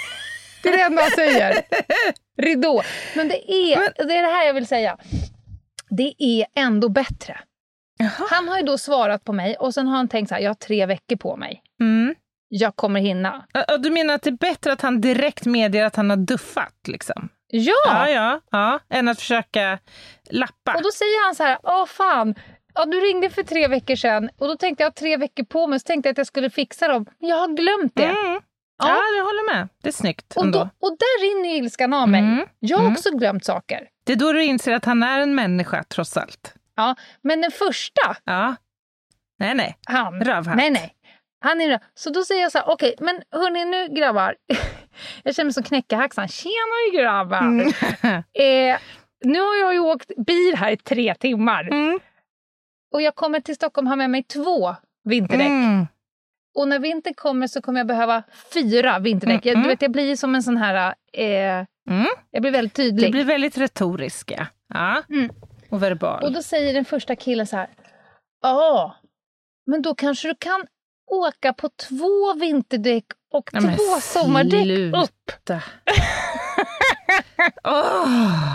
[0.63, 1.63] Det är det enda han säger.
[2.43, 2.83] Ridå.
[3.17, 4.99] Men det är, det är det här jag vill säga.
[5.91, 7.41] Det är ändå bättre.
[7.99, 8.27] Jaha.
[8.31, 10.51] Han har ju då svarat på mig och sen har han tänkt så här, jag
[10.51, 11.63] har tre veckor på mig.
[11.81, 12.15] Mm.
[12.49, 13.47] Jag kommer hinna.
[13.79, 16.75] Du menar att det är bättre att han direkt medger att han har duffat?
[16.89, 17.29] Liksom?
[17.53, 17.73] Ja!
[17.87, 18.81] Ja, ja, ja.
[18.91, 19.79] Än att försöka
[20.31, 20.75] lappa.
[20.75, 22.35] Och då säger han så här, åh fan,
[22.75, 25.67] ja, du ringde för tre veckor sedan och då tänkte jag ha tre veckor på
[25.67, 27.07] mig så tänkte jag att jag skulle fixa dem.
[27.21, 28.05] Men jag har glömt det.
[28.05, 28.41] Mm.
[28.79, 28.89] Ja.
[28.89, 29.69] Ja, jag håller med.
[29.83, 30.59] Det är snyggt Och, ändå.
[30.59, 32.21] då, och där rinner ilskan av mig.
[32.21, 32.47] Mm.
[32.59, 32.93] Jag har Mm.
[32.97, 33.89] också glömt saker.
[34.07, 36.55] Det är då du inser att han är en människa, trots allt.
[36.77, 38.57] Ja, men den första, Ja.
[39.39, 39.77] Nej, nej.
[39.87, 40.25] han.
[40.25, 40.57] Rövhatt.
[40.57, 40.95] Nej, nej.
[41.41, 41.79] Han är röv.
[41.95, 44.37] Så då säger jag så här, okej, men hörni nu grabbar.
[45.23, 46.29] jag känner mig som knäckehaxan.
[46.29, 47.39] Tjenare grabbar.
[47.39, 47.73] Mm.
[48.35, 48.79] Eh,
[49.25, 51.69] nu har jag ju åkt bil här i tre timmar.
[51.69, 52.01] Mm.
[52.93, 55.47] Och jag kommer till Stockholm har med mig två vinterdäck.
[55.47, 55.87] Mm.
[56.55, 58.23] Och när vintern kommer så kommer jag behöva
[58.55, 59.47] fyra vinterdäck.
[59.47, 59.69] Jag, du mm.
[59.69, 60.95] vet, jag blir som en sån här...
[61.13, 62.07] Eh, Mm.
[62.31, 63.09] Jag blir väldigt tydlig.
[63.09, 64.49] Det blir väldigt retoriska.
[64.69, 65.03] Ja.
[65.09, 65.31] Mm.
[65.75, 66.23] Och verbal.
[66.23, 67.69] Och då säger den första killen så här.
[68.43, 68.97] Ja,
[69.67, 70.67] men då kanske du kan
[71.11, 75.03] åka på två vinterdäck och Nej, två sommardäck sluta.
[75.03, 75.33] upp.
[77.65, 78.55] Åh.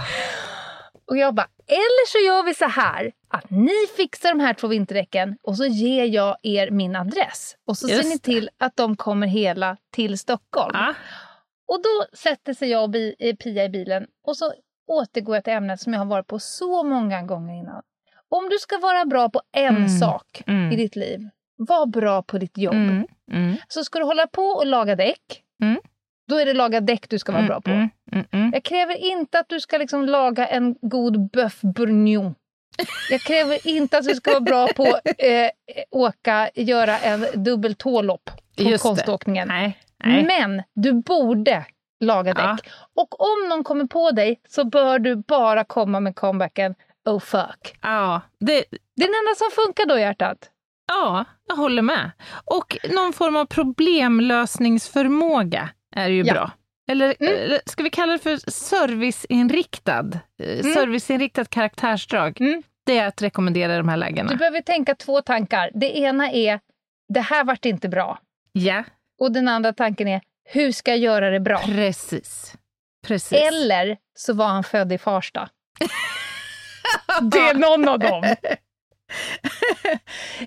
[1.08, 4.68] Och jag bara, eller så gör vi så här att ni fixar de här två
[4.68, 7.56] vinterdäcken och så ger jag er min adress.
[7.68, 10.72] Och så Just ser ni till att de kommer hela till Stockholm.
[10.74, 10.94] Ja.
[11.68, 14.54] Och då sätter sig jag och eh, Pia i bilen och så
[14.90, 17.82] återgår jag till ämnet som jag har varit på så många gånger innan.
[18.30, 19.90] Om du ska vara bra på en Mm.
[19.90, 20.72] sak Mm.
[20.72, 22.74] i ditt liv, var bra på ditt jobb.
[22.76, 23.08] Mm.
[23.32, 23.56] Mm.
[23.68, 25.80] Så ska du hålla på och laga däck, Mm.
[26.28, 27.90] då är det laga däck du ska vara bra på.
[28.54, 32.36] Jag kräver inte att du ska liksom laga en god bœuf bourguignon.
[33.12, 34.86] Jag kräver inte att du ska vara bra på
[35.18, 35.50] eh,
[35.92, 39.48] åka, göra en dubbel tålopp på Just konståkningen.
[39.48, 39.78] Nej.
[40.04, 40.24] Nej.
[40.26, 41.66] Men du borde
[42.00, 42.52] laga Ja.
[42.52, 42.70] däck.
[42.96, 47.78] Och om någon kommer på dig så bör du bara komma med comebacken Oh fuck.
[47.82, 48.54] Ja, det,
[48.96, 50.50] Det är den enda som funkar då, hjärtat.
[50.88, 52.12] ja, jag håller med.
[52.46, 56.34] Och någon form av problemlösningsförmåga är ju Ja.
[56.34, 56.52] bra.
[56.92, 57.60] Eller, Mm.
[57.66, 60.06] ska vi kalla det för serviceinriktad?
[60.44, 62.42] Eh, Serviceinriktat karaktärsdrag.
[62.42, 62.64] Mm.
[62.86, 64.30] Det är att rekommendera i de här lägena.
[64.30, 65.72] Du behöver tänka två tankar.
[65.74, 66.60] Det ena är,
[67.14, 68.20] det här vart inte bra.
[68.52, 68.84] Ja,
[69.20, 70.22] Och den andra tanken är,
[70.52, 71.62] hur ska jag göra det bra?
[71.66, 72.54] precis.
[73.08, 73.42] Precis.
[73.42, 75.50] Eller så var han född i Farsta.
[77.22, 78.36] det är någon av dem.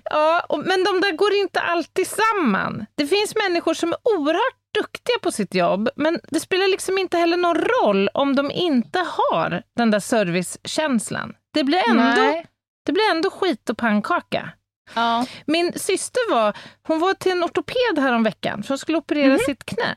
[0.03, 2.85] Ja, och, men de där går inte alltid samman.
[2.95, 7.17] Det finns människor som är oerhört duktiga på sitt jobb, men det spelar liksom inte
[7.17, 11.33] heller någon roll om de inte har den där servicekänslan.
[11.53, 12.45] Det blir ändå, Nej.
[12.85, 14.49] det blir ändå skit och pannkaka.
[14.95, 15.25] Ja.
[15.45, 16.57] Min syster var,
[16.87, 19.95] hon var till en ortoped häromveckan för hon skulle operera sitt knä.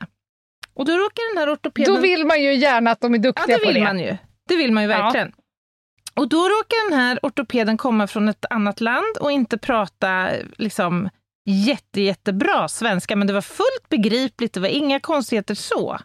[0.73, 1.95] Och då råkade den här ortopeden...
[1.95, 3.83] Då vill man ju gärna att de är Ja, duktiga det på vill det.
[3.83, 4.17] man ju.
[4.49, 4.97] Det vill man ju Ja.
[5.03, 5.31] verkligen.
[6.15, 11.09] Och då råkar den här ortopeden komma från ett annat land och inte prata liksom
[11.45, 15.99] jätte, jättebra svenska, men det var fullt begripligt, det var inga konstigheter så.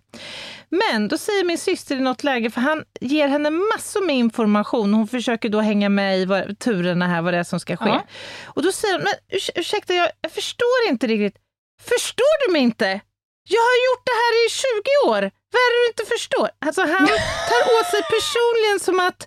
[0.72, 4.94] Men då säger min syster i något läge, för han ger henne massor med information,
[4.94, 7.88] hon försöker då hänga med i vad, turerna här, vad det är som ska ske.
[7.88, 8.06] Ja.
[8.44, 11.42] Och då säger hon, men urs ursäkta, jag, jag förstår inte riktigt.
[11.82, 13.00] Förstår du mig inte?
[13.48, 15.22] Jag har gjort det här i 20 år.
[15.52, 16.48] Vad är det du inte förstår?
[16.66, 17.06] Alltså han
[17.50, 19.20] tar åt sig personligen som att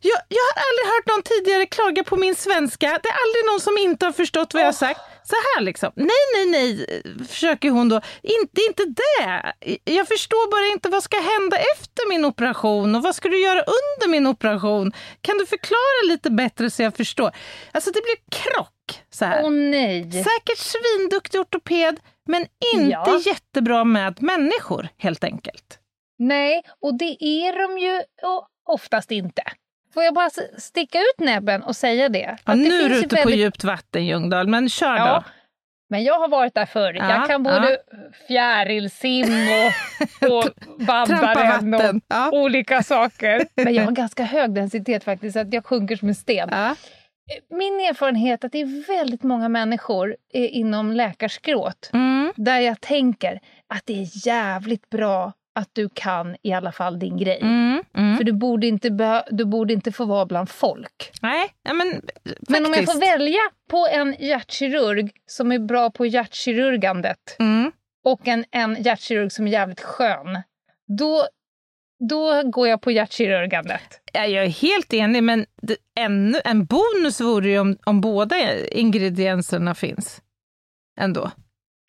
[0.00, 2.86] jag, jag har aldrig hört någon tidigare klaga på min svenska.
[3.02, 5.00] Det är aldrig någon som inte har förstått vad jag har sagt.
[5.24, 5.92] Så här liksom.
[5.96, 8.00] Nej, nej, nej, försöker hon då.
[8.22, 9.52] Inte, inte det.
[9.84, 13.62] Jag förstår bara inte vad ska hända efter min operation och vad ska du göra
[13.62, 14.92] under min operation?
[15.20, 17.30] Kan du förklara lite bättre så jag förstår?
[17.72, 19.44] Alltså det blir krock så här.
[19.44, 20.12] Åh nej.
[20.12, 23.20] Säkert svinduktig ortoped, men inte Ja.
[23.26, 25.78] jättebra med människor helt enkelt.
[26.18, 28.02] Nej, och det är de ju
[28.68, 29.42] oftast inte.
[29.94, 32.18] Får jag bara sticka ut näbben och säga det?
[32.18, 35.14] Ja, Att det nu är du ute på väldigt- djupt vatten Ljungdahl, men kör Ja,
[35.14, 35.30] då.
[35.90, 36.92] men jag har varit där förr.
[36.94, 37.78] Ja, jag kan både
[38.28, 39.24] fjärilsim
[40.22, 40.44] och, och
[40.86, 42.02] baddaren och.
[42.08, 42.30] Ja.
[42.32, 43.46] olika saker.
[43.54, 46.48] Men jag har ganska hög densitet faktiskt, så att jag sjunker som en sten.
[47.50, 52.32] Min erfarenhet är att det är väldigt många människor eh, inom läkarskrået Mm.
[52.36, 57.16] där jag tänker att det är jävligt bra att du kan i alla fall din
[57.16, 57.38] grej.
[57.42, 57.82] Mm.
[57.96, 58.16] Mm.
[58.16, 58.88] För du borde, inte
[59.30, 61.10] du borde inte få vara bland folk.
[61.22, 62.50] Nej, ja, men faktiskt.
[62.50, 63.40] Men om jag får välja
[63.70, 67.72] på en hjärtkirurg som är bra på hjärtkirurgandet Mm.
[68.04, 70.42] och en, en hjärtkirurg som är jävligt skön,
[70.98, 71.24] då,
[72.08, 74.00] då går jag på hjärtkirurgandet.
[74.12, 78.36] Ja, jag är helt enig, men det, ännu, en bonus vore ju om, om båda
[78.68, 80.22] ingredienserna finns.
[81.00, 81.30] Ändå.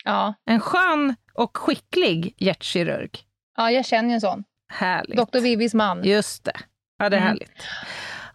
[0.03, 3.19] Ja, En skön och skicklig hjärtkirurg.
[3.57, 4.43] ja jag känner en sån.
[4.73, 5.17] Härligt.
[5.31, 5.39] Dr.
[5.39, 6.03] Vivis man.
[6.03, 6.53] Just det.
[6.99, 7.27] Ja, det är Mm.
[7.29, 7.51] härligt.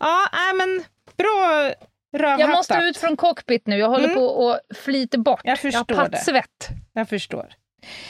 [0.00, 0.84] Ja, nej, men
[1.16, 1.72] bra
[2.16, 2.40] rövhattat.
[2.40, 3.76] Jag måste ut från cockpit nu.
[3.78, 4.16] Jag håller Mm.
[4.16, 5.40] på att flyta bort.
[5.44, 6.10] Jag förstår jag har det.
[6.10, 6.68] pattsvett.
[6.92, 7.46] Jag förstår.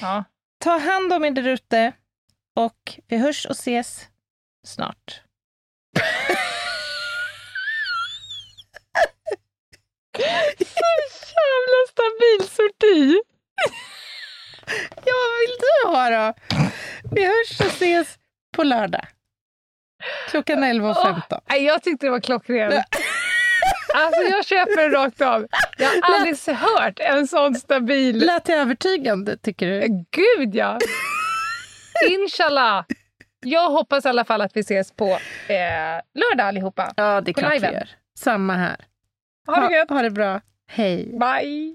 [0.00, 0.24] Ja.
[0.60, 1.92] Ta hand om er där ute
[2.58, 4.08] och vi hörs och ses
[4.66, 5.22] snart.
[10.18, 13.20] Jävla stabil sorti!
[15.04, 16.34] ja, vad vill du ha då?
[17.12, 18.18] Vi hörs och ses
[18.56, 19.06] på lördag.
[20.30, 21.40] Klockan 11.15.
[21.48, 22.74] Nej, jag tyckte det var klockrent.
[23.94, 25.46] Alltså jag köper den rakt av.
[25.78, 28.18] Jag har aldrig hört en sån stabil...
[28.18, 29.80] Lät det övertygande, tycker du?
[30.10, 30.78] Gud ja!
[32.10, 32.84] Inshallah.
[33.40, 35.06] Jag hoppas i alla fall att vi ses på
[35.48, 36.92] eh, lördag allihopa.
[36.96, 37.88] Ja, det är klart vi gör.
[38.18, 38.76] Samma här.
[39.46, 39.90] Ha det gött!
[39.90, 40.40] ha det bra.
[40.70, 41.18] Hej.
[41.20, 41.74] Bye!